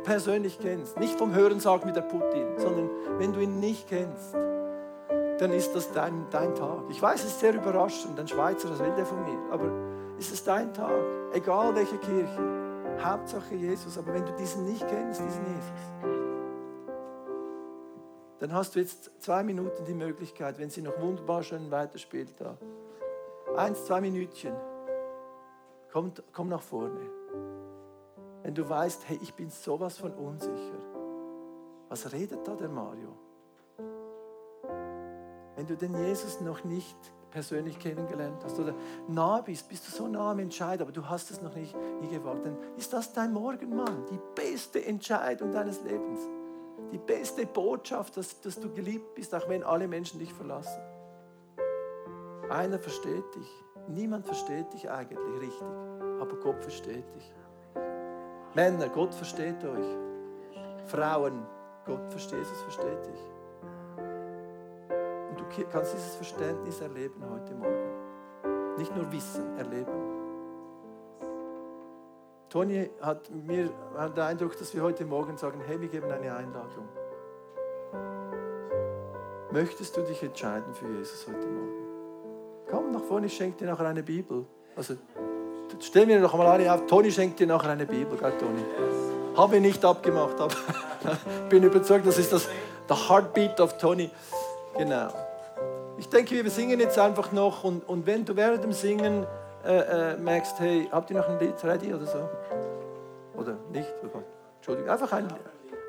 persönlich 0.03 0.59
kennst, 0.59 0.99
nicht 0.99 1.19
vom 1.19 1.35
Hörensagen 1.35 1.87
mit 1.87 1.97
der 1.97 2.03
Putin, 2.03 2.59
sondern 2.59 2.91
wenn 3.19 3.33
du 3.33 3.41
ihn 3.41 3.61
nicht 3.61 3.89
kennst, 3.89 4.35
dann 4.35 5.53
ist 5.53 5.75
das 5.75 5.93
dein, 5.93 6.27
dein 6.31 6.55
Tag. 6.55 6.85
Ich 6.91 7.01
weiß, 7.01 7.21
es 7.21 7.31
ist 7.31 7.41
sehr 7.41 7.55
überraschend, 7.55 8.19
ein 8.19 8.29
Schweizer, 8.29 8.69
das 8.69 8.79
will 8.79 8.93
der 8.97 9.07
von 9.07 9.23
mir, 9.25 9.39
aber 9.51 9.71
ist 10.19 10.33
es 10.33 10.45
dein 10.45 10.73
Tag, 10.75 10.93
egal 11.33 11.75
welche 11.75 11.97
Kirche, 11.99 12.61
Hauptsache 13.03 13.55
Jesus, 13.55 13.97
aber 13.97 14.13
wenn 14.13 14.27
du 14.27 14.33
diesen 14.33 14.67
nicht 14.67 14.87
kennst, 14.87 15.21
diesen 15.21 15.45
Jesus, 15.47 16.11
dann 18.41 18.55
hast 18.55 18.75
du 18.75 18.81
jetzt 18.81 19.11
zwei 19.23 19.43
Minuten 19.43 19.85
die 19.85 19.95
Möglichkeit, 19.95 20.59
wenn 20.59 20.71
sie 20.71 20.83
noch 20.83 20.99
wunderbar 21.01 21.43
schön 21.43 21.71
weiterspielt 21.71 22.35
da. 22.39 22.57
Eins, 23.57 23.85
zwei 23.85 24.01
Minütchen. 24.01 24.55
Komm, 25.93 26.13
komm 26.33 26.49
nach 26.49 26.63
vorne. 26.63 27.20
Wenn 28.51 28.57
du 28.57 28.69
weißt, 28.69 29.09
hey, 29.09 29.17
ich 29.23 29.33
bin 29.35 29.49
sowas 29.49 29.99
von 29.99 30.13
unsicher. 30.13 30.81
Was 31.89 32.13
redet 32.13 32.49
da 32.49 32.57
der 32.57 32.69
Mario? 32.69 33.17
Wenn 35.55 35.69
du 35.69 35.77
den 35.77 35.95
Jesus 35.95 36.41
noch 36.41 36.65
nicht 36.65 36.97
persönlich 37.31 37.79
kennengelernt 37.79 38.43
hast 38.43 38.59
oder 38.59 38.75
nah 39.07 39.41
bist, 39.41 39.69
bist 39.69 39.87
du 39.87 39.93
so 39.93 40.09
nah 40.09 40.33
am 40.33 40.41
Entscheid, 40.41 40.83
aber 40.83 40.91
du 40.91 41.09
hast 41.09 41.31
es 41.31 41.41
noch 41.41 41.55
nicht 41.55 41.77
nie 42.01 42.09
gewagt, 42.09 42.45
dann 42.45 42.57
ist 42.77 42.93
das 42.93 43.13
dein 43.13 43.33
Morgenmann, 43.33 44.05
die 44.11 44.19
beste 44.35 44.85
Entscheidung 44.85 45.53
deines 45.53 45.85
Lebens. 45.85 46.19
Die 46.91 46.99
beste 46.99 47.47
Botschaft, 47.47 48.17
dass, 48.17 48.41
dass 48.41 48.59
du 48.59 48.69
geliebt 48.75 49.15
bist, 49.15 49.33
auch 49.33 49.49
wenn 49.49 49.63
alle 49.63 49.87
Menschen 49.87 50.19
dich 50.19 50.33
verlassen. 50.33 50.83
Einer 52.51 52.81
versteht 52.81 53.33
dich. 53.37 53.65
Niemand 53.87 54.27
versteht 54.27 54.73
dich 54.73 54.91
eigentlich 54.91 55.41
richtig, 55.41 55.69
aber 56.19 56.35
Gott 56.41 56.61
versteht 56.65 57.15
dich. 57.15 57.33
Männer, 58.55 58.89
Gott 58.89 59.15
versteht 59.15 59.63
euch. 59.65 59.87
Frauen, 60.87 61.47
Gott 61.87 62.11
versteht, 62.11 62.41
Jesus 62.41 62.63
versteht 62.63 63.07
dich. 63.07 63.21
Und 65.31 65.41
du 65.41 65.45
kannst 65.71 65.95
dieses 65.95 66.17
Verständnis 66.17 66.81
erleben 66.81 67.23
heute 67.31 67.55
Morgen. 67.55 68.77
Nicht 68.77 68.95
nur 68.97 69.11
wissen, 69.13 69.57
erleben. 69.57 70.21
Toni 72.49 72.91
hat 73.01 73.31
mir 73.31 73.71
den 74.15 74.23
Eindruck, 74.23 74.59
dass 74.59 74.75
wir 74.75 74.83
heute 74.83 75.05
Morgen 75.05 75.37
sagen, 75.37 75.61
hey, 75.65 75.81
wir 75.81 75.89
geben 75.89 76.11
eine 76.11 76.35
Einladung. 76.35 76.89
Möchtest 79.53 79.97
du 79.97 80.03
dich 80.03 80.23
entscheiden 80.23 80.75
für 80.75 80.89
Jesus 80.89 81.27
heute 81.29 81.47
Morgen? 81.47 82.67
Komm 82.69 82.91
nach 82.91 83.03
vorne, 83.03 83.27
ich 83.27 83.37
schenke 83.37 83.59
dir 83.59 83.71
nachher 83.71 83.87
eine 83.87 84.03
Bibel. 84.03 84.47
Also 84.75 84.95
Stell 85.79 86.07
mir 86.07 86.19
noch 86.19 86.35
mal 86.35 86.47
eine 86.49 86.73
auf. 86.73 86.87
Toni 86.87 87.11
schenkt 87.11 87.39
dir 87.39 87.47
nachher 87.47 87.71
eine 87.71 87.87
Bibel, 87.87 88.19
gell, 88.19 88.33
Toni? 88.39 88.65
Habe 89.37 89.57
ich 89.57 89.63
nicht 89.63 89.85
abgemacht, 89.85 90.41
aber 90.41 90.55
ich 91.03 91.49
bin 91.49 91.63
überzeugt, 91.63 92.07
das 92.07 92.19
ist 92.19 92.33
das 92.33 92.49
der 92.89 93.09
Heartbeat 93.09 93.61
of 93.61 93.79
Toni. 93.79 94.11
Genau. 94.77 95.09
Ich 95.99 96.09
denke, 96.09 96.43
wir 96.43 96.51
singen 96.51 96.81
jetzt 96.81 96.99
einfach 96.99 97.33
noch 97.33 97.65
und, 97.65 97.89
und 97.89 98.07
wenn 98.07 98.25
du 98.25 98.35
während 98.35 98.65
dem 98.65 98.73
Singen 98.73 99.27
äh, 99.65 100.13
äh, 100.13 100.17
merkst, 100.17 100.59
hey, 100.59 100.89
habt 100.91 101.11
ihr 101.11 101.17
noch 101.19 101.29
ein 101.29 101.39
Lied 101.39 101.63
ready 101.63 101.95
oder 101.95 102.07
so? 102.07 102.29
Oder 103.39 103.57
nicht? 103.73 103.89
Entschuldigung, 104.57 104.91
einfach 104.91 105.13
ein, 105.13 105.29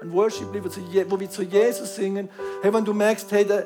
ein 0.02 0.14
Worship-Lied, 0.14 0.64
wo 1.10 1.20
wir 1.20 1.30
zu 1.30 1.42
Jesus 1.42 1.96
singen. 1.96 2.30
Hey, 2.62 2.74
wenn 2.74 2.86
du 2.86 2.94
merkst, 2.94 3.32
hey, 3.32 3.46
da, 3.46 3.64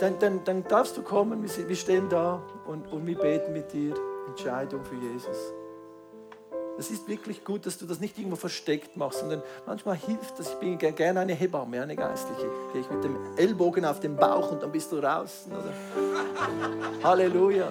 dann, 0.00 0.18
dann, 0.18 0.44
dann 0.44 0.64
darfst 0.64 0.96
du 0.96 1.02
kommen, 1.02 1.42
wir 1.42 1.76
stehen 1.76 2.08
da 2.08 2.42
und, 2.66 2.90
und 2.92 3.06
wir 3.06 3.18
beten 3.18 3.52
mit 3.52 3.72
dir. 3.72 3.94
Entscheidung 4.28 4.84
für 4.84 4.94
Jesus. 4.94 5.36
Es 6.78 6.92
ist 6.92 7.08
wirklich 7.08 7.44
gut, 7.44 7.66
dass 7.66 7.76
du 7.76 7.86
das 7.86 7.98
nicht 7.98 8.16
irgendwo 8.18 8.36
versteckt 8.36 8.96
machst, 8.96 9.18
sondern 9.18 9.42
manchmal 9.66 9.96
hilft 9.96 10.38
das. 10.38 10.50
Ich 10.50 10.54
bin 10.56 10.78
gerne 10.78 11.20
eine 11.20 11.34
Hebamme, 11.34 11.82
eine 11.82 11.96
Geistliche. 11.96 12.48
Gehe 12.72 12.82
ich 12.82 12.90
mit 12.90 13.02
dem 13.02 13.16
Ellbogen 13.36 13.84
auf 13.84 13.98
den 13.98 14.14
Bauch 14.14 14.52
und 14.52 14.62
dann 14.62 14.70
bist 14.70 14.92
du 14.92 14.98
raus. 14.98 15.46
Oder? 15.50 15.72
Halleluja. 17.02 17.66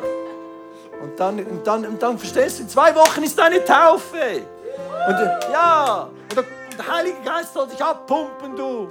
Und 1.01 1.17
dann, 1.17 1.39
und 1.39 1.65
dann, 1.65 1.85
und 1.85 2.03
dann 2.03 2.17
verstehst 2.17 2.59
du, 2.59 2.63
in 2.63 2.69
zwei 2.69 2.93
Wochen 2.95 3.23
ist 3.23 3.37
deine 3.37 3.63
Taufe. 3.63 4.41
Und, 5.07 5.53
ja, 5.53 6.09
und 6.29 6.35
der, 6.35 6.43
der 6.77 6.93
Heilige 6.93 7.21
Geist 7.23 7.53
soll 7.53 7.67
dich 7.67 7.81
abpumpen, 7.81 8.57
du. 8.57 8.89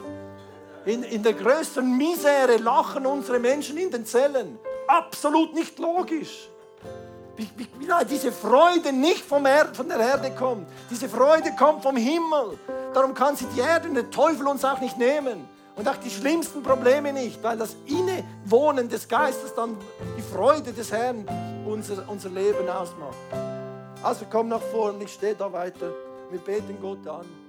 In, 0.87 1.03
in 1.03 1.23
der 1.23 1.35
größten 1.35 1.97
Misere 1.97 2.57
lachen 2.59 3.05
unsere 3.05 3.39
Menschen 3.39 3.77
in 3.77 3.91
den 3.91 4.07
Zellen. 4.07 4.59
Absolut 4.87 5.53
nicht 5.53 5.79
logisch. 5.79 6.49
Diese 8.11 8.33
Freude 8.33 8.93
nicht 8.93 9.25
vom 9.25 9.47
er, 9.47 9.67
von 9.75 9.89
der 9.89 9.99
Erde 9.99 10.31
kommt. 10.31 10.67
Diese 10.91 11.09
Freude 11.09 11.53
kommt 11.59 11.83
vom 11.83 11.97
Himmel. 11.97 12.59
Darum 12.95 13.15
kann 13.15 13.37
sie 13.37 13.47
die 13.55 13.61
Erde 13.61 13.89
und 13.89 13.95
der 13.95 14.11
Teufel 14.11 14.47
uns 14.47 14.65
auch 14.65 14.81
nicht 14.81 14.97
nehmen. 14.99 15.49
Und 15.77 15.87
auch 15.87 15.97
die 15.97 16.11
schlimmsten 16.11 16.63
Probleme 16.63 17.13
nicht, 17.13 17.43
weil 17.43 17.59
das 17.59 17.77
Innewohnen 17.85 18.89
des 18.89 19.07
Geistes 19.07 19.55
dann 19.55 19.77
die 20.17 20.23
Freude 20.23 20.73
des 20.73 20.91
Herrn 20.91 21.27
unser, 21.67 22.09
unser 22.09 22.31
Leben 22.31 22.67
ausmacht. 22.69 23.17
Also 24.03 24.25
komm 24.31 24.49
nach 24.49 24.63
vorne, 24.63 25.05
ich 25.05 25.13
stehe 25.13 25.35
da 25.35 25.53
weiter. 25.53 25.93
Wir 26.31 26.41
beten 26.41 26.79
Gott 26.81 27.07
an. 27.07 27.46